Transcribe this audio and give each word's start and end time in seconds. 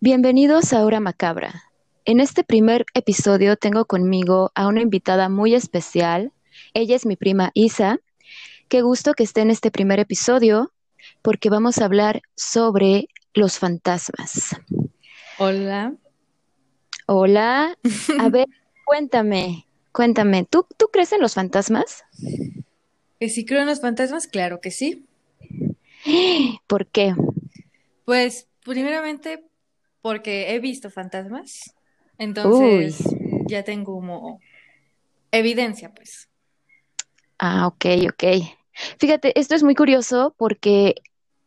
Bienvenidos 0.00 0.72
a 0.72 0.84
Hora 0.84 1.00
Macabra. 1.00 1.64
En 2.04 2.20
este 2.20 2.44
primer 2.44 2.86
episodio 2.94 3.56
tengo 3.56 3.84
conmigo 3.84 4.52
a 4.54 4.68
una 4.68 4.80
invitada 4.80 5.28
muy 5.28 5.56
especial. 5.56 6.32
Ella 6.72 6.94
es 6.94 7.04
mi 7.04 7.16
prima 7.16 7.50
Isa. 7.52 7.98
Qué 8.68 8.82
gusto 8.82 9.14
que 9.14 9.24
esté 9.24 9.40
en 9.40 9.50
este 9.50 9.72
primer 9.72 9.98
episodio 9.98 10.72
porque 11.20 11.50
vamos 11.50 11.78
a 11.78 11.84
hablar 11.84 12.22
sobre 12.36 13.08
los 13.34 13.58
fantasmas. 13.58 14.54
Hola. 15.36 15.96
Hola. 17.06 17.76
A 18.20 18.28
ver, 18.28 18.46
cuéntame, 18.84 19.66
cuéntame, 19.90 20.46
¿tú, 20.48 20.64
¿tú 20.76 20.90
crees 20.92 21.10
en 21.10 21.20
los 21.20 21.34
fantasmas? 21.34 22.04
¿Que 23.18 23.28
sí 23.28 23.44
creo 23.44 23.62
en 23.62 23.66
los 23.66 23.80
fantasmas? 23.80 24.28
Claro 24.28 24.60
que 24.60 24.70
sí. 24.70 25.06
¿Por 26.68 26.86
qué? 26.86 27.16
Pues, 28.04 28.46
primeramente, 28.62 29.47
porque 30.00 30.54
he 30.54 30.58
visto 30.58 30.90
fantasmas. 30.90 31.74
Entonces, 32.18 32.98
ya 33.46 33.62
tengo 33.62 33.94
como 33.94 34.40
evidencia, 35.30 35.92
pues. 35.94 36.28
Ah, 37.38 37.66
ok, 37.66 37.86
ok. 38.12 38.24
Fíjate, 38.98 39.38
esto 39.38 39.54
es 39.54 39.62
muy 39.62 39.74
curioso 39.74 40.34
porque 40.36 40.96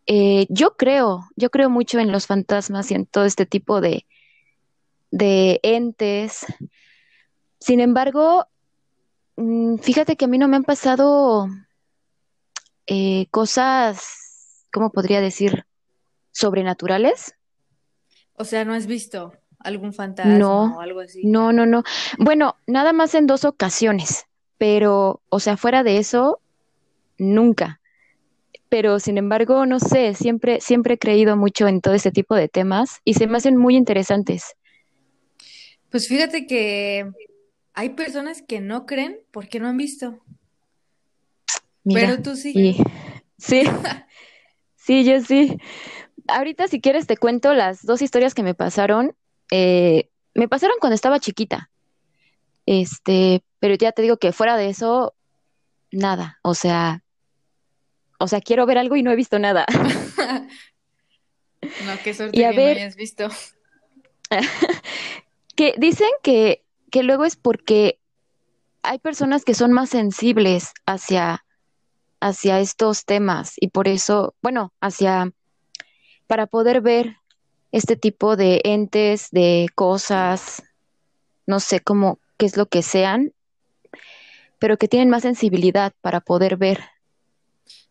eh, 0.05 0.45
yo 0.49 0.75
creo, 0.75 1.29
yo 1.35 1.49
creo 1.49 1.69
mucho 1.69 1.99
en 1.99 2.11
los 2.11 2.27
fantasmas 2.27 2.91
y 2.91 2.95
en 2.95 3.05
todo 3.05 3.25
este 3.25 3.45
tipo 3.45 3.81
de, 3.81 4.05
de 5.11 5.59
entes. 5.63 6.45
Sin 7.59 7.79
embargo, 7.79 8.47
mm, 9.35 9.77
fíjate 9.77 10.15
que 10.15 10.25
a 10.25 10.27
mí 10.27 10.37
no 10.37 10.47
me 10.47 10.57
han 10.57 10.63
pasado 10.63 11.47
eh, 12.87 13.27
cosas, 13.31 14.65
¿cómo 14.71 14.91
podría 14.91 15.21
decir? 15.21 15.65
Sobrenaturales. 16.31 17.35
O 18.41 18.43
sea, 18.43 18.65
¿no 18.65 18.73
has 18.73 18.87
visto 18.87 19.33
algún 19.59 19.93
fantasma 19.93 20.39
No, 20.39 20.75
o 20.75 20.81
algo 20.81 21.01
así? 21.01 21.25
no, 21.25 21.53
no, 21.53 21.67
no. 21.67 21.84
Bueno, 22.17 22.55
nada 22.65 22.91
más 22.91 23.13
en 23.13 23.27
dos 23.27 23.45
ocasiones, 23.45 24.25
pero, 24.57 25.21
o 25.29 25.39
sea, 25.39 25.57
fuera 25.57 25.83
de 25.83 25.99
eso, 25.99 26.39
nunca. 27.20 27.79
Pero, 28.67 28.99
sin 28.99 29.20
embargo, 29.20 29.67
no 29.67 29.79
sé, 29.79 30.15
siempre, 30.15 30.59
siempre 30.59 30.95
he 30.95 30.98
creído 30.98 31.37
mucho 31.37 31.67
en 31.67 31.81
todo 31.81 31.93
este 31.93 32.11
tipo 32.11 32.33
de 32.33 32.48
temas 32.48 32.99
y 33.05 33.13
se 33.13 33.27
me 33.27 33.37
hacen 33.37 33.57
muy 33.57 33.75
interesantes. 33.75 34.55
Pues 35.91 36.07
fíjate 36.07 36.48
que 36.48 37.11
hay 37.76 37.89
personas 37.89 38.41
que 38.41 38.59
no 38.59 38.87
creen 38.87 39.20
porque 39.29 39.59
no 39.59 39.67
han 39.67 39.77
visto. 39.77 40.20
Mira, 41.83 42.07
Pero 42.07 42.23
tú 42.23 42.35
sí. 42.35 42.53
y 42.55 42.83
sí, 43.37 43.63
sí, 44.77 45.03
yo 45.03 45.21
sí. 45.21 45.57
Ahorita, 46.32 46.68
si 46.68 46.82
quieres, 46.82 47.07
te 47.07 47.18
cuento 47.18 47.54
las 47.54 47.85
dos 47.85 48.01
historias 48.01 48.34
que 48.34 48.43
me 48.43 48.54
pasaron. 48.54 49.15
Eh, 49.51 50.10
me 50.34 50.48
pasaron 50.48 50.77
cuando 50.79 50.96
estaba 50.96 51.20
chiquita. 51.20 51.70
Este, 52.65 53.43
pero 53.60 53.76
ya 53.76 53.91
te 53.91 54.01
digo 54.01 54.18
que 54.18 54.32
fuera 54.32 54.57
de 54.57 54.70
eso, 54.70 55.15
nada. 55.91 56.40
O 56.41 56.54
sea, 56.54 57.04
o 58.20 58.27
sea, 58.27 58.40
quiero 58.40 58.65
ver 58.65 58.77
algo 58.77 58.96
y 58.96 59.04
no 59.04 59.12
he 59.12 59.15
visto 59.15 59.40
nada. 59.40 59.65
No, 61.85 61.93
qué 62.04 62.10
Y 62.10 62.13
suerte 62.13 62.45
a 62.45 62.49
que 62.49 62.55
no 62.55 62.62
ver, 62.63 62.77
hayas 62.77 62.95
visto. 62.95 63.29
que 65.56 65.75
dicen 65.78 66.09
que, 66.23 66.66
que 66.90 67.03
luego 67.03 67.23
es 67.23 67.35
porque 67.35 68.00
hay 68.84 68.97
personas 69.00 69.45
que 69.45 69.53
son 69.53 69.72
más 69.72 69.90
sensibles 69.91 70.72
hacia, 70.85 71.45
hacia 72.19 72.59
estos 72.59 73.06
temas 73.06 73.53
y 73.57 73.68
por 73.68 73.88
eso, 73.88 74.35
bueno, 74.41 74.73
hacia, 74.81 75.31
para 76.31 76.47
poder 76.47 76.79
ver 76.79 77.18
este 77.74 77.97
tipo 77.97 78.38
de 78.38 78.62
entes, 78.63 79.31
de 79.31 79.68
cosas, 79.75 80.63
no 81.46 81.59
sé 81.59 81.81
cómo, 81.81 82.19
qué 82.38 82.46
es 82.46 82.56
lo 82.56 82.68
que 82.68 82.84
sean, 82.84 83.34
pero 84.57 84.78
que 84.78 84.88
tienen 84.88 85.09
más 85.09 85.23
sensibilidad 85.23 85.91
para 86.00 86.22
poder 86.22 86.55
ver. 86.55 86.79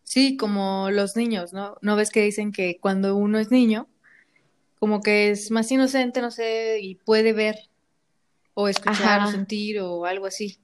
Sí, 0.01 0.37
como 0.37 0.89
los 0.89 1.15
niños, 1.15 1.53
¿no? 1.53 1.75
¿No 1.83 1.95
ves 1.95 2.09
que 2.09 2.23
dicen 2.23 2.51
que 2.51 2.79
cuando 2.79 3.15
uno 3.15 3.37
es 3.37 3.51
niño, 3.51 3.87
como 4.79 5.01
que 5.01 5.29
es 5.29 5.51
más 5.51 5.71
inocente, 5.71 6.19
no 6.19 6.31
sé, 6.31 6.79
y 6.81 6.95
puede 6.95 7.33
ver 7.33 7.69
o 8.55 8.67
escuchar 8.69 9.21
o 9.27 9.31
sentir 9.31 9.81
o 9.81 10.05
algo 10.05 10.25
así? 10.25 10.57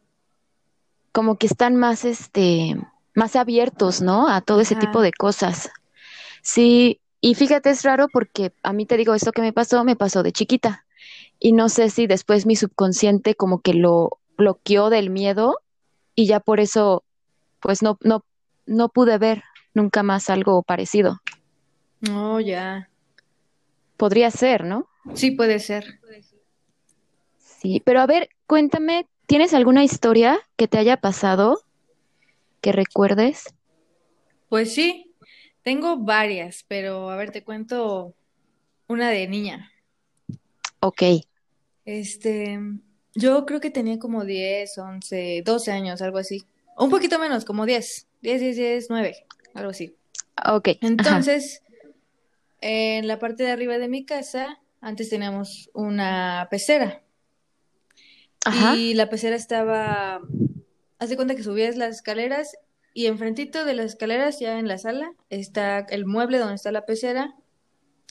como 1.11 1.37
que 1.37 1.45
están 1.45 1.75
más, 1.75 2.05
este, 2.05 2.75
más 3.13 3.35
abiertos, 3.35 4.01
¿no? 4.01 4.27
A 4.29 4.41
todo 4.41 4.61
ese 4.61 4.75
tipo 4.75 5.01
de 5.01 5.11
cosas. 5.11 5.69
Sí, 6.41 7.01
y 7.21 7.35
fíjate, 7.35 7.69
es 7.69 7.83
raro 7.83 8.07
porque 8.09 8.53
a 8.63 8.73
mí 8.73 8.85
te 8.85 8.97
digo, 8.97 9.13
esto 9.15 9.31
que 9.31 9.41
me 9.41 9.53
pasó, 9.53 9.83
me 9.83 9.95
pasó 9.95 10.23
de 10.23 10.31
chiquita. 10.31 10.85
Y 11.39 11.53
no 11.53 11.69
sé 11.69 11.89
si 11.89 12.07
después 12.07 12.45
mi 12.45 12.55
subconsciente 12.55 13.35
como 13.35 13.61
que 13.61 13.73
lo 13.73 14.19
bloqueó 14.37 14.89
del 14.89 15.09
miedo 15.09 15.59
y 16.15 16.27
ya 16.27 16.39
por 16.39 16.59
eso, 16.59 17.03
pues 17.59 17.81
no, 17.81 17.97
no, 18.01 18.23
no 18.65 18.89
pude 18.89 19.17
ver 19.17 19.43
nunca 19.73 20.03
más 20.03 20.29
algo 20.29 20.63
parecido. 20.63 21.19
Oh, 22.11 22.39
ya. 22.39 22.89
Podría 23.97 24.29
ser, 24.31 24.63
¿no? 24.63 24.87
Sí, 25.13 25.31
puede 25.31 25.59
ser. 25.59 25.99
Sí, 27.37 27.81
pero 27.83 28.01
a 28.01 28.05
ver, 28.05 28.29
cuéntame, 28.45 29.07
¿tienes 29.25 29.53
alguna 29.53 29.83
historia 29.83 30.39
que 30.55 30.67
te 30.67 30.77
haya 30.77 30.97
pasado 30.97 31.59
que 32.61 32.71
recuerdes? 32.71 33.53
Pues 34.49 34.73
sí, 34.73 35.06
tengo 35.67 35.97
varias, 35.97 36.63
pero 36.65 37.09
a 37.09 37.17
ver, 37.17 37.31
te 37.31 37.43
cuento 37.43 38.15
una 38.87 39.09
de 39.09 39.27
niña. 39.27 39.69
Ok, 40.79 41.03
Este, 41.83 42.57
yo 43.13 43.45
creo 43.45 43.59
que 43.59 43.69
tenía 43.69 43.99
como 43.99 44.23
10, 44.23 44.77
11, 44.77 45.41
12 45.43 45.71
años, 45.73 46.01
algo 46.01 46.19
así. 46.19 46.45
Un 46.77 46.89
poquito 46.89 47.19
menos, 47.19 47.43
como 47.43 47.65
10, 47.65 48.07
10, 48.21 48.39
10, 48.39 48.55
10, 48.55 48.87
9, 48.89 49.25
algo 49.55 49.71
así. 49.71 49.93
ok, 50.37 50.69
ajá, 50.69 50.87
Entonces, 50.87 51.61
en 52.61 53.05
la 53.05 53.19
parte 53.19 53.43
de 53.43 53.51
arriba 53.51 53.77
de 53.77 53.89
mi 53.89 54.05
casa, 54.05 54.61
antes 54.79 55.09
teníamos 55.09 55.69
una 55.73 56.47
pecera 56.49 57.03
ajá, 58.45 58.73
y 58.77 58.93
la 58.93 59.09
pecera 59.09 59.35
estaba, 59.35 60.21
haz 60.97 61.09
de 61.09 61.17
cuenta 61.17 61.35
que 61.35 61.43
subías 61.43 61.75
las 61.75 61.95
escaleras 61.97 62.55
y 62.97 63.05
enfrentito 63.05 63.63
de 63.63 63.75
las 63.75 63.85
escaleras, 63.85 64.39
ya 64.39 64.57
en 64.57 64.67
la 64.67 64.79
sala, 64.79 65.13
está 65.29 65.81
el 65.81 66.07
mueble 66.07 66.39
donde 66.39 66.55
está 66.55 66.71
la 66.71 66.87
pecera 66.87 67.35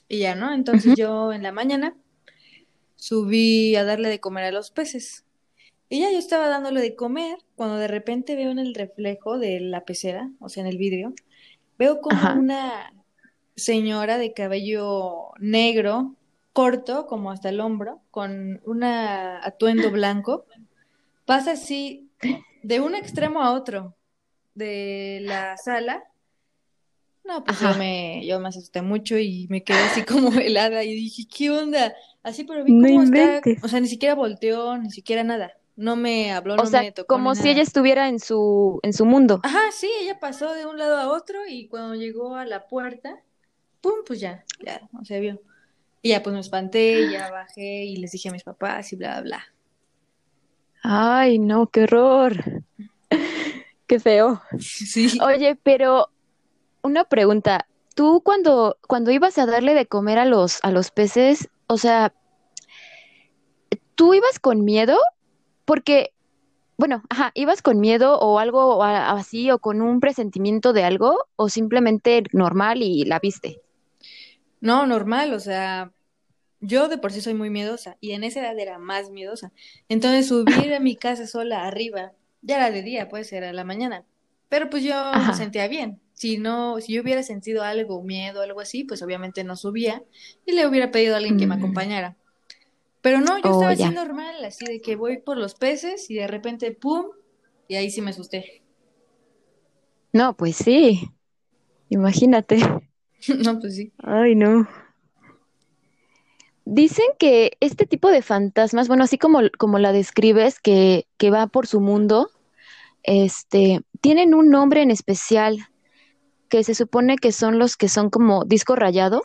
y 0.07 0.21
ya, 0.21 0.37
¿no? 0.37 0.55
Entonces 0.55 0.95
yo 0.97 1.33
en 1.33 1.43
la 1.43 1.51
mañana 1.51 1.97
subí 2.95 3.75
a 3.75 3.83
darle 3.83 4.09
de 4.09 4.21
comer 4.21 4.45
a 4.45 4.53
los 4.53 4.71
peces. 4.71 5.25
Y 5.89 6.03
ya 6.03 6.13
yo 6.13 6.19
estaba 6.19 6.47
dándole 6.47 6.81
de 6.81 6.95
comer 6.95 7.37
cuando 7.57 7.79
de 7.79 7.89
repente 7.89 8.37
veo 8.37 8.53
en 8.53 8.61
el 8.61 8.77
reflejo 8.77 9.41
de 9.41 9.59
la 9.59 9.85
pecera, 9.85 10.31
o 10.39 10.49
sea, 10.49 10.61
en 10.61 10.69
el 10.69 10.79
vidrio, 10.79 11.15
veo 11.81 12.01
como 12.01 12.17
ajá, 12.17 12.35
una 12.35 12.93
señora 13.57 14.19
de 14.19 14.35
cabello 14.35 15.33
negro, 15.41 16.15
corto, 16.53 17.09
como 17.09 17.33
hasta 17.33 17.49
el 17.49 17.59
hombro, 17.59 18.03
con 18.13 18.61
un 18.65 18.85
atuendo 18.85 19.91
blanco, 19.91 20.47
pasa 21.25 21.51
así 21.51 22.09
de 22.63 22.79
un 22.79 22.95
extremo 22.95 23.43
a 23.43 23.51
otro 23.51 23.97
de 24.56 25.21
la 25.22 25.56
sala. 25.56 26.03
No, 27.25 27.44
pues 27.44 27.61
yo 27.61 27.75
me, 27.75 28.25
yo 28.27 28.39
me 28.41 28.49
asusté 28.49 28.83
mucho 28.83 29.19
y 29.19 29.47
me 29.50 29.62
quedé 29.62 29.78
así 29.78 30.03
como 30.03 30.31
helada 30.41 30.83
y 30.84 30.94
dije, 30.94 31.25
¿qué 31.28 31.50
onda? 31.50 31.94
Así, 32.22 32.44
pero 32.44 32.65
vi 32.65 32.72
No 32.72 32.89
cómo 32.89 33.03
está, 33.03 33.41
o 33.62 33.69
sea, 33.69 33.81
ni 33.81 33.89
siquiera 33.89 34.15
volteó, 34.15 34.78
ni 34.78 34.91
siquiera 34.91 35.22
nada. 35.22 35.53
No 35.77 35.95
me 35.95 36.33
habló, 36.33 36.55
O 36.55 36.56
no 36.56 36.66
sea, 36.66 36.83
me 36.83 36.93
tocó 36.93 37.16
ni 37.16 37.19
como 37.19 37.34
si 37.34 37.50
ella 37.50 37.62
estuviera 37.62 38.09
en 38.09 38.19
su, 38.19 38.81
en 38.83 38.93
su 38.93 39.05
mundo. 39.05 39.41
Ajá, 39.43 39.61
sí, 39.72 39.91
ella 40.00 40.19
pasó 40.19 40.55
de 40.55 40.66
un 40.66 40.78
lado 40.78 40.97
a 40.97 41.12
otro 41.12 41.41
y 41.47 41.69
cuando 41.69 41.95
llegó 41.95 42.37
a 42.37 42.47
la 42.47 42.66
puerta, 42.66 43.21
pum, 43.81 43.93
pues 44.06 44.21
ya, 44.21 44.45
ya, 44.65 44.81
no 44.93 45.05
se 45.05 45.21
vio. 45.21 45.43
Y 46.00 46.11
ya 46.11 46.22
pues 46.22 46.33
me 46.33 46.41
espanté, 46.41 47.10
ya 47.10 47.31
bajé 47.31 47.84
y 47.84 47.97
les 47.97 48.13
dije 48.13 48.28
a 48.28 48.33
mis 48.33 48.45
papás 48.45 48.92
y 48.92 48.97
bla, 48.97 49.21
bla, 49.21 49.22
bla. 49.22 49.45
Ay, 50.83 51.41
no, 51.41 51.66
qué 51.66 51.83
horror, 51.83 52.63
qué 53.86 54.00
feo. 54.00 54.42
Sí. 54.59 55.18
Oye, 55.21 55.56
pero 55.62 56.10
una 56.83 57.04
pregunta, 57.04 57.66
tú 57.94 58.22
cuando, 58.24 58.78
cuando 58.86 59.10
ibas 59.10 59.38
a 59.38 59.47
darle 59.47 59.74
de 59.74 59.86
comer 59.86 60.18
a 60.18 60.24
los, 60.24 60.59
a 60.62 60.71
los 60.71 60.91
peces, 60.91 61.48
o 61.66 61.78
sea, 61.78 62.12
¿tú 63.94 64.15
ibas 64.15 64.38
con 64.38 64.65
miedo? 64.65 64.97
Porque, 65.65 66.12
bueno, 66.77 67.03
ajá, 67.09 67.33
¿ibas 67.34 67.62
con 67.62 67.80
miedo 67.80 68.18
o 68.18 68.38
algo 68.38 68.83
así 68.84 69.50
o 69.50 69.59
con 69.59 69.83
un 69.83 70.00
presentimiento 70.00 70.72
de 70.72 70.84
algo 70.84 71.27
o 71.36 71.48
simplemente 71.48 72.22
normal 72.33 72.83
y 72.83 73.04
la 73.04 73.18
viste? 73.18 73.60
No, 74.60 74.86
normal, 74.86 75.33
o 75.33 75.41
sea, 75.41 75.92
yo 76.60 76.88
de 76.88 76.98
por 76.98 77.12
sí 77.12 77.21
soy 77.21 77.34
muy 77.34 77.50
miedosa 77.50 77.97
y 78.00 78.12
en 78.12 78.24
esa 78.24 78.41
edad 78.41 78.59
era 78.59 78.78
más 78.78 79.10
miedosa. 79.10 79.53
Entonces 79.88 80.28
subir 80.28 80.74
a 80.74 80.80
mi 80.80 80.97
casa 80.97 81.27
sola 81.27 81.66
arriba, 81.66 82.12
ya 82.47 82.57
era 82.57 82.71
de 82.71 82.83
día, 82.83 83.09
pues 83.09 83.33
era 83.33 83.53
la 83.53 83.65
mañana. 83.65 84.04
Pero 84.48 84.71
pues 84.71 84.84
yo 84.84 84.95
me 85.27 85.34
sentía 85.34 85.69
bien. 85.69 86.01
si 86.15 86.39
no, 86.39 86.81
si 86.81 86.95
yo 86.95 87.03
hubiera 87.03 87.22
sentido 87.22 87.63
algo, 87.63 88.03
miedo, 88.03 88.41
algo 88.43 88.60
así, 88.60 88.84
pues 88.84 89.03
obviamente 89.03 89.45
no 89.45 89.57
subía 89.57 90.03
y 90.47 90.53
le 90.53 90.66
hubiera 90.66 90.91
pedido 90.91 91.15
a 91.15 91.19
alguien 91.19 91.37
que 91.37 91.47
me 91.47 91.57
Mm. 91.57 91.59
acompañara. 91.59 92.16
Pero 93.03 93.21
no, 93.21 93.39
yo 93.39 93.45
Oh, 93.51 93.53
estaba 93.53 93.72
así 93.72 93.91
normal, 93.91 94.45
así 94.45 94.66
de 94.66 94.81
que 94.83 94.97
voy 94.97 95.19
por 95.19 95.39
los 95.39 95.54
peces 95.57 96.10
y 96.10 96.15
de 96.16 96.27
repente, 96.28 96.72
¡pum! 96.72 97.07
Y 97.69 97.77
ahí 97.77 97.91
sí 97.91 98.03
me 98.03 98.10
asusté. 98.10 98.63
No, 100.13 100.37
pues 100.37 100.57
sí, 100.57 101.10
imagínate. 101.91 102.59
No, 103.45 103.59
pues 103.60 103.77
sí. 103.77 103.93
Ay, 103.98 104.34
no. 104.34 104.66
Dicen 106.65 107.07
que 107.19 107.57
este 107.60 107.87
tipo 107.87 108.10
de 108.10 108.22
fantasmas, 108.22 108.89
bueno, 108.89 109.04
así 109.04 109.19
como, 109.19 109.41
como 109.57 109.78
la 109.78 109.93
describes, 109.93 110.59
que, 110.60 111.07
que 111.16 111.31
va 111.31 111.47
por 111.47 111.66
su 111.69 111.81
mundo, 111.81 112.31
este, 113.07 113.81
tienen 114.01 114.35
un 114.35 114.51
nombre 114.51 114.83
en 114.83 114.91
especial 114.91 115.69
que 116.49 116.65
se 116.65 116.75
supone 116.75 117.17
que 117.17 117.33
son 117.33 117.59
los 117.59 117.77
que 117.77 117.89
son 117.89 118.11
como 118.11 118.45
disco 118.45 118.77
rayado, 118.77 119.23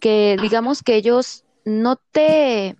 que 0.00 0.36
digamos 0.40 0.82
que 0.82 0.96
ellos 0.96 1.44
no 1.64 1.96
te, 1.96 2.76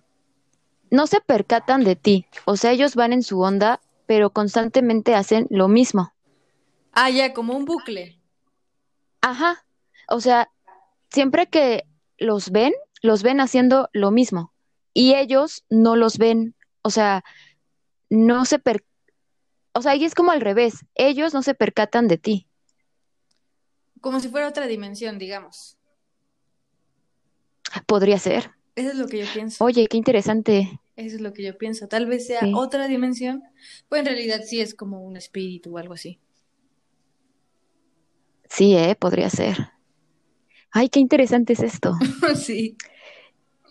no 0.89 1.07
se 1.07 1.21
percatan 1.21 1.83
de 1.83 1.95
ti, 1.95 2.25
o 2.45 2.57
sea, 2.57 2.71
ellos 2.71 2.95
van 2.95 3.13
en 3.13 3.23
su 3.23 3.39
onda, 3.39 3.79
pero 4.07 4.31
constantemente 4.31 5.15
hacen 5.15 5.47
lo 5.49 5.67
mismo. 5.67 6.11
Ah, 6.91 7.09
ya, 7.09 7.33
como 7.33 7.55
un 7.55 7.65
bucle. 7.65 8.19
Ajá, 9.21 9.63
o 10.09 10.19
sea, 10.19 10.49
siempre 11.11 11.47
que 11.47 11.85
los 12.17 12.49
ven, 12.49 12.73
los 13.01 13.23
ven 13.23 13.39
haciendo 13.39 13.89
lo 13.93 14.11
mismo. 14.11 14.51
Y 14.93 15.13
ellos 15.13 15.63
no 15.69 15.95
los 15.95 16.17
ven, 16.17 16.55
o 16.81 16.89
sea, 16.89 17.23
no 18.09 18.43
se 18.45 18.59
per, 18.59 18.83
o 19.73 19.81
sea, 19.81 19.93
ahí 19.93 20.03
es 20.05 20.15
como 20.15 20.31
al 20.31 20.41
revés, 20.41 20.85
ellos 20.95 21.33
no 21.33 21.41
se 21.43 21.53
percatan 21.53 22.07
de 22.07 22.17
ti. 22.17 22.47
Como 24.01 24.19
si 24.19 24.29
fuera 24.29 24.47
otra 24.47 24.67
dimensión, 24.67 25.17
digamos. 25.19 25.77
Podría 27.85 28.17
ser. 28.19 28.51
Eso 28.75 28.89
es 28.89 28.95
lo 28.95 29.07
que 29.07 29.19
yo 29.19 29.25
pienso. 29.33 29.63
Oye, 29.63 29.87
qué 29.87 29.97
interesante. 29.97 30.79
Eso 30.95 31.15
es 31.15 31.21
lo 31.21 31.33
que 31.33 31.43
yo 31.43 31.57
pienso. 31.57 31.87
Tal 31.87 32.05
vez 32.05 32.27
sea 32.27 32.41
Sí. 32.41 32.51
otra 32.55 32.87
dimensión, 32.87 33.43
pues 33.89 33.99
en 33.99 34.05
realidad 34.07 34.41
sí 34.45 34.59
es 34.61 34.73
como 34.75 35.01
un 35.01 35.17
espíritu 35.17 35.75
o 35.75 35.77
algo 35.77 35.93
así. 35.93 36.19
Sí, 38.49 38.75
eh, 38.75 38.95
podría 38.95 39.29
ser. 39.29 39.69
Ay, 40.71 40.89
qué 40.89 40.99
interesante 40.99 41.53
es 41.53 41.59
esto. 41.61 41.93
Sí. 42.35 42.75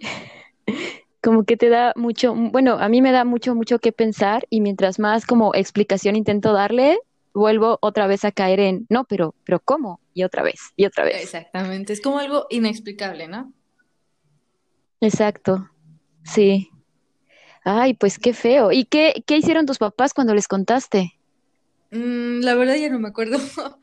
Como 1.22 1.44
que 1.44 1.56
te 1.56 1.68
da 1.68 1.92
mucho, 1.96 2.34
bueno, 2.34 2.78
a 2.78 2.88
mí 2.88 3.02
me 3.02 3.12
da 3.12 3.24
mucho, 3.24 3.54
mucho 3.54 3.78
que 3.78 3.92
pensar 3.92 4.46
y 4.48 4.60
mientras 4.60 4.98
más 4.98 5.26
como 5.26 5.54
explicación 5.54 6.16
intento 6.16 6.52
darle, 6.52 6.98
vuelvo 7.34 7.78
otra 7.82 8.06
vez 8.06 8.24
a 8.24 8.32
caer 8.32 8.60
en, 8.60 8.86
no, 8.88 9.04
pero, 9.04 9.34
pero 9.44 9.60
¿cómo? 9.60 10.00
Y 10.14 10.24
otra 10.24 10.42
vez, 10.42 10.60
y 10.76 10.86
otra 10.86 11.04
vez. 11.04 11.22
Exactamente. 11.22 11.92
Es 11.92 12.00
como 12.00 12.18
algo 12.18 12.46
inexplicable, 12.48 13.28
¿no? 13.28 13.52
Exacto, 15.00 15.68
sí. 16.24 16.68
Ay, 17.64 17.94
pues 17.94 18.18
qué 18.18 18.32
feo. 18.32 18.72
¿Y 18.72 18.84
qué, 18.86 19.22
qué 19.26 19.36
hicieron 19.36 19.66
tus 19.66 19.78
papás 19.78 20.14
cuando 20.14 20.34
les 20.34 20.48
contaste? 20.48 21.12
Mm, 21.90 22.40
la 22.40 22.54
verdad 22.54 22.76
ya 22.76 22.88
no 22.90 22.98
me 22.98 23.08
acuerdo. 23.08 23.38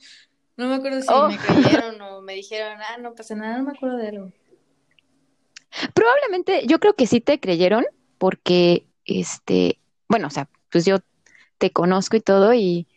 No 0.59 0.67
me 0.69 0.73
acuerdo 0.73 1.01
si 1.03 1.07
Oh. 1.11 1.27
me 1.27 1.37
creyeron 1.37 2.01
o 2.01 2.19
me 2.23 2.33
dijeron, 2.33 2.79
ah, 2.81 2.97
no 2.99 3.13
pasa 3.13 3.35
nada, 3.35 3.59
no 3.59 3.65
me 3.65 3.73
acuerdo 3.73 3.97
de 3.97 4.07
algo. 4.07 4.31
Probablemente, 5.93 6.65
yo 6.67 6.79
creo 6.79 6.93
que 6.93 7.07
sí 7.07 7.21
te 7.21 7.39
creyeron, 7.39 7.85
porque, 8.17 8.85
este, 9.05 9.79
bueno, 10.07 10.27
o 10.27 10.29
sea, 10.29 10.49
pues 10.71 10.85
yo 10.85 10.97
te 11.57 11.71
conozco 11.71 12.17
y 12.17 12.21
todo, 12.21 12.53
y 12.53 12.87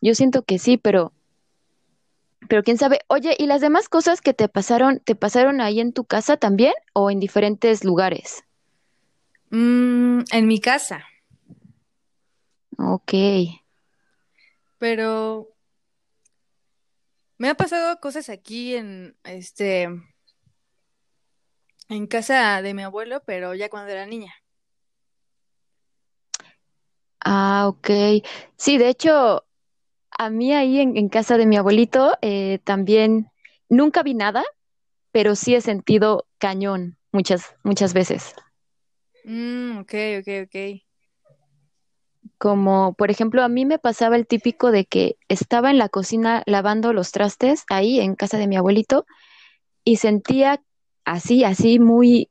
yo 0.00 0.14
siento 0.14 0.42
que 0.42 0.58
sí, 0.58 0.76
pero, 0.76 1.12
pero 2.48 2.62
quién 2.62 2.78
sabe. 2.78 3.00
Oye, 3.08 3.36
¿y 3.38 3.46
las 3.46 3.60
demás 3.60 3.88
cosas 3.88 4.20
que 4.20 4.34
te 4.34 4.48
pasaron, 4.48 5.00
te 5.00 5.14
pasaron 5.14 5.60
ahí 5.60 5.80
en 5.80 5.92
tu 5.92 6.04
casa 6.04 6.36
también 6.36 6.74
o 6.92 7.10
en 7.10 7.20
diferentes 7.20 7.84
lugares? 7.84 8.44
Mm, 9.50 10.20
en 10.32 10.46
mi 10.46 10.60
casa, 10.60 11.04
Ok. 12.78 13.12
pero 14.78 15.48
me 17.38 17.48
ha 17.48 17.54
pasado 17.54 18.00
cosas 18.00 18.28
aquí 18.28 18.74
en 18.74 19.16
este 19.24 19.88
en 21.92 22.06
casa 22.06 22.62
de 22.62 22.74
mi 22.74 22.82
abuelo, 22.82 23.22
pero 23.24 23.54
ya 23.54 23.68
cuando 23.68 23.92
era 23.92 24.06
niña. 24.06 24.34
Ah, 27.20 27.66
ok. 27.68 27.90
Sí, 28.56 28.78
de 28.78 28.88
hecho, 28.88 29.44
a 30.10 30.30
mí 30.30 30.52
ahí 30.54 30.80
en, 30.80 30.96
en 30.96 31.08
casa 31.08 31.36
de 31.36 31.46
mi 31.46 31.56
abuelito 31.56 32.16
eh, 32.20 32.58
también 32.64 33.30
nunca 33.68 34.02
vi 34.02 34.14
nada, 34.14 34.44
pero 35.12 35.36
sí 35.36 35.54
he 35.54 35.60
sentido 35.60 36.26
cañón 36.38 36.98
muchas, 37.12 37.54
muchas 37.62 37.94
veces. 37.94 38.34
Mm, 39.24 39.78
ok, 39.78 39.94
ok, 40.20 40.28
ok. 40.46 40.82
Como, 42.38 42.94
por 42.94 43.10
ejemplo, 43.10 43.42
a 43.44 43.48
mí 43.48 43.64
me 43.64 43.78
pasaba 43.78 44.16
el 44.16 44.26
típico 44.26 44.72
de 44.72 44.84
que 44.84 45.16
estaba 45.28 45.70
en 45.70 45.78
la 45.78 45.88
cocina 45.88 46.42
lavando 46.46 46.92
los 46.92 47.12
trastes 47.12 47.64
ahí 47.68 48.00
en 48.00 48.16
casa 48.16 48.36
de 48.36 48.48
mi 48.48 48.56
abuelito 48.56 49.06
y 49.84 49.96
sentía 49.96 50.60
así, 51.04 51.44
así 51.44 51.78
muy, 51.80 52.30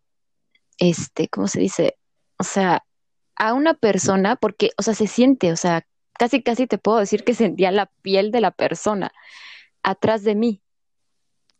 este, 0.79 1.29
¿cómo 1.29 1.47
se 1.47 1.61
dice? 1.61 1.97
O 2.39 2.43
sea, 2.43 2.83
a 3.37 3.53
una 3.53 3.73
persona, 3.75 4.35
porque, 4.37 4.71
o 4.77 4.83
sea, 4.83 4.93
se 4.95 5.07
siente, 5.07 5.51
o 5.53 5.57
sea, 5.57 5.87
casi, 6.19 6.43
casi 6.43 6.67
te 6.67 6.77
puedo 6.77 6.99
decir 6.99 7.23
que 7.23 7.33
sentía 7.35 7.71
la 7.71 7.91
piel 8.03 8.31
de 8.31 8.41
la 8.41 8.51
persona 8.51 9.11
atrás 9.83 10.23
de 10.23 10.35
mí. 10.35 10.61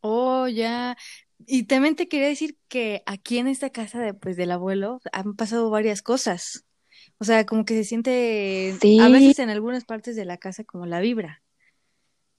Oh, 0.02 0.48
ya. 0.48 0.98
Y 1.46 1.64
también 1.68 1.96
te 1.96 2.08
quería 2.08 2.28
decir 2.28 2.58
que 2.68 3.04
aquí 3.06 3.38
en 3.38 3.48
esta 3.48 3.70
casa 3.72 4.00
de, 4.00 4.14
pues, 4.14 4.38
del 4.38 4.52
abuelo 4.52 5.00
han 5.12 5.36
pasado 5.36 5.70
varias 5.70 6.02
cosas. 6.02 6.66
O 7.20 7.24
sea, 7.26 7.46
como 7.46 7.66
que 7.66 7.76
se 7.76 7.84
siente 7.84 8.84
a 8.96 9.10
Sí, 9.10 9.10
veces 9.10 9.40
en 9.40 9.50
algunas 9.50 9.86
partes 9.86 10.16
de 10.16 10.26
la 10.26 10.38
casa 10.38 10.64
como 10.64 10.86
la 10.86 11.00
vibra. 11.02 11.44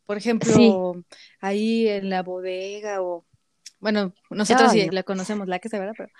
Por 0.07 0.19
sí. 0.41 0.83
ejemplo, 0.83 0.95
ahí 1.41 1.89
en 1.89 2.11
la 2.11 2.23
bodega 2.23 3.03
o, 3.03 3.27
bueno, 3.83 4.15
nosotros 4.31 4.73
sí 4.73 4.87
no. 4.87 4.93
la 4.93 5.05
conocemos, 5.05 5.49
la 5.49 5.61
casa, 5.61 5.79
¿verdad? 5.81 5.95
Pero 5.99 6.11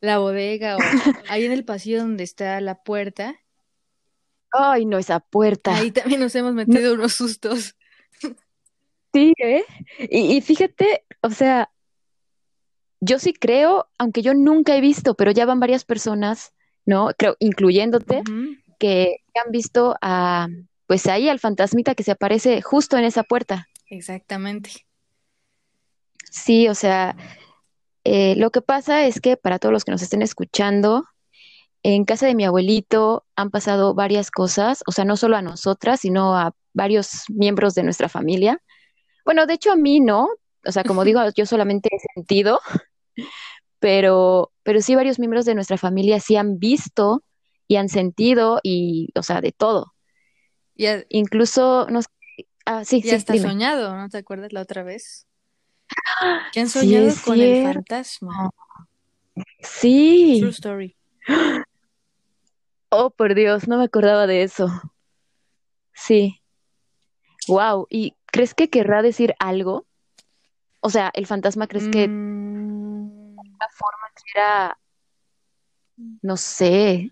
la 0.00 0.18
bodega 0.18 0.78
o 0.78 0.80
ahí 1.26 1.44
en 1.46 1.52
el 1.52 1.64
pasillo 1.66 2.00
donde 2.00 2.24
está 2.24 2.60
la 2.62 2.82
puerta, 2.84 3.36
Ay, 4.52 4.86
no, 4.86 4.98
esa 4.98 5.24
ahí 5.68 5.90
puerta. 5.90 5.92
también 5.92 6.20
nos 6.20 6.34
hemos 6.34 6.54
No, 6.66 6.80
metido 6.80 6.94
unos 6.94 7.14
sustos. 7.14 7.76
sí, 9.12 9.32
¿eh? 9.38 9.64
Y, 9.98 10.36
y 10.36 10.40
fíjate, 10.40 11.04
o 11.22 11.30
sea, 11.30 11.70
yo 13.00 13.18
sí 13.18 13.32
creo, 13.32 13.88
aunque 13.98 14.22
yo 14.22 14.34
nunca 14.34 14.76
he 14.76 14.80
visto, 14.80 15.14
pero 15.14 15.30
ya 15.30 15.46
van 15.46 15.60
varias 15.60 15.84
personas, 15.84 16.52
¿no? 16.84 17.10
Creo, 17.18 17.36
incluyéndote, 17.40 18.22
que 18.78 19.18
han 19.44 19.52
visto 19.52 19.96
a, 20.02 20.48
pues 20.86 21.06
ahí 21.06 21.28
al 21.28 21.40
fantasmita 21.40 21.94
que 21.94 22.02
se 22.04 22.12
aparece 22.12 22.62
justo 22.62 22.96
en 22.98 23.04
esa 23.04 23.24
puerta. 23.24 23.68
exactamente. 23.86 24.85
Sí, 26.36 26.68
o 26.68 26.74
sea, 26.74 27.16
eh, 28.04 28.36
lo 28.36 28.50
que 28.50 28.62
pasa 28.62 29.06
es 29.06 29.20
que 29.20 29.36
para 29.36 29.58
todos 29.58 29.72
los 29.72 29.84
que 29.84 29.92
nos 29.92 30.02
estén 30.02 30.22
escuchando, 30.22 31.04
en 31.82 32.04
casa 32.04 32.26
de 32.26 32.34
mi 32.36 32.44
abuelito 32.44 33.26
han 33.36 33.50
pasado 33.50 33.94
varias 33.94 34.30
cosas, 34.30 34.82
o 34.86 34.92
sea, 34.92 35.04
no 35.04 35.16
solo 35.16 35.36
a 35.36 35.42
nosotras, 35.42 36.00
sino 36.00 36.36
a 36.36 36.52
varios 36.74 37.24
miembros 37.30 37.74
de 37.74 37.84
nuestra 37.84 38.08
familia. 38.08 38.60
Bueno, 39.24 39.46
de 39.46 39.54
hecho 39.54 39.72
a 39.72 39.76
mí 39.76 40.00
no, 40.00 40.28
o 40.66 40.72
sea, 40.72 40.84
como 40.84 41.04
digo, 41.04 41.20
yo 41.36 41.46
solamente 41.46 41.90
he 41.92 41.98
sentido, 42.14 42.60
pero, 43.80 44.52
pero 44.62 44.80
sí 44.80 44.94
varios 44.94 45.18
miembros 45.18 45.44
de 45.44 45.54
nuestra 45.54 45.78
familia 45.78 46.20
sí 46.20 46.36
han 46.36 46.58
visto 46.58 47.22
y 47.68 47.76
han 47.76 47.88
sentido 47.88 48.60
y, 48.62 49.08
o 49.16 49.22
sea, 49.22 49.40
de 49.40 49.52
todo. 49.52 49.92
Y, 50.76 50.86
a- 50.86 51.04
Incluso, 51.10 51.86
no 51.90 52.02
sé, 52.02 52.08
ah, 52.66 52.84
sí, 52.84 52.98
y 52.98 53.10
sí, 53.10 53.16
hasta 53.16 53.34
dime. 53.34 53.48
soñado, 53.48 53.96
¿no 53.96 54.08
te 54.08 54.18
acuerdas 54.18 54.52
la 54.52 54.62
otra 54.62 54.82
vez? 54.82 55.25
Que 56.52 56.60
han 56.60 56.68
soñado 56.68 57.10
con 57.24 57.40
el 57.40 57.62
fantasma. 57.62 58.50
True 59.34 59.44
Sí. 59.60 60.44
story. 60.48 60.96
Oh, 62.90 63.10
por 63.10 63.34
Dios, 63.34 63.68
no 63.68 63.78
me 63.78 63.84
acordaba 63.84 64.26
de 64.26 64.42
eso. 64.42 64.68
Sí. 65.92 66.40
Wow. 67.48 67.86
¿Y 67.90 68.14
crees 68.26 68.54
que 68.54 68.70
querrá 68.70 69.02
decir 69.02 69.34
algo? 69.38 69.86
O 70.80 70.90
sea, 70.90 71.10
el 71.14 71.26
fantasma, 71.26 71.66
¿crees 71.66 71.88
que 71.88 72.08
Mm, 72.08 73.36
la 73.58 73.68
forma 73.74 74.08
quiera, 74.22 74.78
no 76.22 76.36
sé, 76.36 77.10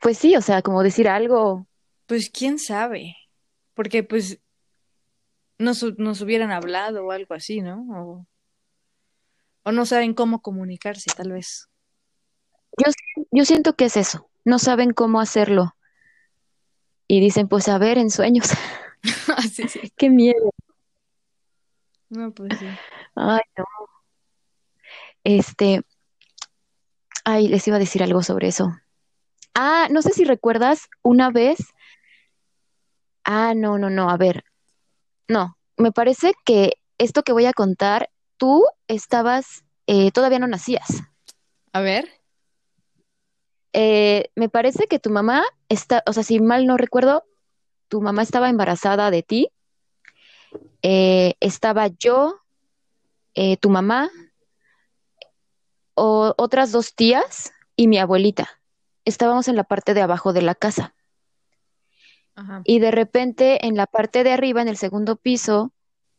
pues 0.00 0.18
sí, 0.18 0.36
o 0.36 0.40
sea, 0.40 0.62
como 0.62 0.82
decir 0.82 1.08
algo? 1.08 1.66
pues 2.06 2.30
quién 2.30 2.58
sabe, 2.58 3.16
porque 3.74 4.02
pues 4.02 4.40
nos, 5.58 5.82
nos 5.98 6.20
hubieran 6.20 6.50
hablado 6.50 7.06
o 7.06 7.10
algo 7.10 7.34
así, 7.34 7.60
¿no? 7.60 7.84
O, 7.90 8.26
o 9.64 9.72
no 9.72 9.86
saben 9.86 10.14
cómo 10.14 10.40
comunicarse, 10.40 11.10
tal 11.16 11.32
vez. 11.32 11.68
Yo, 12.84 12.92
yo 13.30 13.44
siento 13.44 13.74
que 13.74 13.86
es 13.86 13.96
eso. 13.96 14.30
No 14.44 14.58
saben 14.58 14.92
cómo 14.92 15.20
hacerlo. 15.20 15.74
Y 17.06 17.20
dicen, 17.20 17.48
pues 17.48 17.68
a 17.68 17.78
ver, 17.78 17.98
en 17.98 18.10
sueños. 18.10 18.48
sí, 19.52 19.68
sí. 19.68 19.92
Qué 19.96 20.10
miedo. 20.10 20.52
No, 22.08 22.32
pues 22.32 22.58
sí. 22.58 22.66
Ay, 23.14 23.40
no. 23.56 23.64
Este, 25.24 25.82
ay, 27.24 27.48
les 27.48 27.66
iba 27.68 27.76
a 27.76 27.80
decir 27.80 28.02
algo 28.02 28.22
sobre 28.22 28.48
eso. 28.48 28.70
Ah, 29.54 29.88
no 29.90 30.02
sé 30.02 30.12
si 30.12 30.24
recuerdas 30.24 30.88
una 31.02 31.30
vez. 31.30 31.58
Ah, 33.24 33.52
no, 33.54 33.78
no, 33.78 33.90
no, 33.90 34.08
a 34.08 34.16
ver. 34.16 34.44
No, 35.28 35.56
me 35.76 35.92
parece 35.92 36.32
que 36.44 36.74
esto 36.96 37.22
que 37.22 37.32
voy 37.32 37.46
a 37.46 37.52
contar, 37.52 38.10
tú 38.38 38.64
estabas, 38.88 39.64
eh, 39.86 40.10
todavía 40.10 40.38
no 40.38 40.46
nacías. 40.46 41.02
A 41.72 41.80
ver. 41.80 42.08
Eh, 43.72 44.30
me 44.34 44.48
parece 44.48 44.86
que 44.86 44.98
tu 44.98 45.10
mamá 45.10 45.44
está, 45.68 46.02
o 46.06 46.12
sea, 46.12 46.22
si 46.22 46.40
mal 46.40 46.66
no 46.66 46.76
recuerdo, 46.76 47.24
tu 47.88 48.00
mamá 48.00 48.22
estaba 48.22 48.48
embarazada 48.48 49.10
de 49.10 49.22
ti. 49.22 49.50
Eh, 50.82 51.34
estaba 51.40 51.88
yo, 51.88 52.40
eh, 53.34 53.56
tu 53.58 53.68
mamá, 53.68 54.10
o, 55.94 56.34
otras 56.38 56.72
dos 56.72 56.94
tías 56.94 57.52
y 57.76 57.88
mi 57.88 57.98
abuelita. 57.98 58.48
Estábamos 59.04 59.48
en 59.48 59.56
la 59.56 59.64
parte 59.64 59.94
de 59.94 60.02
abajo 60.02 60.32
de 60.32 60.42
la 60.42 60.54
casa. 60.54 60.94
Y 62.64 62.78
de 62.78 62.90
repente 62.90 63.66
en 63.66 63.76
la 63.76 63.86
parte 63.86 64.24
de 64.24 64.32
arriba, 64.32 64.62
en 64.62 64.68
el 64.68 64.76
segundo 64.76 65.16
piso, 65.16 65.72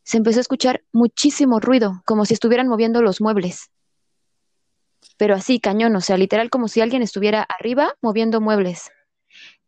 se 0.04 0.18
empezó 0.18 0.40
a 0.40 0.42
escuchar 0.42 0.84
muchísimo 0.92 1.60
ruido, 1.60 2.02
como 2.06 2.26
si 2.26 2.34
estuvieran 2.34 2.68
moviendo 2.68 3.02
los 3.02 3.22
muebles. 3.22 3.70
Pero 5.18 5.36
así, 5.36 5.60
cañón, 5.60 5.96
o 5.96 6.02
sea, 6.02 6.18
literal 6.18 6.50
como 6.50 6.68
si 6.68 6.82
alguien 6.82 7.02
estuviera 7.02 7.44
arriba 7.44 7.96
moviendo 8.02 8.42
muebles. 8.42 8.92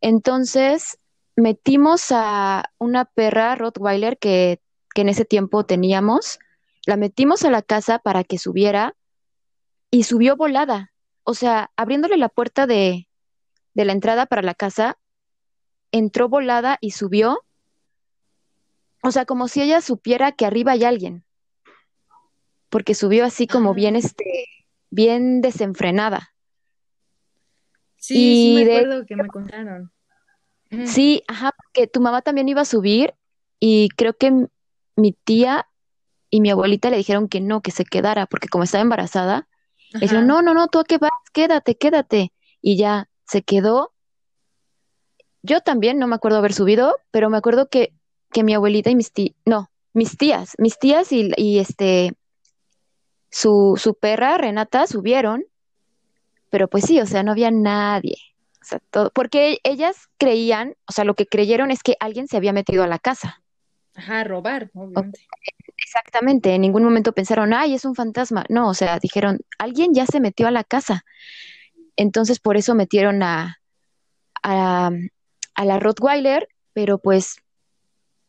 Entonces 0.02 0.98
metimos 1.36 2.08
a 2.12 2.72
una 2.78 3.06
perra 3.06 3.56
Rottweiler 3.56 4.18
que, 4.18 4.62
que 4.94 5.02
en 5.02 5.10
ese 5.10 5.26
tiempo 5.26 5.66
teníamos, 5.66 6.40
la 6.86 6.98
metimos 6.98 7.44
a 7.44 7.52
la 7.52 7.62
casa 7.62 8.00
para 8.00 8.24
que 8.24 8.38
subiera 8.38 8.96
y 9.92 10.04
subió 10.04 10.36
volada. 10.36 10.92
O 11.24 11.34
sea, 11.34 11.72
abriéndole 11.76 12.18
la 12.18 12.30
puerta 12.30 12.66
de, 12.66 13.08
de 13.74 13.86
la 13.86 13.94
entrada 13.94 14.26
para 14.26 14.42
la 14.42 14.56
casa, 14.56 14.98
entró 15.92 16.30
volada 16.30 16.78
y 16.82 16.92
subió. 16.92 17.40
O 19.04 19.12
sea, 19.12 19.26
como 19.26 19.48
si 19.48 19.62
ella 19.62 19.82
supiera 19.82 20.32
que 20.32 20.46
arriba 20.46 20.74
hay 20.74 20.84
alguien. 20.84 21.26
Porque 22.70 22.96
subió 22.96 23.26
así 23.26 23.48
como 23.48 23.74
bien, 23.74 23.96
este, 23.96 24.46
bien 24.90 25.42
desenfrenada. 25.42 26.34
Sí, 27.98 28.16
sí 28.16 28.54
me 28.56 28.66
de- 28.66 28.78
acuerdo 28.78 29.06
que 29.06 29.16
me 29.16 29.28
contaron. 29.28 29.92
Sí, 30.86 31.24
ajá, 31.28 31.52
porque 31.58 31.88
tu 31.88 32.00
mamá 32.00 32.22
también 32.22 32.48
iba 32.48 32.62
a 32.62 32.66
subir 32.66 33.14
y 33.60 33.90
creo 33.90 34.14
que 34.14 34.48
mi 34.96 35.12
tía 35.12 35.68
y 36.30 36.40
mi 36.40 36.50
abuelita 36.50 36.90
le 36.90 36.98
dijeron 36.98 37.28
que 37.28 37.42
no, 37.42 37.62
que 37.62 37.72
se 37.72 37.84
quedara, 37.84 38.26
porque 38.26 38.48
como 38.48 38.64
estaba 38.64 38.82
embarazada, 38.82 39.50
le 39.92 40.00
dijeron, 40.00 40.28
no, 40.28 40.42
no, 40.42 40.54
no, 40.54 40.70
tú 40.70 40.80
a 40.80 40.86
qué 40.86 40.98
vas, 40.98 41.12
quédate, 41.34 41.76
quédate. 41.76 42.32
Y 42.62 42.78
ya 42.78 43.10
se 43.26 43.44
quedó. 43.44 43.94
Yo 45.44 45.62
también 45.62 45.98
no 46.00 46.08
me 46.08 46.16
acuerdo 46.16 46.38
haber 46.38 46.54
subido, 46.54 46.98
pero 47.12 47.30
me 47.30 47.38
acuerdo 47.38 47.68
que, 47.68 47.94
que 48.32 48.44
mi 48.44 48.54
abuelita 48.54 48.90
y 48.90 48.96
mis 48.96 49.12
tías, 49.12 49.36
no, 49.46 49.72
mis 49.94 50.18
tías, 50.18 50.56
mis 50.58 50.78
tías 50.78 51.12
y, 51.12 51.32
y 51.36 51.60
este, 51.60 52.14
su, 53.30 53.80
su 53.82 53.96
perra, 53.96 54.38
Renata, 54.38 54.86
subieron, 54.88 55.44
pero 56.50 56.68
pues 56.68 56.86
sí, 56.86 57.00
o 57.00 57.06
sea, 57.06 57.24
no 57.24 57.32
había 57.32 57.50
nadie. 57.50 58.18
O 58.62 58.66
sea, 58.66 58.80
todo, 58.92 59.10
porque 59.10 59.58
ellas 59.64 60.10
creían, 60.18 60.76
o 60.88 60.92
sea, 60.92 61.04
lo 61.04 61.16
que 61.16 61.26
creyeron 61.26 61.72
es 61.72 61.82
que 61.82 61.96
alguien 62.00 62.28
se 62.28 62.38
había 62.38 62.54
metido 62.54 62.84
a 62.84 62.88
la 62.88 63.00
casa. 63.00 63.42
Ajá, 63.96 64.24
robar, 64.24 64.70
obviamente. 64.74 65.26
Exactamente, 65.78 66.54
en 66.54 66.62
ningún 66.62 66.84
momento 66.84 67.12
pensaron, 67.14 67.54
ay, 67.54 67.74
es 67.74 67.86
un 67.86 67.96
fantasma. 67.96 68.46
No, 68.50 68.70
o 68.70 68.74
sea, 68.74 69.00
dijeron, 69.00 69.40
alguien 69.58 69.94
ya 69.94 70.06
se 70.06 70.20
metió 70.20 70.48
a 70.48 70.52
la 70.52 70.64
casa. 70.64 71.04
Entonces, 71.96 72.40
por 72.40 72.56
eso 72.56 72.76
metieron 72.76 73.24
a, 73.24 73.60
a, 74.44 74.92
a 75.56 75.66
la 75.66 75.80
Rottweiler, 75.80 76.48
pero 76.74 76.98
pues 76.98 77.38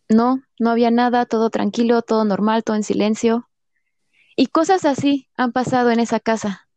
no, 0.08 0.42
no 0.58 0.70
había 0.70 0.90
nada, 0.90 1.26
todo 1.26 1.50
tranquilo, 1.50 2.02
todo 2.02 2.24
normal, 2.24 2.64
todo 2.64 2.76
en 2.76 2.82
silencio. 2.82 3.48
Y 4.36 4.46
cosas 4.46 4.84
así 4.84 5.28
han 5.36 5.52
pasado 5.52 5.90
en 5.90 6.00
esa 6.00 6.20
casa. 6.20 6.68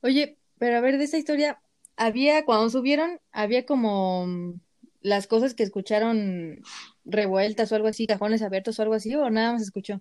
Oye, 0.00 0.38
pero 0.58 0.76
a 0.76 0.80
ver, 0.80 0.98
de 0.98 1.04
esa 1.04 1.18
historia, 1.18 1.60
había, 1.96 2.44
cuando 2.44 2.70
subieron, 2.70 3.20
había 3.30 3.64
como 3.66 4.26
mm, 4.26 4.60
las 5.00 5.26
cosas 5.26 5.54
que 5.54 5.62
escucharon 5.62 6.60
revueltas 7.04 7.72
o 7.72 7.76
algo 7.76 7.88
así, 7.88 8.06
cajones 8.06 8.42
abiertos 8.42 8.78
o 8.78 8.82
algo 8.82 8.94
así, 8.94 9.14
o 9.14 9.30
nada 9.30 9.52
más 9.52 9.62
escuchó. 9.62 10.00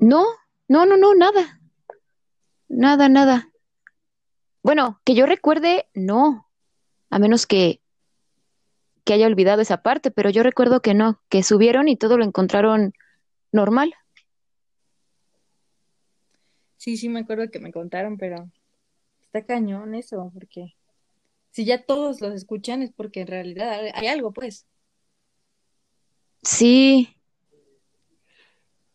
No, 0.00 0.24
no, 0.68 0.86
no, 0.86 0.96
no, 0.96 1.14
nada. 1.14 1.60
Nada, 2.68 3.08
nada. 3.08 3.50
Bueno, 4.62 5.00
que 5.04 5.14
yo 5.14 5.26
recuerde, 5.26 5.88
no. 5.94 6.48
A 7.10 7.18
menos 7.18 7.46
que, 7.46 7.79
que 9.04 9.14
haya 9.14 9.26
olvidado 9.26 9.62
esa 9.62 9.82
parte, 9.82 10.10
pero 10.10 10.30
yo 10.30 10.42
recuerdo 10.42 10.80
que 10.80 10.94
no, 10.94 11.20
que 11.28 11.42
subieron 11.42 11.88
y 11.88 11.96
todo 11.96 12.16
lo 12.16 12.24
encontraron 12.24 12.92
normal. 13.52 13.94
Sí, 16.76 16.96
sí, 16.96 17.08
me 17.08 17.20
acuerdo 17.20 17.50
que 17.50 17.60
me 17.60 17.72
contaron, 17.72 18.16
pero 18.16 18.50
está 19.20 19.44
cañón 19.44 19.94
eso, 19.94 20.30
porque 20.32 20.74
si 21.50 21.64
ya 21.64 21.84
todos 21.84 22.20
los 22.20 22.34
escuchan 22.34 22.82
es 22.82 22.90
porque 22.92 23.22
en 23.22 23.26
realidad 23.26 23.80
hay 23.94 24.06
algo, 24.06 24.32
pues. 24.32 24.66
Sí. 26.42 27.14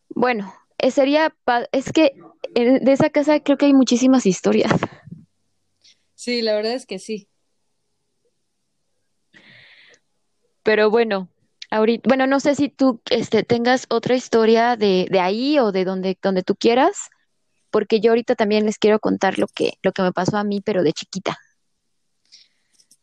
Bueno, 0.10 0.54
eh, 0.78 0.92
sería, 0.92 1.36
es 1.72 1.92
que 1.92 2.16
de 2.54 2.92
esa 2.92 3.10
casa 3.10 3.40
creo 3.42 3.58
que 3.58 3.68
hay 3.68 3.74
muchísimas 3.74 4.26
historias. 4.26 4.72
Sí, 6.16 6.42
la 6.42 6.56
verdad 6.56 6.74
es 6.74 6.86
que 6.86 6.98
sí. 6.98 7.28
Pero 10.66 10.90
bueno, 10.90 11.30
ahorita, 11.70 12.08
bueno, 12.08 12.26
no 12.26 12.40
sé 12.40 12.56
si 12.56 12.70
tú 12.70 13.00
este, 13.12 13.44
tengas 13.44 13.86
otra 13.88 14.16
historia 14.16 14.76
de, 14.76 15.08
de 15.12 15.20
ahí 15.20 15.60
o 15.60 15.72
de 15.72 15.86
donde, 15.86 16.18
donde 16.20 16.42
tú 16.42 16.56
quieras, 16.56 17.12
porque 17.70 18.00
yo 18.00 18.12
ahorita 18.12 18.34
también 18.34 18.66
les 18.66 18.80
quiero 18.80 19.00
contar 19.00 19.38
lo 19.38 19.46
que, 19.46 19.74
lo 19.84 19.92
que 19.92 20.02
me 20.02 20.12
pasó 20.12 20.38
a 20.38 20.44
mí, 20.44 20.62
pero 20.62 20.82
de 20.82 20.92
chiquita. 20.92 21.38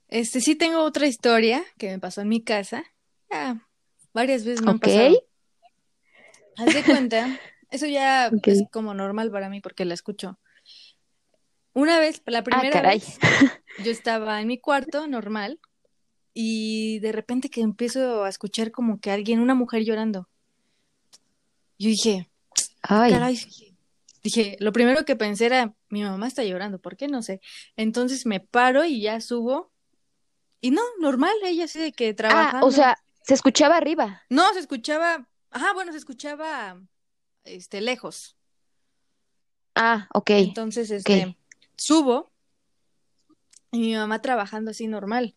Este, 0.08 0.40
sí 0.40 0.56
tengo 0.56 0.82
otra 0.82 1.06
historia 1.06 1.62
que 1.78 1.88
me 1.88 2.00
pasó 2.00 2.20
en 2.22 2.28
mi 2.30 2.42
casa. 2.42 2.82
Ya, 3.30 3.64
varias 4.12 4.44
veces 4.44 4.62
me 4.62 4.70
han 4.72 4.76
Ok. 4.78 4.86
pasado. 4.86 5.24
Haz 6.58 6.74
de 6.74 6.82
cuenta, 6.84 7.38
eso 7.70 7.86
ya 7.86 8.26
es 8.26 8.64
como 8.72 8.92
normal 8.92 9.30
para 9.30 9.48
mí 9.48 9.60
porque 9.60 9.84
la 9.84 9.94
escucho. 9.94 10.36
Una 11.74 12.00
vez, 12.00 12.22
la 12.26 12.40
Ah, 12.40 12.44
primera 12.44 12.70
caray. 12.72 12.98
vez, 12.98 13.20
yo 13.84 13.92
estaba 13.92 14.40
en 14.40 14.48
mi 14.48 14.58
cuarto 14.58 15.06
normal 15.06 15.60
y 16.34 16.98
de 17.00 17.12
repente 17.12 17.50
que 17.50 17.60
empiezo 17.60 18.24
a 18.24 18.28
escuchar 18.28 18.70
como 18.70 19.00
que 19.00 19.10
alguien, 19.10 19.40
una 19.40 19.54
mujer 19.54 19.84
llorando. 19.84 20.28
Yo 21.78 21.88
dije, 21.88 22.30
Ay, 22.82 23.12
caray, 23.12 23.38
dije, 24.22 24.56
lo 24.60 24.72
primero 24.72 25.04
que 25.04 25.16
pensé 25.16 25.46
era, 25.46 25.74
mi 25.88 26.02
mamá 26.02 26.26
está 26.26 26.44
llorando, 26.44 26.78
¿por 26.78 26.96
qué? 26.96 27.08
No 27.08 27.22
sé. 27.22 27.40
Entonces 27.76 28.26
me 28.26 28.40
paro 28.40 28.84
y 28.84 29.00
ya 29.00 29.20
subo 29.20 29.72
y 30.60 30.70
no, 30.70 30.82
normal, 31.00 31.34
ella 31.44 31.64
así 31.64 31.80
de 31.80 31.92
que 31.92 32.10
ah, 32.10 32.14
trabajando. 32.14 32.66
o 32.66 32.70
sea, 32.70 32.96
se 33.22 33.34
escuchaba 33.34 33.76
arriba. 33.76 34.22
No, 34.30 34.52
se 34.54 34.60
escuchaba, 34.60 35.28
ajá, 35.50 35.72
bueno, 35.74 35.90
se 35.92 35.98
escuchaba 35.98 36.80
este 37.44 37.80
lejos. 37.80 38.36
Ah, 39.74 40.08
ok, 40.14 40.30
Entonces, 40.30 40.90
este, 40.90 41.36
subo 41.76 42.30
y 43.72 43.80
mi 43.80 43.96
mamá 43.96 44.20
trabajando 44.22 44.70
así 44.70 44.86
normal. 44.86 45.34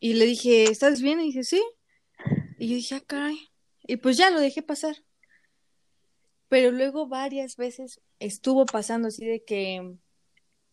Y 0.00 0.14
le 0.14 0.26
dije, 0.26 0.64
¿estás 0.64 1.00
bien? 1.02 1.20
Y 1.20 1.24
dice, 1.32 1.44
sí. 1.44 1.62
Y 2.58 2.68
yo 2.68 2.74
dije, 2.76 2.94
ah, 2.96 3.02
caray. 3.06 3.38
Y 3.86 3.96
pues 3.96 4.16
ya 4.16 4.30
lo 4.30 4.40
dejé 4.40 4.62
pasar. 4.62 4.96
Pero 6.48 6.70
luego 6.70 7.06
varias 7.08 7.56
veces 7.56 8.00
estuvo 8.20 8.64
pasando 8.66 9.08
así 9.08 9.24
de 9.26 9.44
que 9.44 9.94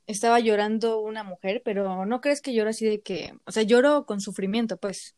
estaba 0.07 0.39
llorando 0.39 0.99
una 1.01 1.23
mujer, 1.23 1.61
pero 1.65 2.05
no 2.05 2.21
crees 2.21 2.41
que 2.41 2.53
lloro 2.53 2.69
así 2.69 2.85
de 2.85 3.01
que, 3.01 3.33
o 3.45 3.51
sea, 3.51 3.63
lloro 3.63 4.05
con 4.05 4.21
sufrimiento, 4.21 4.77
pues. 4.77 5.15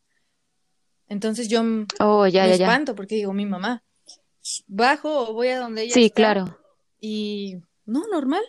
Entonces 1.08 1.48
yo 1.48 1.62
Oh, 2.00 2.26
ya, 2.26 2.42
me 2.44 2.50
ya, 2.50 2.56
ya. 2.56 2.64
espanto 2.66 2.94
porque 2.94 3.14
digo, 3.16 3.32
mi 3.32 3.46
mamá. 3.46 3.84
Bajo 4.66 5.28
o 5.28 5.32
voy 5.34 5.48
a 5.48 5.58
donde 5.60 5.82
ella 5.82 5.94
Sí, 5.94 6.06
está 6.06 6.14
claro. 6.16 6.58
y 7.00 7.56
no, 7.84 8.06
normal. 8.08 8.42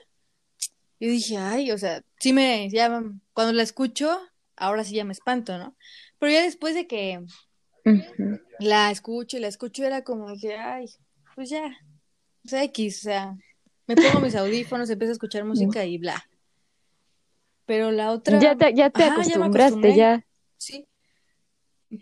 Yo 0.99 1.09
dije, 1.09 1.37
ay, 1.37 1.71
o 1.71 1.77
sea, 1.77 2.03
sí 2.19 2.33
me, 2.33 2.69
ya 2.69 3.01
cuando 3.33 3.53
la 3.53 3.63
escucho, 3.63 4.19
ahora 4.59 4.83
sí 4.83 4.95
ya 4.95 5.05
me 5.05 5.13
espanto, 5.13 5.57
¿no? 5.57 5.75
Pero 6.19 6.31
ya 6.31 6.43
después 6.43 6.75
de 6.75 6.85
que 6.87 7.19
la 8.59 8.91
escucho 8.91 9.37
y 9.37 9.39
la 9.39 9.47
escucho 9.47 9.83
era 9.85 10.03
como 10.03 10.27
que, 10.39 10.55
ay, 10.57 10.85
pues 11.35 11.49
ya, 11.49 11.65
o 12.45 12.47
sea, 12.47 12.63
X, 12.65 12.99
o 12.99 13.01
sea, 13.01 13.35
me 13.87 13.95
pongo 13.95 14.19
mis 14.19 14.35
audífonos, 14.35 14.89
empiezo 14.89 15.11
a 15.11 15.13
escuchar 15.13 15.45
música 15.45 15.85
y 15.85 15.97
bla. 15.97 16.27
Pero 17.65 17.91
la 17.91 18.11
otra, 18.11 18.39
Ya 18.39 18.55
te, 18.55 18.73
ya 18.73 18.89
te 18.89 19.03
ajá, 19.03 19.23
ya 19.23 19.37
me 19.37 19.45
acostumbraste, 19.45 19.95
ya. 19.95 20.25
sí. 20.57 20.87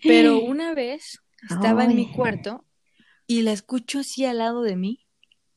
Pero 0.04 0.40
una 0.44 0.74
vez 0.74 1.20
estaba 1.50 1.84
en 1.86 1.96
mi 1.96 2.12
cuarto 2.12 2.66
y 3.26 3.42
la 3.42 3.52
escucho 3.52 4.00
así 4.00 4.26
al 4.26 4.40
lado 4.40 4.62
de 4.64 4.76
mí, 4.76 5.06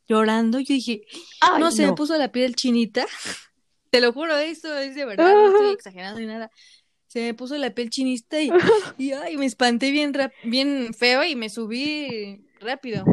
llorando. 0.09 0.59
Yo 0.61 0.75
dije, 0.75 1.03
Ay, 1.41 1.61
no, 1.61 1.71
se 1.71 1.87
me 1.87 1.95
puso 1.95 2.17
la 2.19 2.33
piel 2.33 2.55
chinita. 2.55 3.07
Te 3.91 4.01
lo 4.01 4.13
juro, 4.13 4.37
esto 4.37 4.77
es 4.79 4.95
de 4.95 5.05
verdad, 5.05 5.33
no 5.33 5.51
estoy 5.51 5.73
exagerando 5.75 6.21
ni 6.21 6.27
nada. 6.27 6.51
Se 7.11 7.21
me 7.23 7.35
puso 7.35 7.57
la 7.59 7.71
piel 7.75 7.91
chinita 7.91 8.41
y, 8.41 8.51
y 8.99 9.13
ay, 9.13 9.37
me 9.37 9.45
espanté 9.47 9.91
bien, 9.91 10.15
rap- 10.15 10.33
bien 10.45 10.95
feo 10.95 11.25
y 11.25 11.35
me 11.35 11.49
subí 11.51 12.47
rápido. 12.61 13.05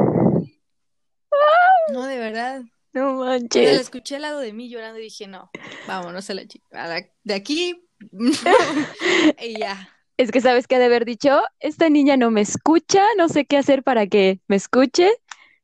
No, 1.92 2.06
de 2.06 2.18
verdad. 2.18 2.62
No 2.92 3.18
O 3.20 3.24
sea, 3.24 3.34
la 3.34 3.38
manches. 3.40 3.80
escuché 3.80 4.16
al 4.16 4.22
lado 4.22 4.40
de 4.40 4.52
mí 4.52 4.68
llorando 4.68 4.98
y 5.00 5.04
dije, 5.04 5.26
no, 5.26 5.50
vámonos 5.86 6.28
a 6.30 6.34
la 6.34 6.46
chica. 6.46 6.66
a 6.84 6.86
la- 6.88 7.08
de 7.24 7.34
aquí. 7.34 7.84
y 9.42 9.58
ya. 9.58 9.88
Es 10.16 10.30
que 10.32 10.40
sabes 10.40 10.66
qué 10.66 10.76
ha 10.76 10.78
de 10.78 10.84
haber 10.86 11.04
dicho, 11.04 11.42
esta 11.60 11.88
niña 11.90 12.16
no 12.16 12.30
me 12.30 12.40
escucha, 12.40 13.04
no 13.16 13.28
sé 13.28 13.46
qué 13.46 13.56
hacer 13.56 13.82
para 13.82 14.06
que 14.06 14.40
me 14.48 14.56
escuche. 14.56 15.10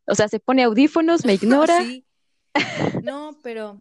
O 0.07 0.15
sea, 0.15 0.29
se 0.29 0.39
pone 0.41 0.63
audífonos, 0.63 1.25
me 1.25 1.35
ignora. 1.35 1.79
Sí. 1.79 2.05
No, 3.03 3.39
pero 3.43 3.81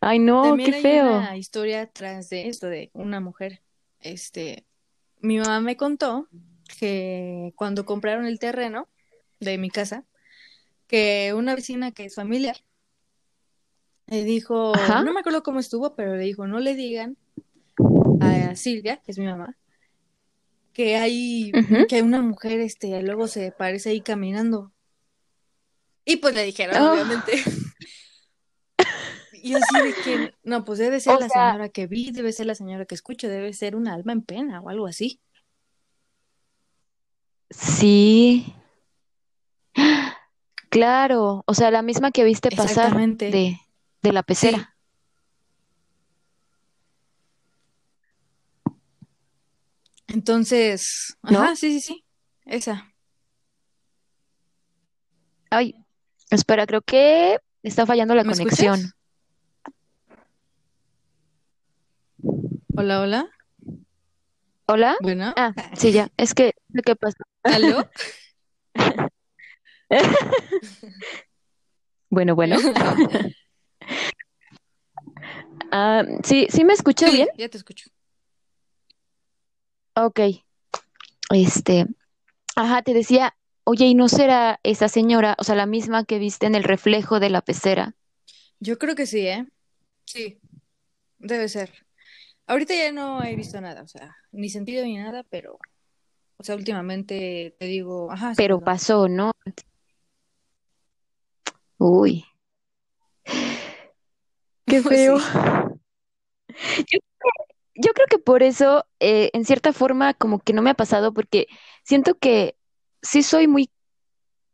Ay, 0.00 0.18
no, 0.18 0.42
también 0.42 0.70
qué 0.70 0.76
hay 0.76 0.82
feo. 0.82 1.18
una 1.18 1.36
historia 1.36 1.86
tras 1.92 2.30
de 2.30 2.48
esto 2.48 2.66
de 2.68 2.90
una 2.94 3.20
mujer. 3.20 3.62
Este, 4.10 4.64
mi 5.20 5.38
mamá 5.38 5.60
me 5.60 5.76
contó 5.76 6.28
que 6.78 7.52
cuando 7.56 7.84
compraron 7.84 8.26
el 8.26 8.38
terreno 8.38 8.88
de 9.40 9.58
mi 9.58 9.70
casa, 9.70 10.04
que 10.86 11.32
una 11.34 11.54
vecina 11.54 11.92
que 11.92 12.04
es 12.06 12.14
familiar 12.14 12.56
le 14.06 14.22
dijo, 14.24 14.74
Ajá. 14.76 15.02
no 15.02 15.12
me 15.12 15.20
acuerdo 15.20 15.42
cómo 15.42 15.58
estuvo, 15.58 15.94
pero 15.96 16.14
le 16.14 16.22
dijo, 16.24 16.46
no 16.46 16.60
le 16.60 16.74
digan 16.74 17.16
a 18.20 18.54
Silvia, 18.54 18.98
que 18.98 19.10
es 19.12 19.18
mi 19.18 19.26
mamá, 19.26 19.56
que 20.72 20.96
hay, 20.96 21.50
que 21.88 22.02
una 22.02 22.22
mujer, 22.22 22.60
este, 22.60 23.02
luego 23.02 23.26
se 23.26 23.50
parece 23.50 23.90
ahí 23.90 24.00
caminando. 24.00 24.72
Y 26.04 26.16
pues 26.16 26.34
le 26.34 26.44
dijeron, 26.44 26.76
Ah. 26.76 26.92
obviamente. 26.92 27.32
Y 29.46 29.50
yo 29.50 29.58
así 29.58 29.80
de 29.80 29.94
que, 30.02 30.34
no, 30.42 30.64
pues 30.64 30.80
debe 30.80 30.98
ser 30.98 31.14
O 31.14 31.20
la 31.20 31.28
sea- 31.28 31.50
señora 31.52 31.68
que 31.68 31.86
vi, 31.86 32.10
debe 32.10 32.32
ser 32.32 32.46
la 32.46 32.56
señora 32.56 32.84
que 32.84 32.96
escucho, 32.96 33.28
debe 33.28 33.52
ser 33.52 33.76
una 33.76 33.94
alma 33.94 34.12
en 34.12 34.22
pena 34.22 34.60
o 34.60 34.68
algo 34.70 34.88
así. 34.88 35.20
Sí. 37.50 38.52
Claro, 40.68 41.44
o 41.46 41.54
sea, 41.54 41.70
la 41.70 41.82
misma 41.82 42.10
que 42.10 42.24
viste 42.24 42.50
pasar 42.50 42.92
de, 43.16 43.56
de 44.02 44.12
la 44.12 44.24
pecera. 44.24 44.74
Entonces, 50.08 51.16
¿No? 51.22 51.40
ajá, 51.40 51.56
sí, 51.56 51.72
sí, 51.72 51.80
sí, 51.80 52.04
esa. 52.44 52.92
Ay, 55.50 55.74
espera, 56.30 56.66
creo 56.66 56.82
que 56.82 57.38
está 57.62 57.86
fallando 57.86 58.14
la 58.14 58.24
¿Me 58.24 58.32
conexión. 58.32 58.74
escuchas? 58.74 58.95
Hola, 62.76 63.00
hola. 63.00 63.30
¿Hola? 64.66 64.96
Bueno, 65.00 65.32
Ah, 65.36 65.52
sí, 65.76 65.92
ya. 65.92 66.10
Es 66.16 66.34
que, 66.34 66.52
¿qué 66.84 66.96
pasa? 66.96 67.18
¿aló? 67.42 67.84
Bueno, 72.08 72.34
bueno. 72.34 72.56
Ah, 75.72 76.04
sí, 76.22 76.46
¿sí 76.48 76.64
me 76.64 76.72
escucho 76.72 77.06
Sí, 77.06 77.12
bien? 77.12 77.28
ya 77.36 77.48
te 77.48 77.58
escucho. 77.58 77.90
Ok. 79.94 80.20
Este, 81.30 81.86
ajá, 82.54 82.82
te 82.82 82.94
decía, 82.94 83.36
oye, 83.64 83.86
¿y 83.86 83.94
no 83.94 84.08
será 84.08 84.60
esa 84.62 84.88
señora, 84.88 85.34
o 85.38 85.44
sea, 85.44 85.54
la 85.56 85.66
misma 85.66 86.04
que 86.04 86.18
viste 86.18 86.46
en 86.46 86.54
el 86.54 86.62
reflejo 86.62 87.18
de 87.20 87.30
la 87.30 87.42
pecera? 87.42 87.94
Yo 88.60 88.78
creo 88.78 88.94
que 88.94 89.06
sí, 89.06 89.26
¿eh? 89.26 89.46
Sí, 90.06 90.40
debe 91.18 91.48
ser. 91.48 91.85
Ahorita 92.48 92.74
ya 92.74 92.92
no 92.92 93.22
he 93.24 93.34
visto 93.34 93.60
nada, 93.60 93.82
o 93.82 93.88
sea, 93.88 94.16
ni 94.30 94.48
sentido 94.48 94.84
ni 94.84 94.96
nada, 94.96 95.24
pero, 95.30 95.58
o 96.36 96.44
sea, 96.44 96.54
últimamente 96.54 97.56
te 97.58 97.66
digo, 97.66 98.10
ajá, 98.10 98.34
sí 98.34 98.36
Pero 98.36 98.60
pasó. 98.60 99.04
pasó, 99.04 99.08
¿no? 99.08 99.32
Uy, 101.78 102.24
qué 104.66 104.80
feo. 104.80 105.18
Sí. 105.18 105.26
Yo, 106.90 106.98
yo 107.74 107.92
creo 107.92 108.06
que 108.08 108.18
por 108.18 108.42
eso, 108.42 108.86
eh, 109.00 109.30
en 109.34 109.44
cierta 109.44 109.72
forma, 109.72 110.14
como 110.14 110.38
que 110.38 110.52
no 110.52 110.62
me 110.62 110.70
ha 110.70 110.74
pasado, 110.74 111.12
porque 111.12 111.46
siento 111.84 112.14
que 112.14 112.56
sí 113.02 113.22
soy 113.22 113.48
muy, 113.48 113.70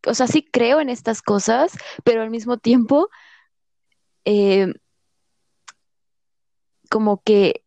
o 0.06 0.14
sea, 0.14 0.26
sí 0.26 0.42
creo 0.42 0.80
en 0.80 0.88
estas 0.88 1.22
cosas, 1.22 1.72
pero 2.02 2.22
al 2.22 2.30
mismo 2.30 2.56
tiempo, 2.56 3.08
eh, 4.24 4.72
como 6.90 7.22
que 7.22 7.64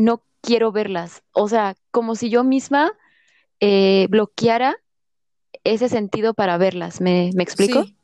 no 0.00 0.22
quiero 0.40 0.72
verlas. 0.72 1.22
O 1.32 1.48
sea, 1.48 1.76
como 1.90 2.14
si 2.14 2.30
yo 2.30 2.44
misma 2.44 2.92
eh, 3.60 4.06
bloqueara 4.10 4.76
ese 5.64 5.88
sentido 5.88 6.34
para 6.34 6.56
verlas. 6.58 7.00
¿Me, 7.00 7.30
me 7.34 7.42
explico? 7.42 7.84
Sí, 7.84 7.96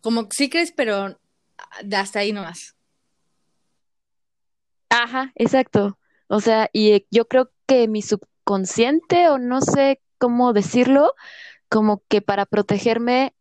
como 0.00 0.28
sí 0.30 0.50
crees, 0.50 0.72
pero 0.72 1.18
hasta 1.94 2.20
ahí 2.20 2.32
nomás. 2.32 2.74
Ajá, 4.90 5.32
exacto. 5.34 5.98
O 6.28 6.40
sea, 6.40 6.68
y 6.72 6.92
eh, 6.92 7.06
yo 7.10 7.28
creo 7.28 7.50
que 7.66 7.88
mi 7.88 8.02
subconsciente, 8.02 9.28
o 9.28 9.38
no 9.38 9.60
sé 9.60 10.00
cómo 10.18 10.52
decirlo, 10.52 11.14
como 11.68 12.02
que 12.08 12.20
para 12.20 12.46
protegerme 12.46 13.34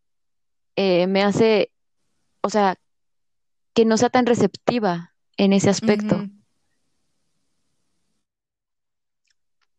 eh, 0.76 1.08
me 1.08 1.24
hace, 1.24 1.72
o 2.42 2.50
sea, 2.50 2.78
que 3.74 3.86
no 3.86 3.98
sea 3.98 4.10
tan 4.10 4.26
receptiva 4.26 5.14
en 5.38 5.54
ese 5.54 5.70
aspecto. 5.70 6.26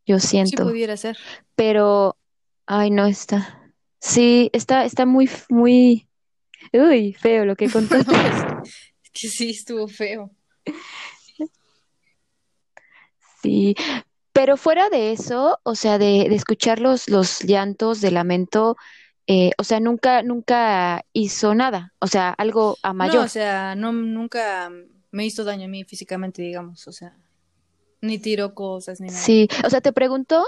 Yo 0.07 0.19
Sí 0.19 0.27
siento. 0.29 0.65
pudiera 0.65 0.97
ser. 0.97 1.17
Pero, 1.55 2.17
ay, 2.67 2.91
no 2.91 3.07
está. 3.07 3.73
Sí, 4.01 4.51
está, 4.53 4.85
está 4.85 5.07
muy, 5.07 5.31
muy, 5.49 6.09
uy, 6.73 7.13
feo 7.15 7.45
lo 7.45 7.55
que 7.57 7.69
contaste. 7.71 8.13
Es 9.05 9.11
que 9.13 9.29
sí, 9.29 9.51
estuvo 9.51 9.87
feo. 9.89 10.31
Sí, 13.43 13.75
pero 14.33 14.57
fuera 14.57 14.89
de 14.89 15.13
eso, 15.13 15.59
o 15.65 15.75
sea, 15.75 15.99
de, 15.99 16.27
de 16.29 16.35
escuchar 16.35 16.81
los, 16.81 17.09
los 17.09 17.41
llantos 17.43 18.01
de 18.01 18.11
lamento, 18.13 18.77
eh, 19.27 19.51
o 19.59 19.65
sea, 19.65 19.81
nunca, 19.81 20.23
nunca 20.23 21.05
hizo 21.13 21.55
nada, 21.55 21.93
o 21.99 22.07
sea, 22.07 22.31
algo 22.31 22.79
a 22.83 22.93
No, 22.93 22.95
o 22.95 22.97
mayor. 22.97 23.29
sea, 23.29 23.75
no, 23.75 23.93
nunca 23.93 24.71
me 25.11 25.27
hizo 25.27 25.45
daño 25.45 25.65
a 25.67 25.69
mí 25.69 25.85
físicamente, 25.85 26.41
digamos, 26.43 26.87
o 26.87 26.93
sea, 26.93 27.17
ni 28.03 28.19
tiró 28.19 28.55
cosas 28.55 29.01
ni 29.01 29.07
nada. 29.07 29.19
Sí, 29.19 29.49
o 29.65 29.71
sea, 29.71 29.81
te 29.81 29.93
pregunto, 29.93 30.45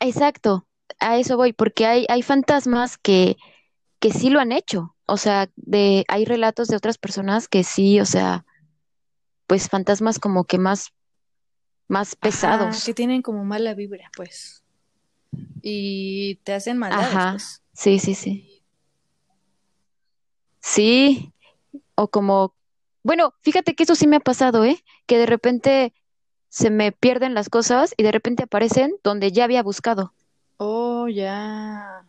exacto, 0.00 0.66
a 1.00 1.18
eso 1.18 1.36
voy, 1.36 1.52
porque 1.52 1.84
hay, 1.86 2.06
hay 2.08 2.22
fantasmas 2.22 2.96
que, 2.96 3.36
que 3.98 4.12
sí 4.12 4.30
lo 4.30 4.40
han 4.40 4.52
hecho, 4.52 4.96
o 5.06 5.16
sea, 5.16 5.50
de, 5.56 6.04
hay 6.08 6.24
relatos 6.24 6.68
de 6.68 6.76
otras 6.76 6.96
personas 6.96 7.48
que 7.48 7.64
sí, 7.64 8.00
o 8.00 8.06
sea, 8.06 8.46
pues 9.46 9.68
fantasmas 9.68 10.18
como 10.18 10.44
que 10.44 10.58
más, 10.58 10.92
más 11.88 12.10
Ajá, 12.14 12.20
pesados. 12.20 12.84
que 12.84 12.94
tienen 12.94 13.22
como 13.22 13.44
mala 13.44 13.74
vibra, 13.74 14.10
pues. 14.16 14.62
Y 15.62 16.36
te 16.44 16.54
hacen 16.54 16.78
maldades, 16.78 17.08
Ajá, 17.08 17.30
pues. 17.32 17.62
sí, 17.72 17.98
sí, 17.98 18.14
sí. 18.14 18.62
Sí, 20.60 21.32
o 21.94 22.08
como, 22.08 22.54
bueno, 23.02 23.34
fíjate 23.42 23.74
que 23.74 23.84
eso 23.84 23.94
sí 23.94 24.06
me 24.06 24.16
ha 24.16 24.20
pasado, 24.20 24.64
¿eh? 24.64 24.82
Que 25.06 25.16
de 25.18 25.26
repente 25.26 25.92
se 26.48 26.70
me 26.70 26.92
pierden 26.92 27.34
las 27.34 27.48
cosas 27.48 27.94
y 27.96 28.02
de 28.02 28.12
repente 28.12 28.44
aparecen 28.44 28.94
donde 29.02 29.32
ya 29.32 29.44
había 29.44 29.62
buscado. 29.62 30.12
Oh, 30.58 31.06
ya. 31.08 32.04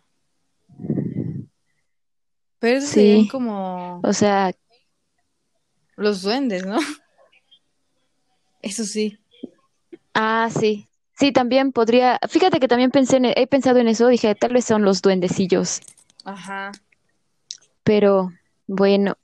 Pero 2.60 2.82
serían 2.82 3.22
Sí, 3.24 3.30
como 3.30 4.00
o 4.04 4.14
sea, 4.14 4.54
los 5.96 6.22
duendes, 6.22 6.66
¿no? 6.66 6.78
Eso 8.62 8.84
sí. 8.84 9.18
ah, 10.14 10.50
sí. 10.52 10.88
Sí, 11.20 11.32
también 11.32 11.72
podría, 11.72 12.20
fíjate 12.30 12.60
que 12.60 12.68
también 12.68 12.92
pensé 12.92 13.18
en, 13.18 13.26
he 13.26 13.48
pensado 13.48 13.80
en 13.80 13.88
eso, 13.88 14.08
dije, 14.08 14.36
tal 14.36 14.54
vez 14.54 14.66
son 14.66 14.84
los 14.84 15.02
duendecillos, 15.02 15.82
Ajá. 16.26 16.72
pero 17.84 18.32
bueno, 18.68 19.18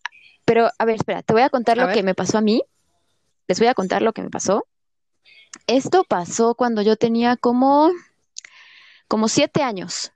pero 0.44 0.72
a 0.80 0.86
ver, 0.86 0.96
espera, 0.96 1.22
te 1.22 1.34
voy 1.34 1.44
a 1.44 1.50
contar 1.50 1.80
A 1.80 1.86
lo 1.86 1.94
que 1.94 2.02
me 2.02 2.16
pasó 2.16 2.40
a 2.40 2.42
mí, 2.42 2.64
les 3.48 3.60
voy 3.60 3.68
a 3.68 3.76
contar 3.76 4.02
lo 4.02 4.14
que 4.14 4.24
me 4.24 4.32
pasó. 4.32 4.66
Esto 5.68 6.04
pasó 6.04 6.56
cuando 6.56 6.82
yo 6.82 6.96
tenía 6.96 7.38
como, 7.38 7.92
como 9.08 9.28
siete 9.28 9.64
años. 9.64 10.12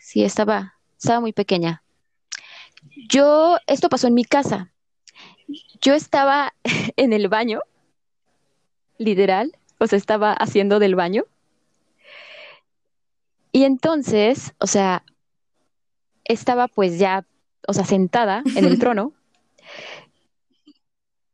Sí, 0.00 0.22
estaba, 0.22 0.74
estaba 0.98 1.20
muy 1.20 1.32
pequeña. 1.32 1.82
Yo, 3.08 3.58
esto 3.66 3.88
pasó 3.88 4.06
en 4.06 4.14
mi 4.14 4.24
casa. 4.24 4.72
Yo 5.80 5.94
estaba 5.94 6.54
en 6.96 7.12
el 7.12 7.28
baño, 7.28 7.60
literal, 8.98 9.52
o 9.78 9.86
sea, 9.86 9.96
estaba 9.96 10.32
haciendo 10.32 10.78
del 10.78 10.94
baño 10.94 11.24
Y 13.50 13.64
entonces, 13.64 14.52
o 14.58 14.66
sea, 14.66 15.04
estaba 16.24 16.68
pues 16.68 16.98
ya, 16.98 17.26
o 17.66 17.72
sea, 17.72 17.84
sentada 17.84 18.42
en 18.54 18.64
el 18.66 18.78
trono. 18.78 19.12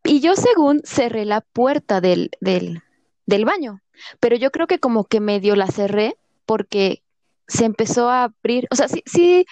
Y 0.05 0.21
yo 0.21 0.37
según 0.37 0.83
cerré 0.85 1.25
la 1.25 1.41
puerta 1.41 2.01
del, 2.01 2.31
del, 2.41 2.83
del 3.27 3.45
baño, 3.45 3.83
pero 4.21 4.37
yo 4.37 4.51
creo 4.51 4.67
que 4.67 4.79
como 4.79 5.05
que 5.05 5.21
medio 5.21 5.57
la 5.57 5.67
cerré 5.67 6.17
porque 6.47 7.03
se 7.49 7.65
empezó 7.65 8.09
a 8.09 8.25
abrir, 8.25 8.67
o 8.71 8.77
sea, 8.77 8.89
sí, 8.89 9.03
sí, 9.07 9.47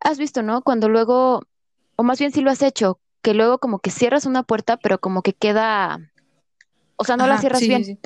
has 0.00 0.18
visto, 0.18 0.42
¿no? 0.42 0.62
Cuando 0.62 0.88
luego, 0.88 1.42
o 1.96 2.02
más 2.02 2.18
bien 2.18 2.32
sí 2.32 2.40
lo 2.40 2.50
has 2.50 2.62
hecho, 2.62 3.00
que 3.22 3.34
luego 3.34 3.58
como 3.58 3.78
que 3.78 3.90
cierras 3.90 4.26
una 4.26 4.42
puerta, 4.42 4.76
pero 4.76 4.98
como 4.98 5.22
que 5.22 5.32
queda, 5.32 6.10
o 6.96 7.04
sea, 7.04 7.16
no 7.16 7.26
la 7.26 7.38
cierras 7.38 7.60
sí, 7.60 7.68
bien. 7.68 7.84
sí. 7.84 7.98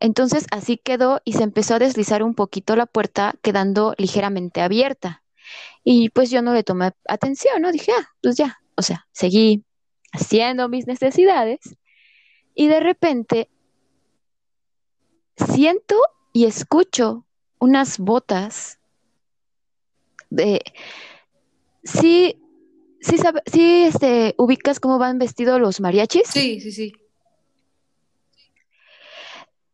Entonces 0.00 0.46
así 0.52 0.76
quedó 0.76 1.20
y 1.24 1.32
se 1.32 1.42
empezó 1.42 1.74
a 1.74 1.78
deslizar 1.80 2.22
un 2.22 2.34
poquito 2.34 2.76
la 2.76 2.86
puerta, 2.86 3.34
quedando 3.42 3.94
ligeramente 3.98 4.60
abierta. 4.60 5.24
Y 5.82 6.10
pues 6.10 6.30
yo 6.30 6.40
no 6.40 6.52
le 6.52 6.62
tomé 6.62 6.92
atención, 7.08 7.62
¿no? 7.62 7.72
Dije, 7.72 7.92
ah, 7.98 8.08
pues 8.22 8.36
ya, 8.36 8.60
o 8.76 8.82
sea, 8.82 9.08
seguí 9.12 9.64
haciendo 10.12 10.68
mis 10.68 10.86
necesidades 10.86 11.58
y 12.58 12.66
de 12.66 12.80
repente 12.80 13.48
siento 15.36 15.94
y 16.32 16.44
escucho 16.46 17.24
unas 17.60 17.98
botas 18.00 18.78
de... 20.28 20.60
Sí, 21.84 22.36
sí, 23.00 23.16
sabe- 23.16 23.42
sí, 23.46 23.84
este, 23.84 24.34
ubicas 24.38 24.80
cómo 24.80 24.98
van 24.98 25.18
vestidos 25.20 25.60
los 25.60 25.80
mariachis. 25.80 26.26
Sí, 26.28 26.60
sí, 26.60 26.72
sí. 26.72 26.92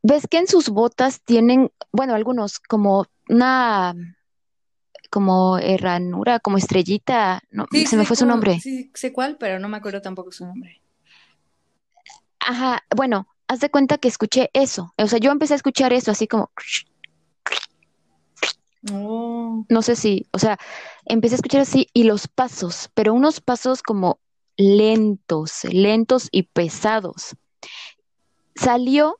¿Ves 0.02 0.26
que 0.28 0.36
en 0.36 0.46
sus 0.46 0.68
botas 0.68 1.22
tienen, 1.22 1.72
bueno, 1.90 2.14
algunos 2.14 2.58
como 2.60 3.06
una, 3.30 3.94
como 5.10 5.58
ranura, 5.78 6.38
como 6.40 6.58
estrellita, 6.58 7.40
no, 7.50 7.66
Sí, 7.72 7.86
se 7.86 7.96
me 7.96 8.02
sé 8.02 8.08
fue 8.08 8.16
su 8.18 8.26
nombre. 8.26 8.60
sí, 8.60 8.90
sé 8.92 9.10
cuál, 9.14 9.38
pero 9.38 9.58
no 9.58 9.70
me 9.70 9.78
acuerdo 9.78 10.02
tampoco 10.02 10.30
su 10.30 10.44
nombre. 10.44 10.82
Ajá, 12.46 12.84
bueno, 12.94 13.26
haz 13.48 13.60
de 13.60 13.70
cuenta 13.70 13.98
que 13.98 14.08
escuché 14.08 14.50
eso. 14.52 14.92
O 14.96 15.06
sea, 15.06 15.18
yo 15.18 15.30
empecé 15.30 15.54
a 15.54 15.56
escuchar 15.56 15.92
eso 15.92 16.10
así 16.10 16.26
como, 16.28 16.50
Oh, 18.92 19.64
no 19.70 19.82
sé 19.82 19.96
si, 19.96 20.26
o 20.32 20.38
sea, 20.38 20.58
empecé 21.06 21.34
a 21.34 21.36
escuchar 21.36 21.62
así 21.62 21.88
y 21.94 22.04
los 22.04 22.28
pasos, 22.28 22.90
pero 22.94 23.14
unos 23.14 23.40
pasos 23.40 23.82
como 23.82 24.20
lentos, 24.56 25.64
lentos 25.64 26.28
y 26.30 26.44
pesados. 26.44 27.34
Salió 28.54 29.18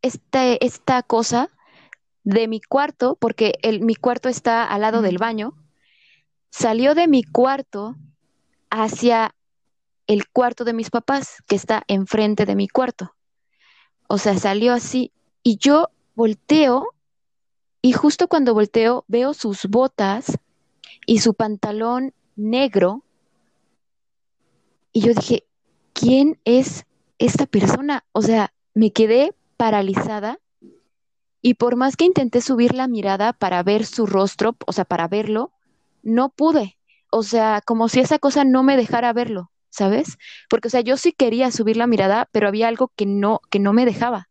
este, 0.00 0.64
esta 0.64 1.02
cosa 1.02 1.50
de 2.24 2.48
mi 2.48 2.60
cuarto, 2.60 3.16
porque 3.20 3.58
el, 3.62 3.82
mi 3.82 3.94
cuarto 3.94 4.30
está 4.30 4.64
al 4.64 4.80
lado 4.80 5.02
del 5.02 5.18
baño, 5.18 5.54
salió 6.50 6.94
de 6.94 7.08
mi 7.08 7.22
cuarto 7.22 7.96
hacia 8.70 9.34
el 10.10 10.28
cuarto 10.28 10.64
de 10.64 10.72
mis 10.72 10.90
papás, 10.90 11.36
que 11.46 11.54
está 11.54 11.84
enfrente 11.86 12.44
de 12.44 12.56
mi 12.56 12.66
cuarto. 12.66 13.14
O 14.08 14.18
sea, 14.18 14.36
salió 14.36 14.72
así 14.72 15.12
y 15.44 15.56
yo 15.58 15.90
volteo 16.16 16.88
y 17.80 17.92
justo 17.92 18.26
cuando 18.26 18.52
volteo 18.52 19.04
veo 19.06 19.34
sus 19.34 19.66
botas 19.66 20.36
y 21.06 21.20
su 21.20 21.34
pantalón 21.34 22.12
negro 22.34 23.04
y 24.92 25.02
yo 25.02 25.14
dije, 25.14 25.44
¿quién 25.92 26.40
es 26.44 26.86
esta 27.20 27.46
persona? 27.46 28.04
O 28.10 28.20
sea, 28.20 28.52
me 28.74 28.90
quedé 28.90 29.32
paralizada 29.56 30.40
y 31.40 31.54
por 31.54 31.76
más 31.76 31.94
que 31.94 32.06
intenté 32.06 32.40
subir 32.40 32.74
la 32.74 32.88
mirada 32.88 33.32
para 33.32 33.62
ver 33.62 33.86
su 33.86 34.06
rostro, 34.06 34.56
o 34.66 34.72
sea, 34.72 34.84
para 34.84 35.06
verlo, 35.06 35.52
no 36.02 36.30
pude. 36.30 36.78
O 37.12 37.22
sea, 37.22 37.60
como 37.64 37.88
si 37.88 38.00
esa 38.00 38.18
cosa 38.18 38.42
no 38.42 38.64
me 38.64 38.76
dejara 38.76 39.12
verlo, 39.12 39.52
¿sabes? 39.70 40.18
Porque, 40.48 40.68
o 40.68 40.70
sea, 40.70 40.80
yo 40.82 40.96
sí 40.96 41.12
quería 41.12 41.50
subir 41.50 41.76
la 41.76 41.86
mirada, 41.86 42.28
pero 42.32 42.48
había 42.48 42.68
algo 42.68 42.92
que 42.96 43.06
no, 43.06 43.40
que 43.50 43.58
no 43.58 43.72
me 43.72 43.86
dejaba. 43.86 44.28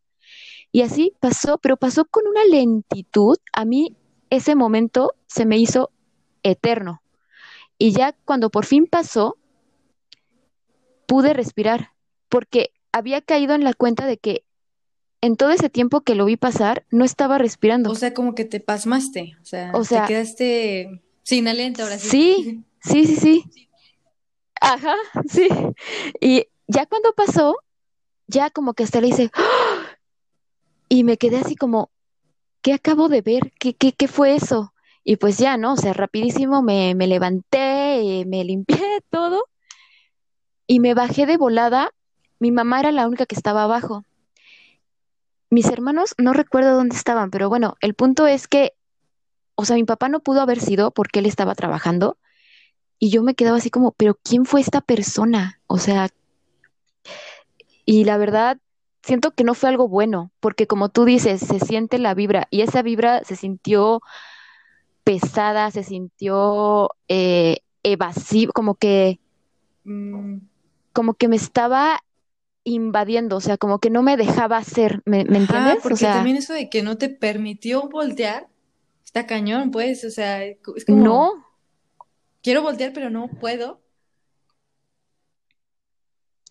Y 0.72 0.82
así 0.82 1.12
pasó, 1.20 1.58
pero 1.58 1.76
pasó 1.76 2.04
con 2.04 2.26
una 2.28 2.44
lentitud. 2.44 3.36
A 3.52 3.64
mí 3.64 3.96
ese 4.30 4.54
momento 4.54 5.14
se 5.26 5.44
me 5.46 5.58
hizo 5.58 5.90
eterno. 6.42 7.02
Y 7.78 7.92
ya 7.92 8.12
cuando 8.24 8.50
por 8.50 8.66
fin 8.66 8.86
pasó, 8.86 9.36
pude 11.06 11.32
respirar, 11.32 11.90
porque 12.28 12.70
había 12.92 13.20
caído 13.20 13.54
en 13.54 13.64
la 13.64 13.74
cuenta 13.74 14.06
de 14.06 14.16
que 14.18 14.44
en 15.20 15.36
todo 15.36 15.50
ese 15.50 15.68
tiempo 15.68 16.00
que 16.02 16.14
lo 16.14 16.24
vi 16.24 16.36
pasar, 16.36 16.84
no 16.90 17.04
estaba 17.04 17.34
O 17.36 17.38
respirando. 17.38 17.94
sea, 17.94 18.14
como 18.14 18.34
que 18.34 18.44
te 18.44 18.60
pasmaste, 18.60 19.36
o 19.42 19.44
sea, 19.44 19.72
O 19.74 19.82
te 19.84 20.00
quedaste 20.06 21.02
sin 21.22 21.48
aliento 21.48 21.82
ahora 21.82 21.98
sí. 21.98 22.08
sí, 22.08 22.64
sí, 22.80 23.06
sí, 23.06 23.16
sí. 23.16 23.44
Ajá, 24.60 24.94
sí. 25.28 25.48
Y 26.20 26.46
ya 26.66 26.86
cuando 26.86 27.12
pasó, 27.14 27.56
ya 28.26 28.50
como 28.50 28.74
que 28.74 28.84
hasta 28.84 29.00
le 29.00 29.08
hice, 29.08 29.30
¡Ah! 29.34 29.98
y 30.88 31.04
me 31.04 31.16
quedé 31.16 31.38
así 31.38 31.56
como, 31.56 31.90
¿qué 32.62 32.74
acabo 32.74 33.08
de 33.08 33.22
ver? 33.22 33.52
¿Qué, 33.58 33.74
qué, 33.74 33.92
qué 33.92 34.08
fue 34.08 34.34
eso? 34.34 34.74
Y 35.04 35.16
pues 35.16 35.38
ya, 35.38 35.56
¿no? 35.56 35.74
O 35.74 35.76
sea, 35.76 35.92
rapidísimo 35.92 36.62
me, 36.62 36.94
me 36.94 37.06
levanté, 37.06 38.24
me 38.26 38.44
limpié 38.44 39.02
todo 39.10 39.44
y 40.66 40.80
me 40.80 40.94
bajé 40.94 41.26
de 41.26 41.36
volada. 41.36 41.90
Mi 42.38 42.52
mamá 42.52 42.80
era 42.80 42.92
la 42.92 43.06
única 43.06 43.26
que 43.26 43.34
estaba 43.34 43.64
abajo. 43.64 44.04
Mis 45.50 45.66
hermanos 45.66 46.14
no 46.16 46.32
recuerdo 46.32 46.74
dónde 46.76 46.96
estaban, 46.96 47.30
pero 47.30 47.48
bueno, 47.48 47.76
el 47.80 47.94
punto 47.94 48.26
es 48.26 48.46
que, 48.46 48.74
o 49.56 49.64
sea, 49.64 49.76
mi 49.76 49.84
papá 49.84 50.08
no 50.08 50.20
pudo 50.20 50.40
haber 50.40 50.60
sido 50.60 50.92
porque 50.92 51.18
él 51.18 51.26
estaba 51.26 51.54
trabajando 51.54 52.16
y 53.00 53.10
yo 53.10 53.24
me 53.24 53.34
quedaba 53.36 53.58
así 53.58 53.70
como, 53.70 53.92
pero 53.94 54.16
¿quién 54.24 54.46
fue 54.46 54.62
esta 54.62 54.82
persona? 54.82 55.60
O 55.68 55.78
sea, 55.78 56.10
y 57.84 58.04
la 58.04 58.16
verdad, 58.18 58.58
siento 59.02 59.32
que 59.32 59.44
no 59.44 59.54
fue 59.54 59.68
algo 59.68 59.88
bueno, 59.88 60.32
porque 60.40 60.66
como 60.66 60.88
tú 60.90 61.04
dices, 61.04 61.40
se 61.40 61.58
siente 61.60 61.98
la 61.98 62.14
vibra 62.14 62.46
y 62.50 62.62
esa 62.62 62.82
vibra 62.82 63.22
se 63.24 63.36
sintió 63.36 64.00
pesada, 65.04 65.70
se 65.70 65.82
sintió 65.82 66.90
eh, 67.08 67.58
evasiva, 67.82 68.52
como 68.52 68.74
que, 68.76 69.20
Mm, 69.84 70.40
como 70.92 71.14
que 71.14 71.28
me 71.28 71.36
estaba 71.36 72.00
invadiendo, 72.64 73.36
o 73.38 73.40
sea, 73.40 73.58
como 73.58 73.78
que 73.80 73.90
no 73.90 74.02
me 74.02 74.16
dejaba 74.18 74.58
hacer, 74.58 75.02
¿me, 75.06 75.24
me 75.26 75.38
Ajá, 75.38 75.38
entiendes? 75.38 75.90
O 75.90 75.96
porque 75.96 75.96
sea, 75.96 76.08
también 76.08 76.36
eso 76.36 76.52
de 76.52 76.68
que 76.68 76.82
no 76.82 76.98
te 76.98 77.08
permitió 77.08 77.88
voltear, 77.88 78.48
está 79.04 79.26
cañón, 79.26 79.70
pues, 79.70 80.04
o 80.04 80.10
sea, 80.10 80.44
es 80.44 80.84
como, 80.86 81.06
no, 81.06 81.32
quiero 82.42 82.62
voltear, 82.62 82.92
pero 82.92 83.10
no 83.10 83.28
puedo. 83.38 83.82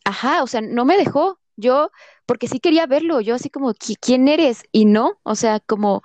ajá, 0.03 0.43
o 0.43 0.47
sea, 0.47 0.61
no 0.61 0.85
me 0.85 0.97
dejó. 0.97 1.39
Yo, 1.55 1.91
porque 2.25 2.47
sí 2.47 2.59
quería 2.61 2.85
verlo, 2.87 3.19
yo 3.21 3.35
así 3.35 3.49
como, 3.49 3.73
"¿Qui- 3.73 3.97
¿quién 3.99 4.27
eres? 4.29 4.63
Y 4.71 4.85
no, 4.85 5.19
o 5.23 5.35
sea, 5.35 5.59
como, 5.59 6.03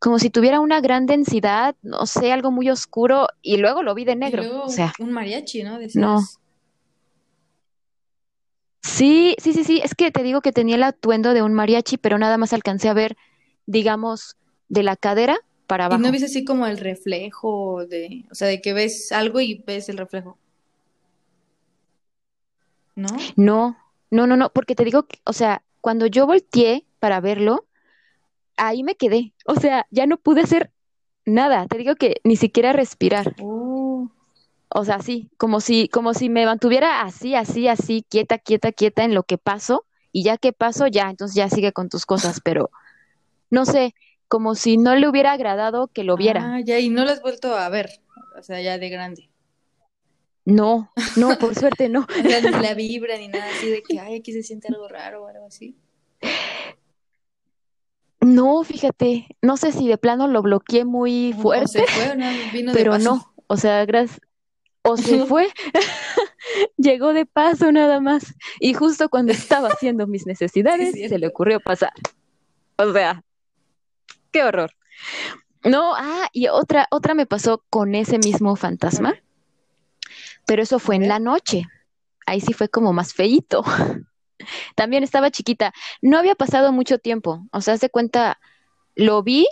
como 0.00 0.18
si 0.20 0.30
tuviera 0.30 0.60
una 0.60 0.80
gran 0.80 1.06
densidad, 1.06 1.76
no 1.82 2.06
sé, 2.06 2.32
algo 2.32 2.50
muy 2.52 2.70
oscuro, 2.70 3.28
y 3.42 3.58
luego 3.58 3.82
lo 3.84 3.94
vi 3.94 4.04
de 4.04 4.12
Y 4.12 4.16
negro, 4.16 4.42
luego 4.42 4.64
o 4.64 4.68
un, 4.68 4.74
sea, 4.74 4.94
un 4.98 5.12
mariachi, 5.12 5.62
¿no? 5.64 5.78
no. 5.94 6.20
Sí, 8.82 9.36
sí, 9.38 9.52
sí, 9.52 9.64
sí, 9.64 9.80
es 9.84 9.94
que 9.94 10.10
te 10.10 10.22
digo 10.22 10.40
que 10.40 10.52
tenía 10.52 10.76
el 10.76 10.82
atuendo 10.82 11.34
de 11.34 11.42
un 11.42 11.52
mariachi, 11.54 11.98
pero 11.98 12.18
nada 12.18 12.38
más 12.38 12.52
alcancé 12.52 12.88
a 12.88 12.94
ver, 12.94 13.16
digamos, 13.66 14.36
de 14.68 14.82
la 14.82 14.96
cadera 14.96 15.38
para 15.68 15.86
y 15.90 15.98
no 15.98 16.10
abajo. 16.10 16.12
ves 16.12 16.24
así 16.24 16.44
como 16.44 16.66
el 16.66 16.78
reflejo 16.78 17.86
de, 17.86 18.26
o 18.30 18.34
sea, 18.34 18.48
de 18.48 18.60
que 18.62 18.72
ves 18.72 19.12
algo 19.12 19.40
y 19.40 19.62
ves 19.66 19.88
el 19.90 19.98
reflejo, 19.98 20.38
¿no? 22.96 23.32
No, 23.36 23.76
no, 24.10 24.26
no, 24.26 24.36
no, 24.36 24.50
porque 24.50 24.74
te 24.74 24.84
digo, 24.84 25.04
que, 25.04 25.20
o 25.24 25.32
sea, 25.32 25.62
cuando 25.80 26.06
yo 26.06 26.26
volteé 26.26 26.86
para 27.00 27.20
verlo, 27.20 27.66
ahí 28.56 28.82
me 28.82 28.96
quedé, 28.96 29.34
o 29.46 29.54
sea, 29.56 29.86
ya 29.90 30.06
no 30.06 30.16
pude 30.18 30.42
hacer 30.42 30.72
nada, 31.26 31.66
te 31.68 31.78
digo 31.78 31.96
que 31.96 32.20
ni 32.24 32.36
siquiera 32.36 32.72
respirar, 32.72 33.36
Oh, 33.40 34.10
o 34.70 34.84
sea, 34.84 35.00
sí, 35.00 35.30
como 35.38 35.60
si, 35.60 35.88
como 35.88 36.14
si 36.14 36.28
me 36.28 36.46
mantuviera 36.46 37.02
así, 37.02 37.34
así, 37.34 37.68
así, 37.68 38.04
quieta, 38.08 38.38
quieta, 38.38 38.72
quieta 38.72 39.04
en 39.04 39.14
lo 39.14 39.22
que 39.24 39.38
paso, 39.38 39.86
y 40.12 40.24
ya 40.24 40.38
que 40.38 40.52
paso, 40.52 40.86
ya, 40.86 41.10
entonces 41.10 41.36
ya 41.36 41.48
sigue 41.50 41.72
con 41.72 41.88
tus 41.88 42.06
cosas, 42.06 42.40
pero 42.42 42.70
no 43.50 43.64
sé, 43.64 43.94
como 44.28 44.54
si 44.54 44.76
no 44.78 44.94
le 44.96 45.08
hubiera 45.08 45.32
agradado 45.32 45.88
que 45.88 46.04
lo 46.04 46.16
viera. 46.16 46.52
ah, 46.56 46.60
ya, 46.60 46.78
y 46.78 46.88
no 46.90 47.04
lo 47.04 47.10
has 47.12 47.20
vuelto 47.22 47.54
a 47.56 47.68
ver, 47.68 47.90
o 48.38 48.42
sea, 48.42 48.60
ya 48.60 48.78
de 48.78 48.88
grande. 48.90 49.30
No, 50.44 50.90
no, 51.16 51.36
por 51.38 51.54
suerte 51.54 51.88
no. 51.88 52.06
O 52.16 52.24
sea, 52.24 52.40
ni 52.40 52.50
la 52.58 52.74
vibra 52.74 53.16
ni 53.18 53.28
nada 53.28 53.50
así 53.50 53.68
de 53.70 53.82
que, 53.82 54.00
ay, 54.00 54.16
aquí 54.16 54.32
se 54.32 54.42
siente 54.42 54.68
algo 54.68 54.88
raro 54.88 55.24
o 55.24 55.28
algo 55.28 55.46
así. 55.46 55.76
No, 58.20 58.62
fíjate, 58.64 59.26
no 59.42 59.56
sé 59.56 59.72
si 59.72 59.86
de 59.88 59.96
plano 59.96 60.26
lo 60.26 60.42
bloqueé 60.42 60.84
muy 60.84 61.32
O, 61.32 61.36
o 61.36 61.42
fuerte, 61.42 61.66
se 61.68 61.86
fue 61.86 62.10
o 62.10 62.16
no, 62.16 62.26
vino 62.52 62.74
de 62.76 62.78
pero 62.78 62.92
paso. 62.92 63.04
no, 63.04 63.34
o 63.46 63.56
sea, 63.56 63.84
gracias, 63.86 64.20
o 64.82 64.96
se 64.96 65.18
fue, 65.26 65.48
llegó 66.76 67.12
de 67.12 67.26
paso 67.26 67.70
nada 67.72 68.00
más, 68.00 68.34
y 68.60 68.74
justo 68.74 69.08
cuando 69.08 69.32
estaba 69.32 69.68
haciendo 69.68 70.06
mis 70.06 70.26
Sí, 70.26 70.28
necesidades, 70.28 70.92
se 71.06 71.18
le 71.18 71.28
ocurrió 71.28 71.60
pasar. 71.60 71.92
O 72.76 72.92
sea, 72.92 73.24
qué 74.38 74.44
horror. 74.44 74.70
No, 75.64 75.94
ah, 75.96 76.28
y 76.32 76.46
otra, 76.46 76.86
otra 76.90 77.14
me 77.14 77.26
pasó 77.26 77.64
con 77.70 77.96
ese 77.96 78.18
mismo 78.18 78.54
fantasma, 78.54 79.16
pero 80.46 80.62
eso 80.62 80.78
fue 80.78 80.94
en 80.94 81.08
la 81.08 81.18
noche. 81.18 81.64
Ahí 82.24 82.40
sí 82.40 82.52
fue 82.52 82.68
como 82.68 82.92
más 82.92 83.12
feíto. 83.14 83.64
También 84.76 85.02
estaba 85.02 85.32
chiquita. 85.32 85.72
No 86.02 86.18
había 86.18 86.36
pasado 86.36 86.70
mucho 86.72 86.98
tiempo. 86.98 87.44
O 87.50 87.60
sea, 87.60 87.76
de 87.76 87.90
cuenta, 87.90 88.38
lo 88.94 89.24
vi, 89.24 89.48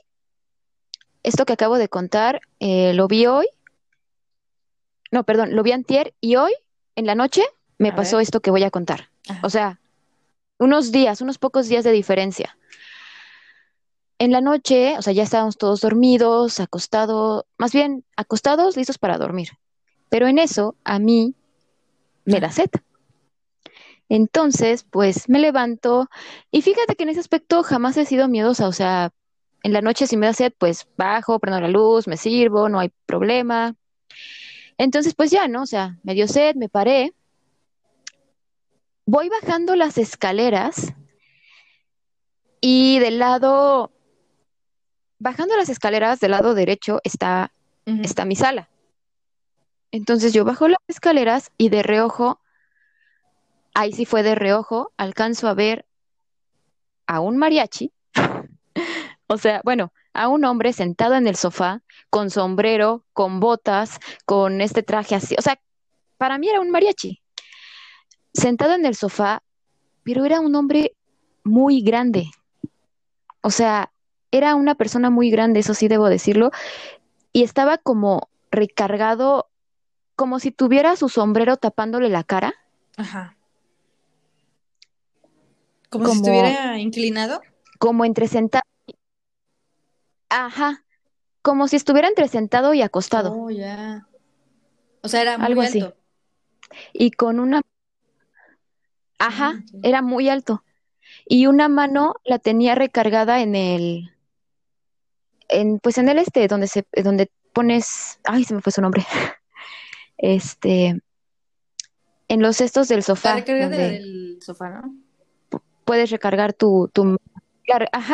esto 1.25 1.45
que 1.45 1.55
acabo 1.55 1.79
de 1.79 1.89
contar, 1.89 2.41
eh, 2.61 2.93
lo 2.95 3.09
vi 3.09 3.27
hoy. 3.27 3.49
No, 5.11 5.25
perdón, 5.25 5.57
lo 5.57 5.65
vi 5.65 5.73
antier 5.73 6.15
y 6.21 6.37
hoy, 6.37 6.53
en 6.95 7.07
la 7.07 7.17
noche, 7.17 7.43
me 7.79 7.93
pasó 7.93 8.21
esto 8.21 8.41
que 8.41 8.53
voy 8.53 8.63
a 8.63 8.71
contar. 8.71 9.11
O 9.43 9.51
sea, 9.51 9.81
unos 10.59 10.93
días, 10.93 11.21
unos 11.21 11.39
pocos 11.39 11.69
días 11.69 11.83
de 11.83 11.91
diferencia. 11.91 12.57
En 14.19 14.33
la 14.33 14.41
noche, 14.41 14.97
o 14.99 15.03
sea, 15.03 15.13
ya 15.13 15.25
estábamos 15.25 15.59
todos 15.59 15.81
dormidos, 15.81 16.61
acostados, 16.61 17.45
más 17.59 17.73
bien 17.73 18.05
acostados, 18.17 18.77
listos 18.77 18.99
para 18.99 19.19
dormir. 19.19 19.51
Pero 20.09 20.27
en 20.27 20.39
eso, 20.39 20.75
a 20.85 20.99
mí 20.99 21.35
me 22.25 22.41
da 22.41 22.51
sed. 22.51 22.71
Entonces, 24.09 24.85
pues 24.85 25.29
me 25.29 25.39
levanto 25.39 26.09
y 26.51 26.63
fíjate 26.63 26.95
que 26.95 27.03
en 27.03 27.11
ese 27.11 27.21
aspecto 27.21 27.63
jamás 27.63 27.97
he 27.97 28.07
sido 28.07 28.29
miedosa, 28.29 28.69
o 28.69 28.73
sea, 28.73 29.11
en 29.63 29.73
la 29.73 29.83
noche 29.83 30.07
si 30.07 30.17
me 30.17 30.27
da 30.27 30.33
sed, 30.33 30.53
pues 30.57 30.87
bajo, 30.97 31.41
prendo 31.41 31.61
la 31.61 31.69
luz, 31.69 32.07
me 32.07 32.17
sirvo, 32.17 32.69
no 32.69 32.79
hay 32.79 32.91
problema. 33.05 33.75
Entonces, 34.79 35.15
pues 35.15 35.31
ya, 35.31 35.49
¿no? 35.49 35.63
O 35.63 35.67
sea, 35.67 35.99
me 36.05 36.15
dio 36.15 36.29
sed, 36.29 36.55
me 36.55 36.69
paré. 36.69 37.15
Voy 39.07 39.29
bajando 39.29 39.75
las 39.77 39.99
escaleras 39.99 40.95
y 42.61 42.99
del 42.99 43.19
lado, 43.19 43.91
bajando 45.19 45.57
las 45.57 45.69
escaleras 45.69 46.21
del 46.21 46.33
lado 46.33 46.55
derecho 46.55 47.01
está, 47.05 47.53
está 47.85 48.25
mi 48.25 48.37
sala. 48.37 48.69
Entonces 49.91 50.33
yo 50.33 50.45
bajo 50.45 50.69
las 50.69 50.81
escaleras 50.89 51.51
y 51.57 51.69
de 51.69 51.83
reojo 51.83 52.41
ahí 53.77 53.93
sí 53.93 54.07
fue 54.07 54.23
de 54.23 54.35
reojo, 54.35 54.91
alcanzo 54.97 55.49
a 55.49 55.55
ver 55.55 55.85
a 57.07 57.21
un 57.21 57.37
mariachi, 57.37 57.93
o 59.27 59.37
sea, 59.37 59.61
bueno, 59.65 59.93
a 60.15 60.29
un 60.29 60.47
hombre 60.47 60.73
sentado 60.73 61.15
en 61.15 61.27
el 61.27 61.37
sofá, 61.37 61.83
con 62.09 62.31
sombrero, 62.31 63.05
con 63.13 63.39
botas, 63.39 64.01
con 64.25 64.63
este 64.63 64.83
traje 64.83 65.15
así, 65.15 65.37
o 65.39 65.43
sea, 65.43 65.61
para 66.17 66.39
mí 66.39 66.49
era 66.49 66.61
un 66.61 66.71
mariachi, 66.71 67.21
sentado 68.33 68.73
en 68.73 68.87
el 68.87 68.95
sofá, 68.95 69.43
pero 70.03 70.25
era 70.25 70.41
un 70.41 70.55
hombre 70.55 70.97
muy 71.45 71.83
grande, 71.83 72.31
o 73.43 73.51
sea, 73.51 73.93
era 74.37 74.55
una 74.55 74.75
persona 74.75 75.11
muy 75.11 75.31
grande, 75.31 75.61
eso 75.61 75.75
sí 75.75 75.89
debo 75.89 76.09
decirlo, 76.09 76.51
y 77.33 77.43
estaba 77.43 77.79
como 77.79 78.29
recargado, 78.51 79.49
como 80.15 80.39
si 80.39 80.51
tuviera 80.51 80.97
su 80.97 81.09
sombrero 81.09 81.57
tapándole 81.57 82.09
la 82.09 82.25
cara. 82.25 82.55
Ajá. 82.97 83.37
¿Como, 85.91 86.07
si 86.07 86.17
estuviera 86.17 86.79
inclinado? 86.79 87.41
Como 87.79 88.05
entre 88.05 88.29
sentado. 88.29 88.65
Ajá. 90.29 90.85
Como 91.43 91.69
si 91.69 91.77
estuviera 91.77 92.09
entre 92.09 92.29
sentado 92.29 92.75
y 92.75 92.83
acostado. 92.83 93.33
Oh, 93.33 93.51
ya. 93.51 94.09
O 95.03 95.09
sea, 95.09 95.23
era 95.23 95.39
muy 95.39 95.47
Algo 95.47 95.63
alto. 95.63 95.79
Así. 95.79 95.95
Y 96.93 97.11
con 97.13 97.39
una. 97.39 97.63
Ajá, 99.19 99.55
ah, 99.57 99.79
era 99.83 100.03
muy 100.03 100.29
alto. 100.29 100.65
Y 101.27 101.47
una 101.47 101.69
mano 101.69 102.15
la 102.25 102.39
tenía 102.39 102.75
recargada 102.75 103.41
en 103.41 103.55
el. 103.55 104.16
En, 105.49 105.79
pues 105.79 105.99
en 105.99 106.09
el 106.09 106.19
este, 106.19 106.49
donde 106.49 106.67
se, 106.67 106.87
donde 107.03 107.31
pones. 107.53 108.21
Ay, 108.25 108.45
se 108.45 108.55
me 108.55 108.61
fue 108.61 108.73
su 108.73 108.81
nombre. 108.81 109.05
Este. 110.19 110.99
En 112.29 112.41
los 112.41 112.57
cestos 112.57 112.89
del 112.89 113.03
sofá. 113.03 113.35
La 113.35 113.37
recarga 113.37 113.69
del 113.69 114.39
sofá, 114.41 114.71
¿no? 114.71 115.07
puedes 115.87 116.11
recargar 116.11 116.53
tu, 116.53 116.91
tu 116.93 117.17
ajá, 117.93 118.13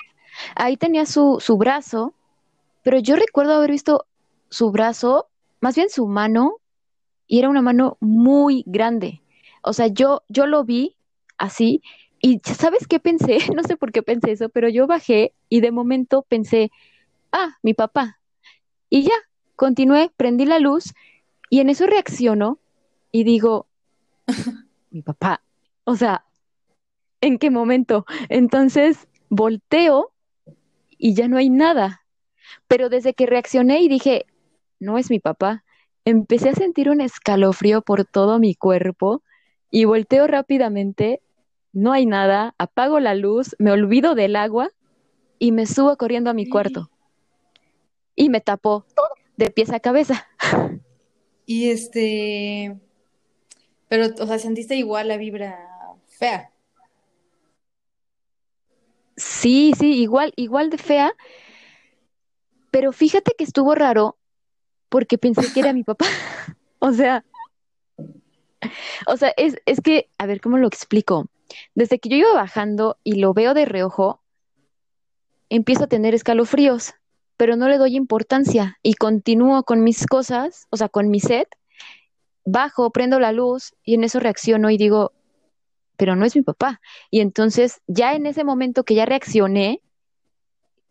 ahí 0.54 0.76
tenía 0.76 1.06
su, 1.06 1.38
su 1.40 1.56
brazo, 1.56 2.14
pero 2.84 2.98
yo 2.98 3.16
recuerdo 3.16 3.54
haber 3.54 3.70
visto 3.72 4.06
su 4.50 4.70
brazo, 4.70 5.28
más 5.60 5.74
bien 5.74 5.88
su 5.88 6.06
mano, 6.06 6.58
y 7.26 7.38
era 7.38 7.48
una 7.48 7.62
mano 7.62 7.96
muy 7.98 8.62
grande. 8.66 9.22
O 9.62 9.72
sea, 9.72 9.86
yo, 9.86 10.22
yo 10.28 10.46
lo 10.46 10.64
vi 10.64 10.96
así, 11.38 11.82
y 12.20 12.40
¿sabes 12.44 12.86
qué 12.86 13.00
pensé? 13.00 13.38
No 13.56 13.62
sé 13.64 13.76
por 13.76 13.90
qué 13.90 14.02
pensé 14.02 14.32
eso, 14.32 14.50
pero 14.50 14.68
yo 14.68 14.86
bajé 14.86 15.32
y 15.48 15.60
de 15.60 15.72
momento 15.72 16.22
pensé, 16.28 16.70
ah, 17.32 17.56
mi 17.62 17.74
papá. 17.74 18.20
Y 18.88 19.02
ya, 19.02 19.14
continué, 19.56 20.10
prendí 20.16 20.44
la 20.44 20.58
luz 20.58 20.92
y 21.50 21.60
en 21.60 21.70
eso 21.70 21.86
reacciono 21.86 22.58
y 23.10 23.24
digo, 23.24 23.66
mi 24.90 25.02
papá. 25.02 25.42
O 25.84 25.96
sea, 25.96 26.24
¿en 27.20 27.38
qué 27.38 27.50
momento? 27.50 28.04
Entonces 28.28 29.08
volteo 29.28 30.12
y 30.98 31.14
ya 31.14 31.28
no 31.28 31.38
hay 31.38 31.50
nada. 31.50 32.02
Pero 32.68 32.88
desde 32.88 33.14
que 33.14 33.26
reaccioné 33.26 33.82
y 33.82 33.88
dije, 33.88 34.26
no 34.78 34.98
es 34.98 35.10
mi 35.10 35.18
papá, 35.18 35.64
empecé 36.04 36.50
a 36.50 36.54
sentir 36.54 36.90
un 36.90 37.00
escalofrío 37.00 37.82
por 37.82 38.04
todo 38.04 38.38
mi 38.38 38.54
cuerpo 38.54 39.22
y 39.70 39.84
volteo 39.84 40.26
rápidamente, 40.26 41.22
no 41.72 41.92
hay 41.92 42.04
nada, 42.04 42.54
apago 42.58 43.00
la 43.00 43.14
luz, 43.14 43.56
me 43.58 43.72
olvido 43.72 44.14
del 44.14 44.36
agua 44.36 44.70
y 45.38 45.52
me 45.52 45.66
subo 45.66 45.96
corriendo 45.96 46.30
a 46.30 46.34
mi 46.34 46.48
cuarto. 46.48 46.91
Y 48.14 48.28
me 48.28 48.40
tapó 48.40 48.84
todo 48.94 49.08
de 49.36 49.50
pies 49.50 49.70
a 49.70 49.80
cabeza. 49.80 50.28
Y 51.46 51.70
este, 51.70 52.78
pero, 53.88 54.06
o 54.20 54.26
sea, 54.26 54.38
sentiste 54.38 54.76
igual 54.76 55.08
la 55.08 55.16
vibra 55.16 55.68
fea. 56.06 56.50
Sí, 59.16 59.74
sí, 59.78 60.00
igual, 60.00 60.32
igual 60.36 60.70
de 60.70 60.78
fea. 60.78 61.12
Pero 62.70 62.92
fíjate 62.92 63.32
que 63.36 63.44
estuvo 63.44 63.74
raro 63.74 64.16
porque 64.88 65.18
pensé 65.18 65.52
que 65.52 65.60
era 65.60 65.72
mi 65.72 65.84
papá. 65.84 66.06
o 66.78 66.92
sea, 66.92 67.24
o 69.06 69.16
sea, 69.16 69.32
es, 69.36 69.56
es 69.66 69.80
que, 69.80 70.10
a 70.18 70.26
ver, 70.26 70.40
¿cómo 70.40 70.58
lo 70.58 70.66
explico? 70.66 71.26
Desde 71.74 71.98
que 71.98 72.08
yo 72.08 72.16
iba 72.16 72.32
bajando 72.32 72.98
y 73.04 73.16
lo 73.16 73.34
veo 73.34 73.52
de 73.54 73.64
reojo, 73.64 74.22
empiezo 75.50 75.84
a 75.84 75.88
tener 75.88 76.14
escalofríos, 76.14 76.94
pero 77.36 77.56
no 77.56 77.68
le 77.68 77.78
doy 77.78 77.96
importancia 77.96 78.78
y 78.82 78.94
continúo 78.94 79.64
con 79.64 79.82
mis 79.82 80.06
cosas, 80.06 80.66
o 80.70 80.76
sea, 80.76 80.88
con 80.88 81.10
mi 81.10 81.20
set, 81.20 81.48
bajo, 82.44 82.90
prendo 82.90 83.20
la 83.20 83.32
luz 83.32 83.74
y 83.84 83.94
en 83.94 84.04
eso 84.04 84.20
reacciono 84.20 84.70
y 84.70 84.76
digo, 84.76 85.12
pero 85.96 86.16
no 86.16 86.24
es 86.24 86.34
mi 86.34 86.42
papá. 86.42 86.80
Y 87.10 87.20
entonces 87.20 87.80
ya 87.86 88.14
en 88.14 88.26
ese 88.26 88.44
momento 88.44 88.84
que 88.84 88.94
ya 88.94 89.06
reaccioné, 89.06 89.80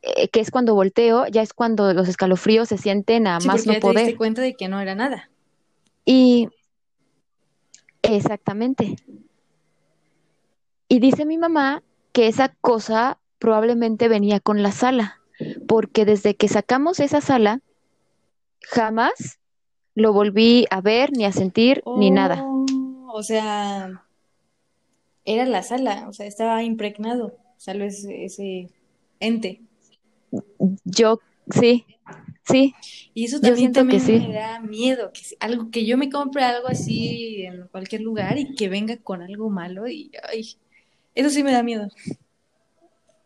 eh, 0.02 0.30
que 0.30 0.40
es 0.40 0.52
cuando 0.52 0.74
volteo, 0.74 1.28
ya 1.28 1.42
es 1.42 1.54
cuando 1.54 1.94
los 1.94 2.08
escalofríos 2.08 2.70
se 2.70 2.78
sienten 2.78 3.28
a 3.28 3.40
más 3.40 3.68
no 3.68 3.80
poder. 3.80 3.98
Te 3.98 4.04
diste 4.04 4.18
cuenta 4.18 4.42
de 4.42 4.56
que 4.56 4.68
no 4.68 4.80
era 4.80 4.96
nada. 4.96 5.30
Y 6.06 6.50
exactamente. 8.02 8.96
Y 10.88 11.00
dice 11.00 11.26
mi 11.26 11.38
mamá 11.38 11.84
que 12.12 12.28
esa 12.28 12.50
cosa 12.60 13.20
probablemente 13.40 14.08
venía 14.08 14.40
con 14.40 14.62
la 14.62 14.72
sala, 14.72 15.21
porque 15.72 16.04
desde 16.04 16.36
que 16.36 16.50
sacamos 16.50 17.00
esa 17.00 17.22
sala, 17.22 17.62
jamás 18.60 19.40
lo 19.96 20.12
volví 20.12 20.66
a 20.70 20.82
ver, 20.82 21.14
ni 21.14 21.24
a 21.24 21.32
sentir, 21.32 21.82
ni 21.96 22.12
nada. 22.12 22.44
Oh, 22.44 22.66
o 23.14 23.24
sea, 23.24 24.04
era 25.24 25.46
la 25.46 25.64
sala, 25.64 26.10
o 26.10 26.12
sea, 26.12 26.26
estaba 26.26 26.62
impregnado, 26.62 27.38
o 27.56 27.56
sea, 27.58 27.74
ese, 27.76 28.26
ese 28.26 28.70
ente. 29.22 29.62
Yo, 30.84 31.22
sí, 31.50 31.86
sí. 32.44 32.76
Y 33.14 33.24
eso 33.24 33.40
también, 33.40 33.72
también 33.72 34.04
me 34.04 34.34
da 34.34 34.60
miedo, 34.60 35.14
que 35.14 35.22
algo 35.40 35.72
que 35.72 35.86
yo 35.86 35.98
me 35.98 36.10
compre 36.10 36.44
algo 36.44 36.68
así 36.68 37.44
en 37.44 37.70
cualquier 37.70 38.02
lugar 38.02 38.38
y 38.38 38.56
que 38.56 38.68
venga 38.68 38.98
con 38.98 39.22
algo 39.22 39.50
malo 39.50 39.88
y 39.88 40.12
ay, 40.30 40.50
eso 41.16 41.30
sí 41.30 41.44
me 41.46 41.54
da 41.54 41.64
miedo. 41.64 41.88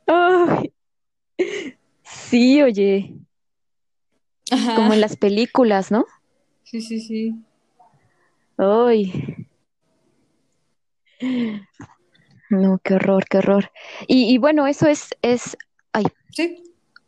Ay, 0.06 0.72
sí, 2.16 2.62
oye. 2.62 3.14
Como 4.76 4.94
en 4.94 5.02
las 5.02 5.18
películas, 5.18 5.92
¿no? 5.92 6.06
Sí, 6.64 6.82
sí, 6.82 7.00
sí. 7.00 7.36
Ay. 8.58 9.48
No, 12.50 12.80
qué 12.84 12.96
horror, 12.96 13.26
qué 13.26 13.40
horror. 13.40 13.72
Y, 14.08 14.38
bueno, 14.38 14.68
eso 14.68 14.88
es, 14.88 15.10
es, 15.22 15.58
ay. 15.94 16.06
Sí. 16.32 16.64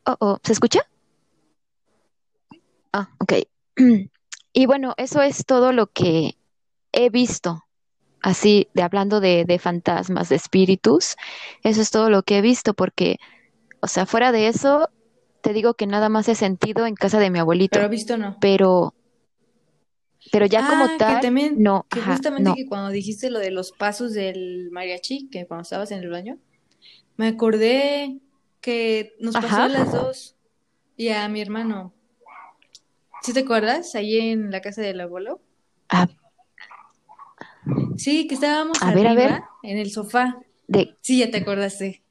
Oh, 0.06 0.16
oh, 0.20 0.38
¿se 0.44 0.54
escucha? 0.54 0.82
Ah, 2.94 3.10
ok. 3.20 3.34
Y 4.54 4.66
bueno, 4.66 4.96
eso 4.98 5.22
es 5.22 5.46
todo 5.46 5.72
lo 5.72 5.88
que 5.88 6.36
he 6.92 7.10
visto, 7.12 7.66
así 8.22 8.70
de 8.74 8.82
hablando 8.82 9.20
de, 9.20 9.46
de 9.46 9.60
fantasmas, 9.60 10.30
de 10.30 10.36
espíritus, 10.36 11.16
eso 11.64 11.82
es 11.82 11.92
todo 11.92 12.10
lo 12.10 12.24
que 12.24 12.40
he 12.40 12.42
visto, 12.42 12.74
porque, 12.74 13.18
o 13.82 13.88
sea, 13.88 14.08
fuera 14.08 14.32
de 14.32 14.48
eso, 14.48 14.90
te 15.48 15.54
digo 15.54 15.76
que 15.76 15.88
nada 15.88 16.10
más 16.10 16.28
he 16.28 16.36
sentido 16.36 16.86
en 16.86 16.96
casa 16.96 17.20
de 17.20 17.30
mi 17.30 17.40
abuelito, 17.40 17.80
Pero 17.80 17.88
visto 17.90 18.18
no. 18.18 18.36
pero, 18.42 18.94
pero 20.30 20.46
ya 20.46 20.68
como 20.68 20.84
Ah, 20.84 20.90
que 20.90 20.98
tal, 20.98 21.22
también, 21.22 21.64
no, 21.64 21.86
que 21.90 22.02
ajá, 22.02 22.16
justamente 22.16 22.50
no. 22.50 22.56
que 22.56 22.66
cuando 22.66 22.90
dijiste 22.90 23.30
lo 23.30 23.40
de 23.40 23.52
los 23.52 23.72
pasos 23.72 24.12
del 24.12 24.70
mariachi, 24.72 25.30
que 25.30 25.46
cuando 25.48 25.62
estabas 25.62 25.92
en 25.92 26.00
el 26.00 26.10
baño, 26.10 26.38
me 27.16 27.28
acordé 27.30 28.20
que 28.60 29.16
nos 29.22 29.36
pasó 29.36 29.48
Ajá. 29.48 29.64
a 29.64 29.70
las 29.70 29.94
dos 29.94 30.36
y 30.98 31.10
a 31.10 31.30
mi 31.30 31.40
hermano. 31.40 31.94
¿Sí 33.22 33.32
te 33.32 33.40
acuerdas? 33.40 33.96
Ahí 33.96 34.20
en 34.20 34.52
la 34.52 34.60
casa 34.60 34.82
del 34.82 35.00
abuelo. 35.00 35.40
A, 35.88 36.08
Sí, 37.96 38.28
que 38.28 38.36
estábamos 38.36 38.82
a 38.82 38.94
ver, 38.94 39.08
a 39.08 39.14
ver, 39.14 39.42
en 39.64 39.78
el 39.78 39.92
sofá. 39.92 40.40
de, 40.68 40.96
Sí, 41.02 41.20
ya 41.20 41.32
te 41.32 41.38
acordaste. 41.38 42.04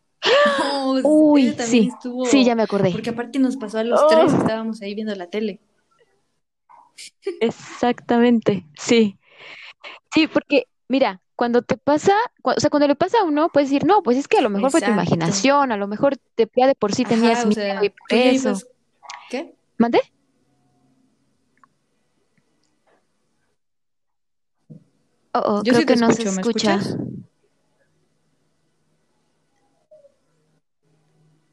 Oh, 0.60 1.00
uy, 1.04 1.52
sí, 1.58 1.90
sí, 2.30 2.44
ya 2.44 2.54
me 2.54 2.62
acordé. 2.62 2.90
porque 2.90 3.10
aparte 3.10 3.38
nos 3.38 3.56
pasó 3.56 3.78
a 3.78 3.84
los 3.84 4.06
tres, 4.08 4.32
Oh, 4.32 4.38
estábamos 4.38 4.82
ahí 4.82 4.94
viendo 4.94 5.14
la 5.14 5.28
tele. 5.28 5.60
exactamente, 7.40 8.66
sí. 8.78 9.18
Sí, 10.12 10.26
porque, 10.26 10.64
mira, 10.88 11.20
cuando 11.34 11.62
te 11.62 11.76
pasa, 11.76 12.14
o 12.42 12.58
sea, 12.58 12.70
cuando 12.70 12.88
le 12.88 12.96
pasa 12.96 13.18
a 13.20 13.24
uno, 13.24 13.50
puedes 13.50 13.68
decir, 13.70 13.84
no, 13.86 14.02
pues 14.02 14.16
es 14.16 14.28
que 14.28 14.38
a 14.38 14.40
lo 14.40 14.50
mejor 14.50 14.70
fue 14.70 14.80
tu 14.80 14.90
imaginación, 14.90 15.72
a 15.72 15.76
lo 15.76 15.86
mejor 15.86 16.16
te, 16.34 16.48
ya 16.56 16.66
de 16.66 16.74
por 16.74 16.94
sí 16.94 17.04
tenías 17.04 17.44
Ajá, 17.44 17.48
miedo 17.48 17.84
y 17.84 17.90
por 17.90 18.12
eso. 18.12 18.48
ibas, 18.48 18.66
¿qué? 19.30 19.54
¿Mande? 19.78 20.00
Oh, 25.34 25.42
oh, 25.44 25.62
Yo 25.62 25.72
creo 25.72 25.80
sí 25.80 25.86
que 25.86 25.96
no 25.96 26.06
se 26.12 26.22
escucho, 26.22 26.32
¿me 26.34 26.40
escucha. 26.40 26.74
escuchas? 26.76 26.96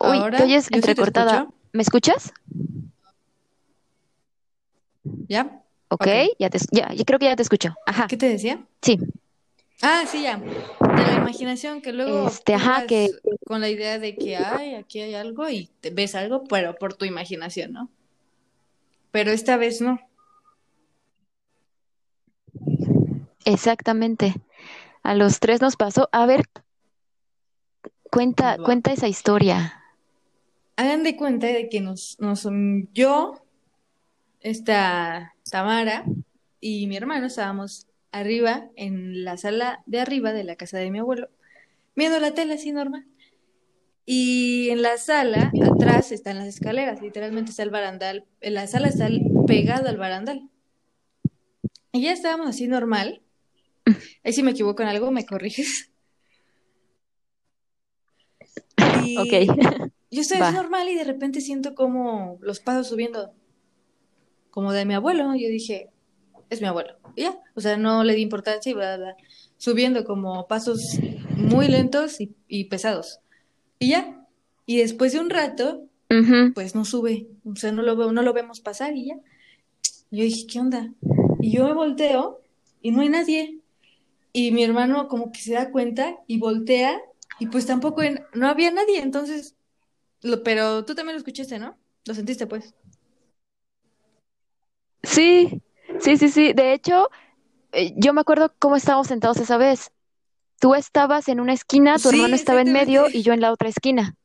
Uy, 0.09 0.19
te 0.37 0.43
oyes 0.43 0.65
sí 0.65 0.69
te 0.71 0.75
entrecortada. 0.77 1.31
escucho. 1.43 1.53
¿Me 1.71 1.81
escuchas? 1.81 2.33
¿Ya? 5.27 5.63
Ok, 5.89 6.01
Ok. 6.01 6.07
ya 6.39 6.49
te, 6.49 6.59
ya, 6.71 6.93
yo 6.93 7.05
creo 7.05 7.19
que 7.19 7.25
ya 7.25 7.35
te 7.35 7.43
escucho. 7.43 7.75
Ajá, 7.85 8.07
¿Qué 8.07 8.17
te 8.17 8.29
decía? 8.29 8.63
sí. 8.81 8.99
Ah, 9.81 10.03
sí, 10.07 10.21
ya. 10.23 10.37
De 10.37 11.03
la 11.03 11.15
imaginación, 11.15 11.81
que 11.81 11.91
luego 11.91 12.27
Este, 12.27 12.53
ajá, 12.53 12.85
que 12.87 13.09
con 13.45 13.59
la 13.59 13.69
idea 13.69 13.99
de 13.99 14.15
que, 14.15 14.37
ay, 14.37 14.75
aquí 14.75 15.01
hay 15.01 15.13
algo 15.13 15.49
y 15.49 15.69
te 15.81 15.89
ves 15.89 16.15
algo, 16.15 16.45
pero 16.45 16.75
por 16.75 16.93
tu 16.93 17.03
imaginación, 17.05 17.73
¿no? 17.73 17.89
Pero 19.11 19.31
esta 19.31 19.57
vez 19.57 19.81
no. 19.81 19.99
exactamente. 23.45 24.35
A 25.03 25.15
los 25.15 25.39
tres 25.39 25.61
nos 25.61 25.75
pasó. 25.75 26.07
A 26.13 26.25
ver, 26.25 26.45
cuenta, 28.09 28.57
cuenta 28.57 28.93
esa 28.93 29.07
historia. 29.07 29.82
Hagan 30.75 31.03
de 31.03 31.15
cuenta 31.15 31.47
de 31.47 31.69
que 31.69 31.81
nos, 31.81 32.17
nos, 32.19 32.47
yo, 32.93 33.45
esta 34.41 35.35
Tamara 35.49 36.05
y 36.59 36.87
mi 36.87 36.97
hermano 36.97 37.27
estábamos 37.27 37.87
arriba, 38.11 38.69
en 38.75 39.25
la 39.25 39.37
sala 39.37 39.83
de 39.85 39.99
arriba 39.99 40.33
de 40.33 40.43
la 40.43 40.55
casa 40.55 40.77
de 40.77 40.91
mi 40.91 40.99
abuelo, 40.99 41.29
viendo 41.95 42.19
la 42.19 42.33
tele 42.33 42.53
así 42.53 42.71
normal. 42.71 43.05
Y 44.05 44.69
en 44.69 44.81
la 44.81 44.97
sala, 44.97 45.51
atrás 45.63 46.11
están 46.11 46.37
las 46.37 46.47
escaleras, 46.47 47.01
literalmente 47.01 47.51
está 47.51 47.63
el 47.63 47.69
barandal, 47.69 48.25
en 48.41 48.53
la 48.53 48.67
sala 48.67 48.87
está 48.87 49.07
pegado 49.47 49.89
al 49.89 49.97
barandal. 49.97 50.49
Y 51.91 52.01
ya 52.01 52.11
estábamos 52.11 52.47
así 52.47 52.67
normal. 52.67 53.21
Ahí 54.23 54.33
si 54.33 54.43
me 54.43 54.51
equivoco 54.51 54.81
en 54.83 54.89
algo, 54.89 55.11
me 55.11 55.25
corriges. 55.25 55.89
Ok, 59.17 59.33
Y 59.33 59.92
yo 60.13 60.21
estoy 60.21 60.39
va. 60.39 60.51
normal 60.51 60.89
y 60.89 60.95
de 60.95 61.03
repente 61.03 61.41
siento 61.41 61.75
como 61.75 62.37
los 62.41 62.59
pasos 62.59 62.87
subiendo, 62.87 63.33
como 64.51 64.71
de 64.71 64.85
mi 64.85 64.93
abuelo. 64.93 65.33
Yo 65.35 65.47
dije, 65.49 65.89
es 66.49 66.61
mi 66.61 66.67
abuelo. 66.67 66.95
Y 67.15 67.23
ya, 67.23 67.39
o 67.55 67.61
sea, 67.61 67.77
no 67.77 68.03
le 68.03 68.13
di 68.15 68.21
importancia 68.21 68.69
y 68.71 68.73
bla, 68.73 68.97
bla, 68.97 69.05
bla. 69.05 69.15
Subiendo 69.57 70.03
como 70.03 70.47
pasos 70.47 70.97
muy 71.37 71.67
lentos 71.67 72.19
y, 72.21 72.35
y 72.47 72.65
pesados. 72.65 73.19
Y 73.79 73.89
ya. 73.89 74.25
Y 74.65 74.77
después 74.77 75.13
de 75.13 75.19
un 75.19 75.29
rato, 75.29 75.85
pues 76.53 76.75
no 76.75 76.85
sube. 76.85 77.27
O 77.45 77.55
sea, 77.55 77.71
no 77.71 77.81
lo 77.81 77.95
veo, 77.95 78.11
no 78.11 78.21
lo 78.21 78.33
vemos 78.33 78.59
pasar 78.61 78.95
y 78.95 79.07
ya. 79.07 79.15
Y 80.11 80.17
yo 80.17 80.23
dije, 80.25 80.45
¿qué 80.47 80.59
onda? 80.59 80.91
Y 81.41 81.51
yo 81.51 81.65
me 81.65 81.73
volteo 81.73 82.41
y 82.81 82.91
no 82.91 83.01
hay 83.01 83.09
nadie. 83.09 83.59
Y 84.31 84.51
mi 84.51 84.63
hermano 84.63 85.07
como 85.07 85.31
que 85.31 85.39
se 85.41 85.53
da 85.53 85.71
cuenta 85.71 86.17
y 86.27 86.37
voltea 86.39 86.99
y 87.39 87.47
pues 87.47 87.65
tampoco 87.65 88.03
en- 88.03 88.23
no 88.33 88.47
había 88.47 88.71
nadie. 88.71 88.99
Entonces, 89.01 89.55
lo, 90.23 90.43
pero 90.43 90.85
tú 90.85 90.95
también 90.95 91.15
lo 91.15 91.19
escuchaste, 91.19 91.59
¿no? 91.59 91.77
Lo 92.05 92.13
sentiste 92.13 92.47
pues. 92.47 92.73
Sí, 95.03 95.61
sí, 95.99 96.17
sí, 96.17 96.29
sí. 96.29 96.53
De 96.53 96.73
hecho, 96.73 97.09
eh, 97.71 97.93
yo 97.97 98.13
me 98.13 98.21
acuerdo 98.21 98.53
cómo 98.59 98.75
estábamos 98.75 99.07
sentados 99.07 99.37
esa 99.37 99.57
vez. 99.57 99.91
Tú 100.59 100.75
estabas 100.75 101.27
en 101.27 101.39
una 101.39 101.53
esquina, 101.53 101.97
tu 101.99 102.09
hermano 102.09 102.35
estaba 102.35 102.61
en 102.61 102.71
medio 102.71 103.07
y 103.11 103.21
yo 103.21 103.33
en 103.33 103.41
la 103.41 103.51
otra 103.51 103.69
esquina. 103.69 104.15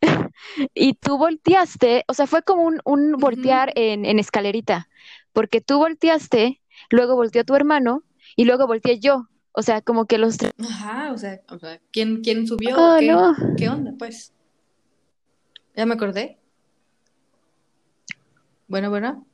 Y 0.74 0.94
tú 0.94 1.18
volteaste, 1.18 2.04
o 2.08 2.14
sea, 2.14 2.26
fue 2.26 2.42
como 2.42 2.64
un, 2.64 2.80
un 2.84 3.12
voltear 3.12 3.72
en, 3.76 4.04
en 4.04 4.18
escalerita, 4.18 4.88
porque 5.32 5.60
tú 5.60 5.78
volteaste, 5.78 6.60
luego 6.90 7.14
volteó 7.14 7.44
tu 7.44 7.54
hermano 7.54 8.02
y 8.36 8.44
luego 8.44 8.66
volteé 8.66 8.98
yo. 8.98 9.28
O 9.52 9.62
sea, 9.62 9.82
como 9.82 10.06
que 10.06 10.18
los 10.18 10.38
tres. 10.38 10.52
Ajá, 10.58 11.12
o 11.12 11.18
sea, 11.18 11.40
o 11.48 11.58
sea, 11.58 11.80
¿quién, 11.92 12.22
quién 12.22 12.46
subió 12.46 12.76
Oh, 12.78 12.96
qué? 12.98 13.06
no. 13.08 13.34
¿Qué 13.56 13.68
onda, 13.68 13.92
pues? 13.98 14.32
Ya 15.76 15.86
me 15.86 15.94
acordé. 15.94 16.38
Bueno, 18.68 18.88
bueno. 18.90 19.26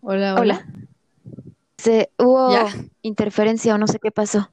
Hola, 0.00 0.34
Hola. 0.36 0.64
hola. 0.64 0.66
Se, 1.76 2.10
hubo 2.18 2.52
¿Ya? 2.52 2.66
interferencia 3.02 3.74
o 3.74 3.78
no 3.78 3.86
sé 3.86 3.98
qué 3.98 4.10
pasó. 4.10 4.50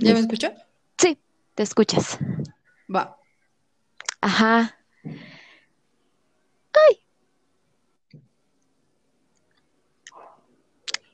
¿Ya 0.00 0.14
me 0.14 0.20
escuchó? 0.20 0.48
Sí, 0.98 1.18
te 1.54 1.62
escuchas. 1.62 2.18
Va. 2.94 3.16
Ajá. 4.20 4.79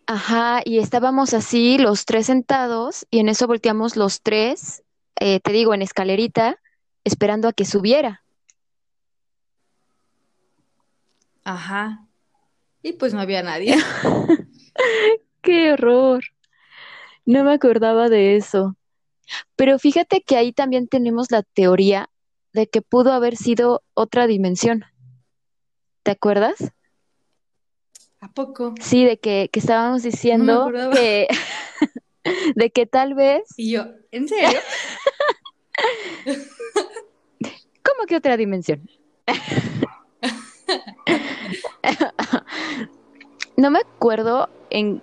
Ajá, 0.09 0.61
y 0.65 0.79
estábamos 0.79 1.35
así 1.35 1.79
los 1.79 2.05
tres 2.05 2.27
sentados 2.27 3.07
y 3.11 3.19
en 3.19 3.29
eso 3.29 3.49
volteamos 3.49 3.97
los 3.97 4.23
tres, 4.23 4.85
eh, 5.19 5.41
te 5.41 5.51
digo, 5.51 5.75
en 5.75 5.83
escalerita, 5.83 6.61
esperando 7.03 7.49
a 7.49 7.53
que 7.53 7.65
subiera. 7.65 8.23
Ajá. 11.43 12.07
Y 12.83 12.93
pues 12.93 13.15
no 13.15 13.21
había 13.21 13.43
nadie. 13.43 13.75
¡Qué 15.43 15.73
horror! 15.73 16.23
No 17.25 17.43
me 17.43 17.53
acordaba 17.53 18.09
de 18.09 18.37
eso. 18.37 18.77
Pero 19.57 19.81
fíjate 19.81 20.23
que 20.23 20.37
ahí 20.37 20.53
también 20.53 20.87
tenemos 20.87 21.33
la 21.33 21.43
teoría 21.43 22.11
de 22.53 22.69
que 22.69 22.81
pudo 22.81 23.13
haber 23.13 23.37
sido 23.37 23.83
otra 23.95 24.29
dimensión. 24.29 24.85
¿Te 26.05 26.13
acuerdas? 26.13 26.73
¿A 28.27 28.29
poco? 28.29 28.75
Sí, 28.81 29.05
de 29.05 29.19
que, 29.19 29.49
que 29.53 29.61
estábamos 29.61 30.03
No 30.03 30.05
me 30.05 30.11
diciendo 30.11 30.73
que, 30.93 31.29
de 32.57 32.71
que 32.71 32.87
tal 32.87 33.15
vez, 33.15 33.45
Y 33.57 33.71
yo, 33.71 33.85
¿en 34.11 34.27
serio? 34.27 34.59
¿cómo 37.85 38.07
que 38.09 38.17
otra 38.17 38.37
dimensión? 38.37 38.91
No 43.57 43.71
me 43.71 43.79
acuerdo 43.79 44.51
en, 44.69 45.03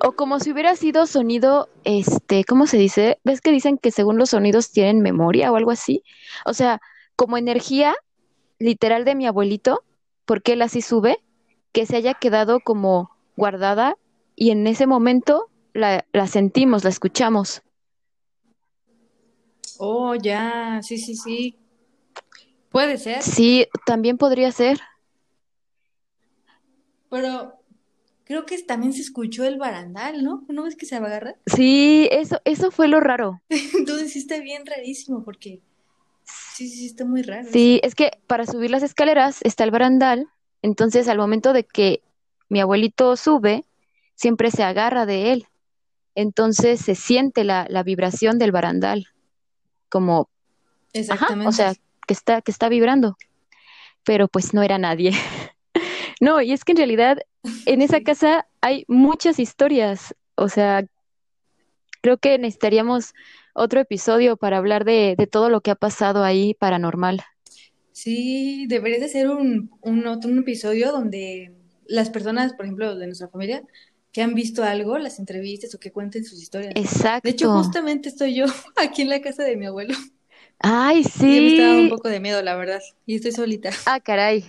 o 0.00 0.12
como 0.12 0.40
si 0.40 0.52
hubiera 0.52 0.76
sido 0.76 1.06
sonido, 1.06 1.70
este, 1.84 2.44
¿cómo 2.44 2.66
se 2.66 2.76
dice? 2.76 3.18
¿Ves 3.24 3.40
que 3.40 3.50
dicen 3.50 3.78
que 3.78 3.90
según 3.90 4.18
los 4.18 4.30
sonidos 4.30 4.72
tienen 4.72 5.00
memoria 5.00 5.50
o 5.50 5.56
algo 5.56 5.70
así? 5.70 6.02
O 6.44 6.52
sea, 6.52 6.82
como 7.14 7.38
energía 7.38 7.94
literal 8.58 9.06
de 9.06 9.14
mi 9.14 9.26
abuelito, 9.26 9.84
porque 10.26 10.52
él 10.52 10.60
así 10.60 10.82
sube, 10.82 11.22
que 11.76 11.84
se 11.84 11.96
haya 11.96 12.14
quedado 12.14 12.60
como 12.60 13.10
guardada 13.36 13.98
y 14.34 14.50
en 14.50 14.66
ese 14.66 14.86
momento 14.86 15.50
la, 15.74 16.06
la 16.14 16.26
sentimos, 16.26 16.84
la 16.84 16.88
escuchamos. 16.88 17.60
Oh, 19.78 20.14
ya, 20.14 20.80
sí, 20.82 20.96
sí, 20.96 21.14
sí. 21.14 21.58
Puede 22.70 22.96
ser, 22.96 23.20
Sí, 23.22 23.66
también 23.84 24.16
podría 24.16 24.50
ser. 24.52 24.80
pero 27.10 27.60
creo 28.24 28.46
que 28.46 28.56
también 28.62 28.94
se 28.94 29.02
escuchó 29.02 29.44
el 29.44 29.58
barandal, 29.58 30.24
¿no? 30.24 30.46
¿No 30.48 30.62
ves 30.62 30.76
que 30.76 30.86
se 30.86 30.96
agarra? 30.96 31.34
Sí, 31.44 32.08
eso, 32.10 32.40
eso 32.46 32.70
fue 32.70 32.88
lo 32.88 33.00
raro. 33.00 33.42
Entonces 33.78 34.14
sí 34.14 34.20
está 34.20 34.38
bien 34.40 34.64
rarísimo 34.64 35.22
porque 35.24 35.60
sí, 36.24 36.70
sí, 36.70 36.86
está 36.86 37.04
muy 37.04 37.20
raro 37.20 37.48
Sí, 37.52 37.76
eso. 37.76 37.86
es 37.86 37.94
que 37.94 38.12
para 38.26 38.46
subir 38.46 38.70
las 38.70 38.82
escaleras 38.82 39.40
está 39.42 39.64
el 39.64 39.70
barandal, 39.72 40.30
entonces 40.66 41.06
al 41.06 41.18
momento 41.18 41.52
de 41.52 41.62
que 41.62 42.02
mi 42.48 42.58
abuelito 42.58 43.16
sube, 43.16 43.64
siempre 44.16 44.50
se 44.50 44.64
agarra 44.64 45.06
de 45.06 45.32
él. 45.32 45.46
entonces 46.16 46.80
se 46.80 46.96
siente 46.96 47.44
la, 47.44 47.66
la 47.68 47.84
vibración 47.84 48.38
del 48.38 48.50
barandal, 48.50 49.06
como, 49.88 50.28
ajá, 51.08 51.28
o 51.46 51.52
sea, 51.52 51.74
que 52.06 52.14
está, 52.14 52.42
que 52.42 52.50
está 52.50 52.68
vibrando, 52.68 53.16
pero 54.02 54.26
pues 54.26 54.54
no 54.54 54.62
era 54.62 54.78
nadie. 54.78 55.12
No, 56.18 56.40
y 56.40 56.52
es 56.52 56.64
que 56.64 56.72
en 56.72 56.78
realidad 56.78 57.18
en 57.66 57.82
esa 57.82 58.00
casa 58.00 58.46
hay 58.62 58.86
muchas 58.88 59.38
historias, 59.38 60.14
o 60.34 60.48
sea, 60.48 60.86
creo 62.00 62.16
que 62.16 62.38
necesitaríamos 62.38 63.12
otro 63.54 63.80
episodio 63.80 64.38
para 64.38 64.56
hablar 64.56 64.86
de, 64.86 65.14
de 65.18 65.26
todo 65.26 65.50
lo 65.50 65.60
que 65.60 65.70
ha 65.70 65.74
pasado 65.74 66.24
ahí 66.24 66.54
paranormal. 66.54 67.22
Sí, 67.96 68.66
debería 68.68 68.98
de 68.98 69.08
ser 69.08 69.26
un, 69.30 69.70
un 69.80 70.06
otro 70.06 70.30
un 70.30 70.40
episodio 70.40 70.92
donde 70.92 71.52
las 71.86 72.10
personas, 72.10 72.52
por 72.52 72.66
ejemplo, 72.66 72.94
de 72.94 73.06
nuestra 73.06 73.28
familia, 73.28 73.62
que 74.12 74.20
han 74.20 74.34
visto 74.34 74.62
algo, 74.62 74.98
las 74.98 75.18
entrevistas 75.18 75.74
o 75.74 75.80
que 75.80 75.90
cuenten 75.92 76.22
sus 76.26 76.42
historias. 76.42 76.74
De 76.74 76.80
hecho, 76.82 76.90
Exacto. 76.94 77.52
justamente 77.54 78.10
estoy 78.10 78.34
yo 78.34 78.44
aquí 78.76 79.00
en 79.00 79.08
la 79.08 79.22
casa 79.22 79.44
de 79.44 79.56
mi 79.56 79.64
abuelo. 79.64 79.94
Ay, 80.58 80.98
Y 80.98 81.02
ya 81.04 81.40
me 81.40 81.46
está 81.48 81.62
dando 81.62 81.78
un 81.78 81.84
sí. 81.84 81.88
poco 81.90 82.08
de 82.10 82.20
miedo, 82.20 82.42
la 82.42 82.54
verdad. 82.56 82.82
Y 83.06 83.16
estoy 83.16 83.32
solita. 83.32 83.70
Ah, 83.86 83.98
caray. 83.98 84.44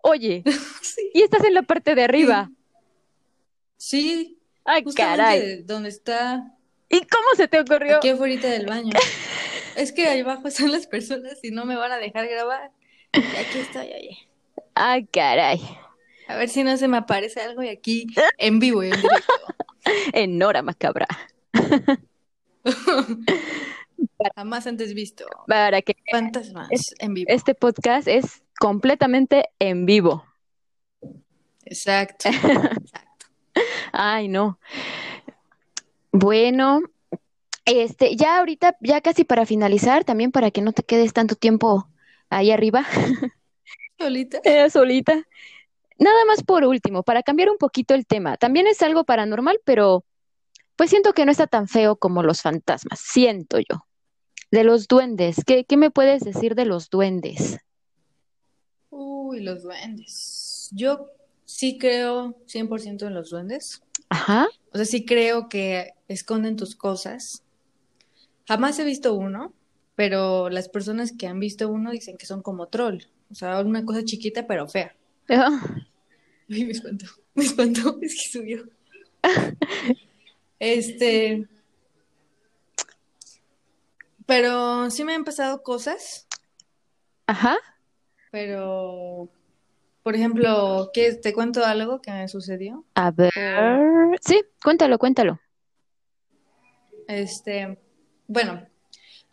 Oye, 0.00 0.42
Sí. 0.80 1.10
y 1.12 1.20
estás 1.20 1.44
en 1.44 1.52
la 1.52 1.64
parte 1.64 1.94
de 1.94 2.02
arriba. 2.02 2.50
Sí, 3.76 4.38
Ay, 4.64 4.84
caray. 4.96 5.64
donde 5.64 5.90
está, 5.90 6.54
¿Y 6.88 7.00
cómo 7.00 7.26
se 7.36 7.46
te 7.46 7.60
ocurrió? 7.60 7.98
aquí 7.98 8.08
afuera 8.08 8.40
del 8.40 8.64
baño. 8.64 8.92
Es 9.78 9.92
que 9.92 10.06
ahí 10.08 10.20
abajo 10.20 10.48
están 10.48 10.72
las 10.72 10.86
personas 10.86 11.38
y 11.42 11.50
no 11.50 11.64
me 11.64 11.76
van 11.76 11.92
a 11.92 11.98
dejar 11.98 12.26
grabar. 12.28 12.72
Y 13.12 13.18
aquí 13.18 13.58
estoy, 13.60 13.86
oye. 13.86 14.18
Ay, 14.74 15.06
caray. 15.06 15.60
A 16.26 16.36
ver 16.36 16.48
si 16.48 16.62
no 16.64 16.76
se 16.76 16.88
me 16.88 16.96
aparece 16.98 17.40
algo 17.40 17.62
y 17.62 17.68
aquí 17.68 18.06
en 18.38 18.58
vivo 18.58 18.82
y 18.82 18.88
en 18.90 19.00
directo. 19.00 19.32
En 20.12 20.42
hora 20.42 20.60
macabra. 20.62 21.06
Jamás 24.36 24.66
antes 24.66 24.94
visto. 24.94 25.24
Para 25.46 25.80
que 25.82 25.96
Fantasmas 26.10 26.68
Es- 26.70 26.94
en 26.98 27.14
vivo. 27.14 27.26
este 27.30 27.54
podcast 27.54 28.06
es 28.08 28.42
completamente 28.58 29.48
en 29.58 29.86
vivo. 29.86 30.24
Exacto. 31.64 32.28
Exacto. 32.32 33.26
Ay, 33.92 34.28
no. 34.28 34.58
Bueno, 36.12 36.80
este, 37.68 38.16
ya 38.16 38.38
ahorita, 38.38 38.76
ya 38.80 39.00
casi 39.00 39.24
para 39.24 39.46
finalizar, 39.46 40.04
también 40.04 40.32
para 40.32 40.50
que 40.50 40.62
no 40.62 40.72
te 40.72 40.82
quedes 40.82 41.12
tanto 41.12 41.34
tiempo 41.34 41.88
ahí 42.30 42.50
arriba, 42.50 42.86
Solita. 43.98 44.40
eh, 44.44 44.70
solita. 44.70 45.22
Nada 45.98 46.24
más 46.26 46.42
por 46.44 46.64
último, 46.64 47.02
para 47.02 47.22
cambiar 47.22 47.50
un 47.50 47.58
poquito 47.58 47.94
el 47.94 48.06
tema. 48.06 48.36
También 48.36 48.66
es 48.68 48.80
algo 48.82 49.04
paranormal, 49.04 49.60
pero 49.64 50.04
pues 50.76 50.90
siento 50.90 51.12
que 51.12 51.24
no 51.24 51.32
está 51.32 51.46
tan 51.48 51.66
feo 51.66 51.96
como 51.96 52.22
los 52.22 52.42
fantasmas, 52.42 53.00
siento 53.00 53.58
yo. 53.58 53.84
De 54.52 54.62
los 54.64 54.86
duendes, 54.86 55.42
¿qué, 55.44 55.64
qué 55.64 55.76
me 55.76 55.90
puedes 55.90 56.22
decir 56.22 56.54
de 56.54 56.64
los 56.64 56.88
duendes? 56.88 57.58
Uy, 58.90 59.40
los 59.40 59.62
duendes. 59.62 60.68
Yo 60.72 61.08
sí 61.44 61.78
creo 61.78 62.36
100% 62.46 63.06
en 63.06 63.14
los 63.14 63.30
duendes. 63.30 63.82
Ajá, 64.08 64.46
O 64.72 64.76
sea, 64.76 64.84
sí 64.86 65.04
creo 65.04 65.48
que 65.48 65.92
esconden 66.08 66.56
tus 66.56 66.74
cosas. 66.76 67.42
Jamás 68.48 68.78
he 68.78 68.84
visto 68.84 69.12
uno, 69.14 69.52
pero 69.94 70.48
las 70.48 70.70
personas 70.70 71.12
que 71.12 71.26
han 71.26 71.38
visto 71.38 71.68
uno 71.68 71.90
dicen 71.90 72.16
que 72.16 72.24
son 72.26 72.40
como 72.42 72.66
troll. 72.68 73.02
O 73.30 73.34
sea, 73.34 73.60
una 73.60 73.84
cosa 73.84 74.02
chiquita 74.04 74.46
pero 74.46 74.66
fea. 74.66 74.96
Ah, 75.28 75.60
Ay, 76.50 76.64
me 76.64 76.72
espantó. 76.72 77.06
Me 77.34 77.44
espantó. 77.44 77.98
Es 78.02 78.14
que 78.14 78.38
subió. 78.38 78.64
Este. 80.60 81.46
Pero 84.26 84.90
sí 84.90 85.04
me 85.04 85.14
han 85.14 85.24
pasado 85.24 85.62
cosas, 85.62 86.26
ajá, 87.26 87.56
pero. 88.32 89.28
Por 90.02 90.16
ejemplo, 90.16 90.90
¿qué? 90.92 91.12
¿Te 91.14 91.32
cuento 91.32 91.64
algo 91.64 92.00
que 92.02 92.10
me 92.10 92.26
sucedió? 92.28 92.84
a 92.94 93.10
ver. 93.12 93.30
Sí, 94.20 94.42
cuéntalo, 94.64 94.98
cuéntalo. 94.98 95.38
este. 97.06 97.78
Bueno, 98.28 98.64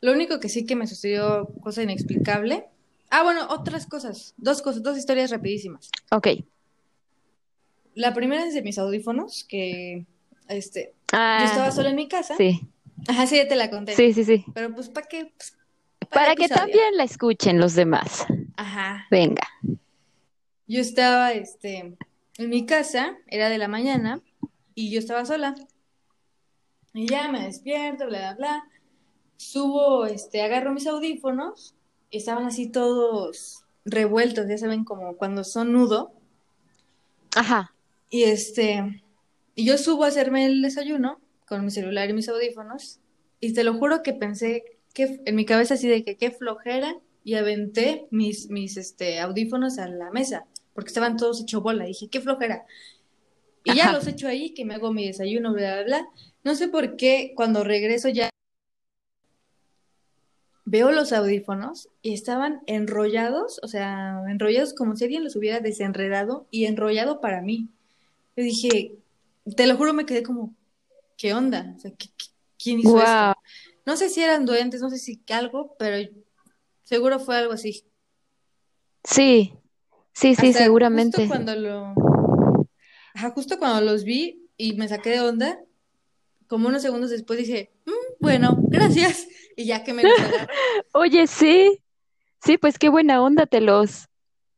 lo 0.02 0.12
único 0.14 0.40
que 0.40 0.50
sí 0.50 0.66
que 0.66 0.76
me 0.76 0.88
sucedió, 0.88 1.48
cosa 1.62 1.84
inexplicable. 1.84 2.66
Ah, 3.12 3.22
bueno, 3.24 3.48
otras 3.50 3.86
cosas. 3.86 4.34
Dos 4.38 4.62
cosas, 4.64 4.82
dos 4.82 4.98
historias 4.98 5.30
rapidísimas. 5.30 5.92
Ok. 6.12 6.28
La 7.94 8.14
primera 8.14 8.46
es 8.46 8.54
de 8.54 8.62
mis 8.62 8.78
audífonos, 8.80 9.46
que. 9.48 10.06
Este. 10.48 10.94
Yo 11.12 11.18
Ah, 11.18 11.44
estaba 11.46 11.72
sola 11.72 11.90
en 11.92 11.96
mi 11.96 12.08
casa. 12.08 12.36
sí, 12.36 12.62
Ajá, 13.08 13.28
sí, 13.28 13.36
ya 13.38 13.48
te 13.48 13.56
la 13.56 13.70
conté. 13.70 13.96
sí, 13.96 14.14
sí, 14.14 14.24
sí. 14.26 14.44
Pero 14.54 14.74
pues, 14.74 14.90
¿para 14.90 15.08
qué? 15.08 15.32
Pues, 15.38 15.56
para 16.10 16.32
el 16.32 16.36
Para 16.38 16.48
que 16.48 16.48
también 16.54 16.98
la 16.98 17.04
escuchen 17.04 17.60
los 17.60 17.74
demás. 17.76 18.26
Ajá. 18.58 19.06
Venga. 19.12 19.48
Yo 20.68 20.82
estaba, 20.82 21.32
este, 21.34 21.96
en 22.38 22.50
mi 22.50 22.66
casa, 22.66 23.18
era 23.28 23.50
de 23.50 23.58
la 23.60 23.68
mañana, 23.68 24.20
y 24.74 24.92
yo 24.92 25.00
estaba 25.00 25.26
sola. 25.26 25.56
Y 26.94 27.08
ya 27.08 27.28
me 27.32 27.44
despierto, 27.46 28.08
bla, 28.08 28.34
bla, 28.34 28.36
bla. 28.36 28.64
Subo, 29.38 30.06
este, 30.06 30.42
agarro 30.42 30.74
mis 30.74 30.88
audífonos, 30.88 31.76
y 32.10 32.18
estaban 32.18 32.46
así 32.46 32.70
todos 32.70 33.64
revueltos, 33.84 34.48
ya 34.48 34.58
saben, 34.58 34.84
como 34.84 35.18
cuando 35.18 35.44
son 35.44 35.74
nudo. 35.74 36.14
Ajá. 37.36 37.74
Y 38.10 38.24
este, 38.24 39.04
y 39.56 39.66
yo 39.66 39.78
subo 39.78 40.06
a 40.06 40.08
hacerme 40.08 40.46
el 40.46 40.62
desayuno 40.62 41.20
con 41.48 41.64
mi 41.64 41.72
celular 41.72 42.10
y 42.10 42.14
mis 42.14 42.30
audífonos, 42.30 43.00
y 43.40 43.54
te 43.54 43.64
lo 43.64 43.74
juro 43.74 44.04
que 44.04 44.14
pensé 44.14 44.64
que 44.94 45.22
en 45.26 45.36
mi 45.36 45.46
cabeza 45.46 45.74
así 45.74 45.88
de 45.88 46.04
que 46.04 46.16
qué 46.16 46.32
flojera, 46.32 46.96
y 47.26 47.34
aventé 47.34 48.08
mis, 48.12 48.50
mis 48.52 48.78
este, 48.78 49.20
audífonos 49.20 49.80
a 49.80 49.88
la 49.88 50.12
mesa, 50.12 50.46
porque 50.76 50.90
estaban 50.90 51.18
todos 51.18 51.42
hecho 51.42 51.60
bola. 51.60 51.86
Dije, 51.86 52.08
qué 52.08 52.22
flojera. 52.22 52.66
Y 53.64 53.74
ya 53.74 53.92
los 53.92 54.06
echo 54.06 54.28
ahí, 54.28 54.54
que 54.54 54.64
me 54.64 54.76
hago 54.76 54.94
mi 54.94 55.08
desayuno, 55.08 55.52
bla, 55.52 55.74
bla, 55.74 55.84
bla. 55.84 56.08
No 56.44 56.54
sé 56.54 56.68
por 56.68 56.98
qué 56.98 57.34
cuando 57.36 57.64
regreso 57.64 58.10
ya 58.10 58.30
veo 60.76 60.92
los 60.92 61.14
audífonos 61.14 61.88
y 62.02 62.14
estaban 62.14 62.62
enrollados, 62.68 63.60
o 63.64 63.68
sea, 63.70 64.22
enrollados 64.30 64.74
como 64.74 64.98
si 64.98 65.06
alguien 65.06 65.24
los 65.24 65.38
hubiera 65.38 65.62
desenredado 65.62 66.48
y 66.52 66.66
enrollado 66.66 67.22
para 67.22 67.42
mí. 67.42 67.70
Yo 68.36 68.44
dije, 68.44 68.92
te 69.56 69.68
lo 69.68 69.78
juro, 69.78 69.94
me 69.94 70.06
quedé 70.06 70.22
como, 70.22 70.54
¿qué 71.18 71.34
onda? 71.34 71.74
O 71.78 71.80
sea, 71.80 71.92
¿qué- 71.92 72.10
qué- 72.18 72.26
¿quién 72.62 72.80
hizo 72.80 72.90
Wow. 72.92 73.04
esto? 73.04 73.42
No 73.86 73.96
sé 73.96 74.10
si 74.10 74.22
eran 74.22 74.46
duendes, 74.46 74.82
no 74.82 74.90
sé 74.90 74.98
si 74.98 75.22
algo, 75.30 75.76
pero 75.80 75.96
seguro 76.84 77.20
fue 77.20 77.38
algo 77.38 77.54
así. 77.54 77.86
Sí, 79.06 79.54
sí, 80.14 80.36
sí, 80.36 80.48
Hasta 80.48 80.60
seguramente. 80.66 81.18
justo 81.20 81.30
cuando 81.30 81.56
lo, 81.56 81.94
ajá, 83.14 83.30
justo 83.32 83.58
cuando 83.60 83.80
los 83.82 84.04
vi 84.04 84.50
y 84.58 84.74
me 84.74 84.90
saqué 84.90 85.12
de 85.12 85.22
onda, 85.22 85.60
como 86.48 86.68
unos 86.68 86.82
segundos 86.82 87.12
después 87.12 87.40
dije, 87.40 87.72
"Mm, 87.86 87.95
bueno, 88.26 88.58
gracias. 88.70 89.28
Y 89.56 89.66
ya 89.66 89.84
que 89.84 89.94
me 89.94 90.04
los 90.04 90.12
agarré, 90.20 90.54
Oye, 90.94 91.28
sí, 91.28 91.80
sí, 92.44 92.58
pues 92.58 92.78
qué 92.80 92.90
buena 92.90 93.22
onda, 93.22 93.46
te 93.46 93.62
los 93.62 94.08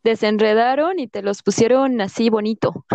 desenredaron 0.03 0.99
y 0.99 1.07
te 1.07 1.21
los 1.21 1.43
pusieron 1.43 1.99
así 2.01 2.29
bonito. 2.29 2.85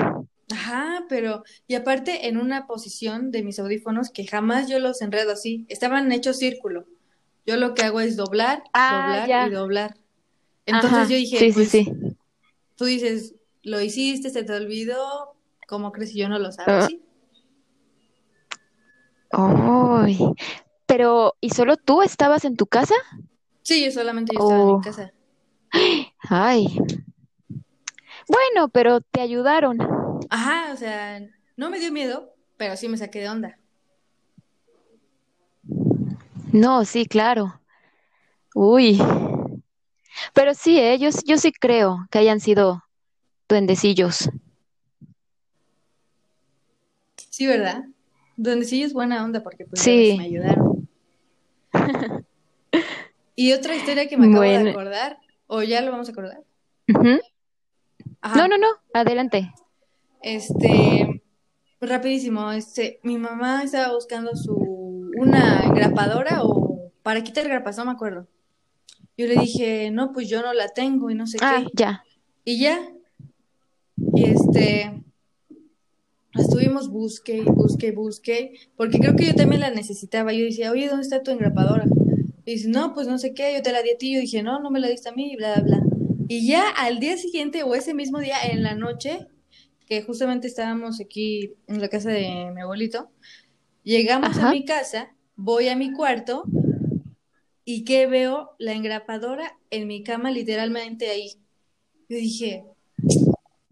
Ajá, 0.50 1.04
pero, 1.08 1.44
y 1.66 1.74
aparte 1.74 2.26
en 2.28 2.36
una 2.38 2.66
posición 2.66 3.30
de 3.30 3.42
mis 3.42 3.58
audífonos 3.58 4.10
que 4.10 4.26
jamás 4.26 4.68
yo 4.68 4.78
los 4.78 5.02
enredo 5.02 5.32
así, 5.32 5.66
estaban 5.68 6.10
hechos 6.10 6.38
círculo. 6.38 6.86
Yo 7.46 7.56
lo 7.56 7.74
que 7.74 7.82
hago 7.82 8.00
es 8.00 8.16
doblar, 8.16 8.62
Ah, 8.72 9.02
doblar 9.04 9.28
ya. 9.28 9.46
y 9.46 9.50
doblar. 9.50 9.96
Entonces 10.66 10.98
Ajá, 10.98 11.08
yo 11.08 11.16
dije, 11.16 11.38
sí, 11.38 11.46
sí, 11.48 11.52
pues 11.54 11.68
sí. 11.70 11.92
tú 12.76 12.84
dices, 12.86 13.34
lo 13.62 13.80
hiciste, 13.80 14.30
se 14.30 14.42
te 14.44 14.52
olvidó, 14.54 15.34
¿cómo 15.68 15.92
crees 15.92 16.12
que 16.12 16.18
yo 16.18 16.28
no 16.28 16.38
lo 16.38 16.48
Ah. 16.48 16.52
sabía? 16.52 16.86
Sí. 16.86 17.02
Ay, 19.32 20.18
pero 20.86 21.34
¿y 21.40 21.50
solo 21.50 21.76
tú 21.76 22.02
estabas 22.02 22.44
en 22.44 22.56
tu 22.56 22.66
casa? 22.66 22.94
Sí, 23.62 23.84
yo 23.84 23.90
solamente 23.90 24.34
yo 24.34 24.40
estaba 24.40 24.60
en 24.60 24.68
Oh, 24.68 24.76
mi 24.78 24.84
casa. 24.84 25.12
ay. 26.28 26.78
Bueno, 28.28 28.68
pero 28.68 29.00
te 29.00 29.20
ayudaron. 29.20 29.78
Ajá, 30.30 30.72
o 30.72 30.76
sea, 30.76 31.20
no 31.56 31.70
me 31.70 31.78
dio 31.78 31.90
miedo, 31.92 32.34
pero 32.56 32.76
sí 32.76 32.88
me 32.88 32.96
saqué 32.98 33.20
de 33.20 33.28
onda. 33.28 33.58
No, 36.52 36.84
sí, 36.84 37.06
claro. 37.06 37.60
Uy. 38.54 39.00
Pero 40.34 40.54
sí, 40.54 40.78
eh, 40.78 40.98
yo, 40.98 41.08
yo 41.24 41.38
sí 41.38 41.52
creo 41.52 42.06
que 42.10 42.18
hayan 42.18 42.40
sido 42.40 42.84
duendecillos. 43.48 44.28
Sí, 47.30 47.46
¿verdad? 47.46 47.84
Donde 48.36 48.64
sí 48.64 48.82
es 48.82 48.92
buena 48.92 49.24
onda 49.24 49.42
porque 49.42 49.64
pues 49.64 49.86
me 49.86 50.24
ayudaron. 50.24 50.88
Y 53.34 53.52
otra 53.54 53.74
historia 53.74 54.08
que 54.08 54.16
me 54.18 54.26
acabo 54.26 54.42
de 54.42 54.70
acordar, 54.70 55.18
o 55.46 55.62
ya 55.62 55.80
lo 55.80 55.90
vamos 55.90 56.06
a 56.08 56.12
acordar. 56.12 56.40
No, 56.86 58.46
no, 58.46 58.58
no, 58.58 58.68
adelante. 58.92 59.52
Este, 60.20 61.22
rapidísimo, 61.80 62.52
este, 62.52 63.00
mi 63.02 63.16
mamá 63.18 63.62
estaba 63.62 63.94
buscando 63.94 64.36
su 64.36 65.10
una 65.16 65.62
engrapadora 65.64 66.44
o 66.44 66.92
para 67.02 67.24
quitar 67.24 67.48
grapas, 67.48 67.78
no 67.78 67.86
me 67.86 67.92
acuerdo. 67.92 68.26
Yo 69.16 69.26
le 69.26 69.34
dije, 69.36 69.90
no, 69.90 70.12
pues 70.12 70.28
yo 70.28 70.42
no 70.42 70.52
la 70.52 70.68
tengo 70.68 71.10
y 71.10 71.14
no 71.14 71.26
sé 71.26 71.38
Ah, 71.40 71.62
qué. 71.64 71.70
ya. 71.74 72.04
Y 72.44 72.60
ya, 72.60 72.80
y 74.14 74.24
este, 74.24 75.02
estuvimos 76.34 76.88
busque 76.90 77.38
y 77.38 77.42
busque 77.42 77.88
y 77.88 77.90
busque, 77.92 78.52
porque 78.76 78.98
creo 78.98 79.16
que 79.16 79.26
yo 79.26 79.34
también 79.34 79.60
la 79.60 79.70
necesitaba. 79.70 80.32
Yo 80.32 80.44
decía, 80.44 80.70
oye, 80.70 80.88
¿dónde 80.88 81.02
está 81.02 81.22
tu 81.22 81.30
engrapadora? 81.30 81.84
Y 82.44 82.52
dice, 82.52 82.68
no, 82.68 82.94
pues 82.94 83.06
no 83.06 83.18
sé 83.18 83.34
qué, 83.34 83.54
yo 83.54 83.62
te 83.62 83.72
la 83.72 83.82
di 83.82 83.90
a 83.90 83.98
ti. 83.98 84.14
Yo 84.14 84.20
dije, 84.20 84.42
no, 84.42 84.60
no 84.60 84.70
me 84.70 84.80
la 84.80 84.88
diste 84.88 85.08
a 85.08 85.12
mí, 85.12 85.32
y 85.32 85.36
bla, 85.36 85.54
bla, 85.54 85.64
bla. 85.64 85.82
Y 86.28 86.46
ya 86.46 86.68
al 86.70 86.98
día 86.98 87.16
siguiente 87.16 87.62
o 87.62 87.74
ese 87.74 87.94
mismo 87.94 88.18
día 88.18 88.36
en 88.50 88.62
la 88.62 88.74
noche, 88.74 89.26
que 89.86 90.02
justamente 90.02 90.46
estábamos 90.46 91.00
aquí 91.00 91.54
en 91.66 91.80
la 91.80 91.88
casa 91.88 92.10
de 92.10 92.50
mi 92.54 92.60
abuelito, 92.62 93.10
llegamos 93.82 94.38
a 94.38 94.50
mi 94.50 94.64
casa, 94.64 95.14
voy 95.36 95.68
a 95.68 95.76
mi 95.76 95.92
cuarto 95.92 96.44
y 97.64 97.84
que 97.84 98.06
veo 98.06 98.52
la 98.58 98.72
engrapadora 98.72 99.58
en 99.70 99.86
mi 99.86 100.02
cama 100.02 100.30
literalmente 100.30 101.08
ahí. 101.08 101.32
Yo 102.08 102.16
dije, 102.16 102.64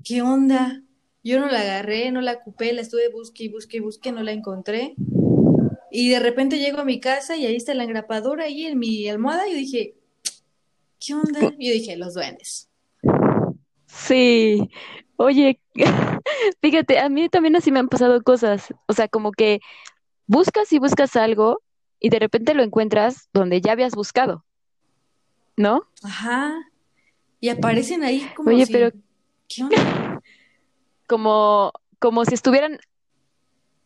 ¿qué 0.04 0.22
onda? 0.22 0.82
Yo 1.22 1.38
no 1.38 1.48
la 1.48 1.60
agarré, 1.60 2.10
no 2.10 2.20
la 2.20 2.32
ocupé, 2.32 2.72
la 2.72 2.80
estuve 2.80 3.10
busque 3.10 3.44
y 3.44 3.48
busque 3.48 3.76
y 3.76 3.80
busque, 3.80 4.12
no 4.12 4.22
la 4.22 4.32
encontré. 4.32 4.94
Y 5.90 6.08
de 6.08 6.20
repente 6.20 6.58
llego 6.58 6.78
a 6.78 6.84
mi 6.84 7.00
casa 7.00 7.36
y 7.36 7.46
ahí 7.46 7.56
está 7.56 7.74
la 7.74 7.84
engrapadora 7.84 8.44
ahí 8.44 8.64
en 8.64 8.78
mi 8.78 9.08
almohada 9.08 9.48
y 9.48 9.52
yo 9.52 9.58
dije, 9.58 9.94
¿qué 10.98 11.14
onda? 11.14 11.40
Y 11.58 11.68
yo 11.68 11.72
dije, 11.72 11.96
los 11.96 12.14
duendes. 12.14 12.70
Sí. 13.86 14.70
Oye, 15.16 15.60
fíjate, 16.62 16.98
a 16.98 17.08
mí 17.08 17.28
también 17.28 17.56
así 17.56 17.70
me 17.72 17.80
han 17.80 17.88
pasado 17.88 18.22
cosas. 18.22 18.72
O 18.86 18.92
sea, 18.92 19.08
como 19.08 19.32
que 19.32 19.60
buscas 20.26 20.72
y 20.72 20.78
buscas 20.78 21.16
algo 21.16 21.60
y 21.98 22.08
de 22.08 22.18
repente 22.18 22.54
lo 22.54 22.62
encuentras 22.62 23.28
donde 23.32 23.60
ya 23.60 23.72
habías 23.72 23.94
buscado, 23.94 24.44
¿no? 25.56 25.88
Ajá. 26.02 26.54
Y 27.40 27.48
aparecen 27.48 28.04
ahí 28.04 28.26
como 28.36 28.50
Oye, 28.50 28.66
si, 28.66 28.72
pero 28.72 28.92
¿qué 29.48 29.64
onda? 29.64 29.76
Como, 31.10 31.72
como 31.98 32.24
si 32.24 32.34
estuvieran, 32.34 32.78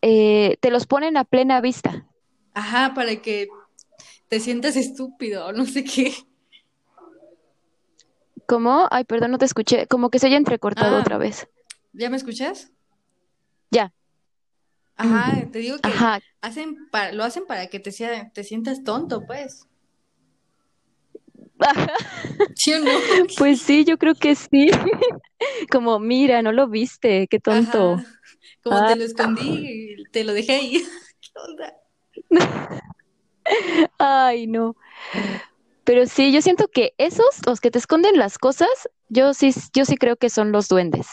eh, 0.03 0.57
te 0.59 0.69
los 0.69 0.85
ponen 0.85 1.17
a 1.17 1.23
plena 1.23 1.59
vista. 1.59 2.05
Ajá, 2.53 2.93
para 2.93 3.15
que 3.15 3.47
te 4.29 4.39
sientas 4.39 4.75
estúpido 4.75 5.51
no 5.51 5.65
sé 5.65 5.83
qué. 5.83 6.13
¿Cómo? 8.47 8.87
Ay, 8.91 9.05
perdón, 9.05 9.31
no 9.31 9.39
te 9.39 9.45
escuché. 9.45 9.87
Como 9.87 10.11
que 10.11 10.19
se 10.19 10.27
haya 10.27 10.37
entrecortado 10.37 10.97
Ah, 10.97 10.99
otra 11.01 11.17
vez. 11.17 11.47
¿ya 11.93 12.11
me 12.11 12.17
escuchas? 12.17 12.71
Ya. 13.71 13.91
Ajá, 14.95 15.49
te 15.51 15.59
digo 15.59 15.77
que 15.79 15.89
Ajá. 15.89 16.19
hacen 16.41 16.77
para, 16.91 17.11
lo 17.11 17.23
hacen 17.23 17.47
para 17.47 17.67
que 17.67 17.79
te, 17.79 17.91
sea- 17.91 18.29
te 18.31 18.43
sientas 18.43 18.83
tonto, 18.83 19.25
pues. 19.25 19.67
¿Sí 22.55 22.73
o 22.73 22.79
no? 22.79 22.91
Pues 23.37 23.61
sí, 23.61 23.83
yo 23.85 23.97
creo 23.97 24.15
que 24.15 24.35
sí. 24.35 24.69
Como, 25.71 25.99
mira, 25.99 26.41
no 26.41 26.51
lo 26.51 26.67
viste, 26.67 27.27
qué 27.27 27.39
tonto. 27.39 27.95
Ajá. 27.95 28.05
Como 28.63 28.77
Ah, 28.77 28.87
te 28.87 28.95
lo 28.95 29.03
escondí 29.03 29.97
y 29.99 30.03
te 30.11 30.23
lo 30.23 30.33
dejé 30.33 30.53
ahí. 30.55 30.83
¿Qué 31.21 31.29
onda? 31.35 31.73
ay, 33.99 34.47
no. 34.47 34.75
Pero 35.83 36.07
sí, 36.07 36.31
yo 36.31 36.41
siento 36.41 36.67
que 36.67 36.93
esos, 36.97 37.45
los 37.45 37.59
que 37.61 37.69
te 37.69 37.77
esconden 37.77 38.17
las 38.17 38.37
cosas, 38.39 38.69
yo 39.09 39.33
sí, 39.33 39.53
yo 39.73 39.85
sí 39.85 39.97
creo 39.97 40.15
que 40.15 40.29
son 40.29 40.51
los 40.51 40.67
duendes. 40.67 41.07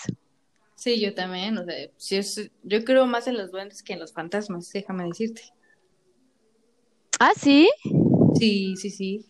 Sí, 0.76 0.98
yo 1.00 1.14
también, 1.14 1.58
o 1.58 1.64
sea, 1.64 1.74
es- 2.10 2.50
yo 2.62 2.84
creo 2.84 3.06
más 3.06 3.26
en 3.28 3.36
los 3.36 3.52
duendes 3.52 3.82
que 3.82 3.92
en 3.92 4.00
los 4.00 4.12
fantasmas, 4.12 4.70
déjame 4.72 5.04
decirte. 5.04 5.42
Ah, 7.20 7.32
sí. 7.36 7.68
Sí, 8.38 8.74
sí, 8.76 8.90
sí. 8.90 9.26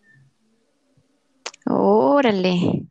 Órale. 1.75 2.85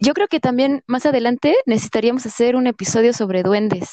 Yo 0.00 0.14
creo 0.14 0.28
que 0.28 0.40
también 0.40 0.82
más 0.86 1.06
adelante 1.06 1.56
necesitaríamos 1.66 2.26
hacer 2.26 2.56
un 2.56 2.66
episodio 2.66 3.12
sobre 3.12 3.42
duendes. 3.42 3.90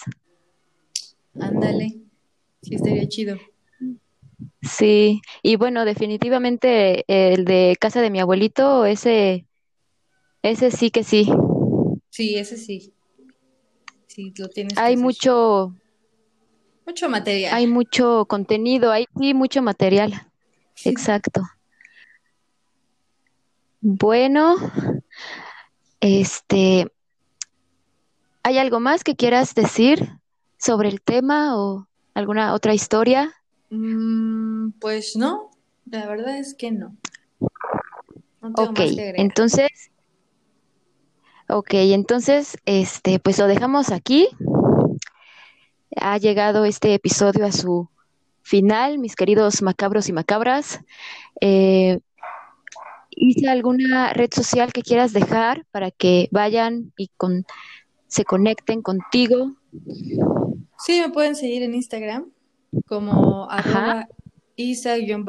Ándale. 1.39 1.97
Sí, 2.61 2.75
estaría 2.75 3.07
chido. 3.07 3.37
Sí, 4.61 5.21
y 5.43 5.55
bueno, 5.55 5.85
definitivamente 5.85 7.03
el 7.07 7.45
de 7.45 7.75
casa 7.79 8.01
de 8.01 8.09
mi 8.09 8.19
abuelito, 8.19 8.85
ese, 8.85 9.45
ese 10.43 10.71
sí 10.71 10.91
que 10.91 11.03
sí. 11.03 11.31
Sí, 12.09 12.35
ese 12.35 12.57
sí. 12.57 12.93
Sí, 14.07 14.33
lo 14.37 14.49
tienes 14.49 14.77
Hay 14.77 14.97
mucho, 14.97 15.73
Mucho 16.85 17.09
material. 17.09 17.53
hay 17.53 17.67
mucho 17.67 18.25
contenido, 18.27 18.91
hay 18.91 19.05
sí 19.17 19.33
mucho 19.33 19.61
material. 19.61 20.27
Exacto. 20.83 21.41
Bueno, 23.81 24.55
este, 25.99 26.87
¿hay 28.43 28.57
algo 28.57 28.79
más 28.79 29.03
que 29.03 29.15
quieras 29.15 29.55
decir 29.55 30.19
sobre 30.57 30.89
el 30.89 31.01
tema 31.01 31.57
o 31.57 31.87
alguna 32.13 32.53
otra 32.53 32.73
historia? 32.73 33.33
Mm, 33.69 34.71
pues 34.79 35.15
no, 35.15 35.51
la 35.85 36.07
verdad 36.07 36.37
es 36.37 36.53
que 36.53 36.71
no. 36.71 36.95
No 38.41 38.53
tengo 38.53 38.71
Ok, 38.71 38.79
más 38.79 38.93
que 38.93 39.01
agregar. 39.01 39.15
entonces, 39.17 39.69
ok, 41.49 41.69
entonces, 41.73 42.57
este, 42.65 43.19
pues 43.19 43.37
lo 43.39 43.47
dejamos 43.47 43.91
aquí. 43.91 44.27
Ha 45.97 46.17
llegado 46.17 46.65
este 46.65 46.93
episodio 46.93 47.45
a 47.45 47.51
su 47.51 47.89
final, 48.41 48.97
mis 48.97 49.15
queridos 49.15 49.61
macabros 49.61 50.09
y 50.09 50.13
macabras. 50.13 50.79
Eh, 51.41 51.99
Isa, 53.11 53.51
¿alguna 53.51 54.13
red 54.13 54.29
social 54.33 54.73
que 54.73 54.81
quieras 54.81 55.13
dejar 55.13 55.65
para 55.71 55.91
que 55.91 56.29
vayan 56.31 56.93
y 56.97 57.09
con, 57.17 57.45
se 58.07 58.23
conecten 58.23 58.81
contigo? 58.81 59.55
Sí, 60.79 60.99
me 61.01 61.09
pueden 61.09 61.35
seguir 61.35 61.63
en 61.63 61.75
Instagram 61.75 62.31
como 62.87 63.49
arroba 63.49 64.07
isa-c.gar. 64.55 65.21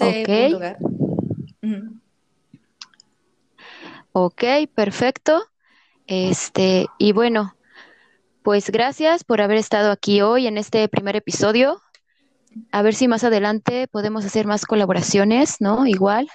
ok, 0.00 0.28
C.gar. 0.28 0.78
Ujú. 1.62 2.00
ok, 4.12 4.44
perfecto. 4.74 5.44
Este, 6.06 6.86
y 6.98 7.12
bueno, 7.12 7.54
pues 8.42 8.70
gracias 8.70 9.24
por 9.24 9.40
haber 9.40 9.58
estado 9.58 9.90
aquí 9.90 10.22
hoy 10.22 10.46
en 10.46 10.56
este 10.58 10.88
primer 10.88 11.16
episodio. 11.16 11.80
A 12.72 12.82
ver 12.82 12.94
si 12.94 13.08
más 13.08 13.24
adelante 13.24 13.88
podemos 13.88 14.24
hacer 14.24 14.46
más 14.46 14.64
colaboraciones, 14.66 15.60
¿no? 15.60 15.86
Igual. 15.86 16.28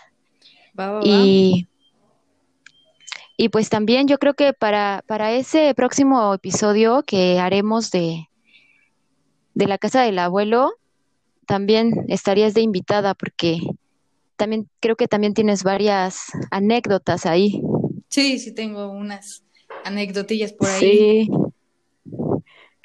Va, 0.79 0.89
va, 0.91 0.99
va. 0.99 1.05
Y, 1.05 1.67
y 3.37 3.49
pues 3.49 3.69
también 3.69 4.07
yo 4.07 4.17
creo 4.17 4.33
que 4.33 4.53
para, 4.53 5.03
para 5.07 5.31
ese 5.31 5.73
próximo 5.75 6.33
episodio 6.33 7.03
que 7.03 7.39
haremos 7.39 7.91
de, 7.91 8.29
de 9.53 9.67
la 9.67 9.77
casa 9.77 10.01
del 10.01 10.19
abuelo, 10.19 10.73
también 11.45 12.05
estarías 12.07 12.53
de 12.53 12.61
invitada 12.61 13.13
porque 13.13 13.59
también 14.35 14.69
creo 14.79 14.95
que 14.95 15.07
también 15.07 15.33
tienes 15.33 15.63
varias 15.63 16.25
anécdotas 16.51 17.25
ahí. 17.25 17.61
Sí, 18.09 18.39
sí 18.39 18.53
tengo 18.53 18.89
unas 18.89 19.43
anecdotillas 19.83 20.53
por 20.53 20.69
ahí. 20.69 20.79
Sí, 20.79 21.29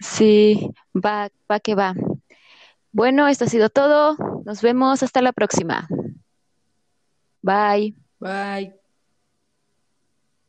sí, 0.01 0.71
va, 0.95 1.31
va 1.51 1.61
que 1.61 1.75
va. 1.75 1.95
Bueno, 2.93 3.29
esto 3.29 3.45
ha 3.45 3.49
sido 3.49 3.69
todo. 3.69 4.17
Nos 4.45 4.63
vemos 4.63 5.03
hasta 5.03 5.23
la 5.23 5.33
próxima. 5.33 5.89
Bye. 7.43 7.95
Bye. 8.19 8.79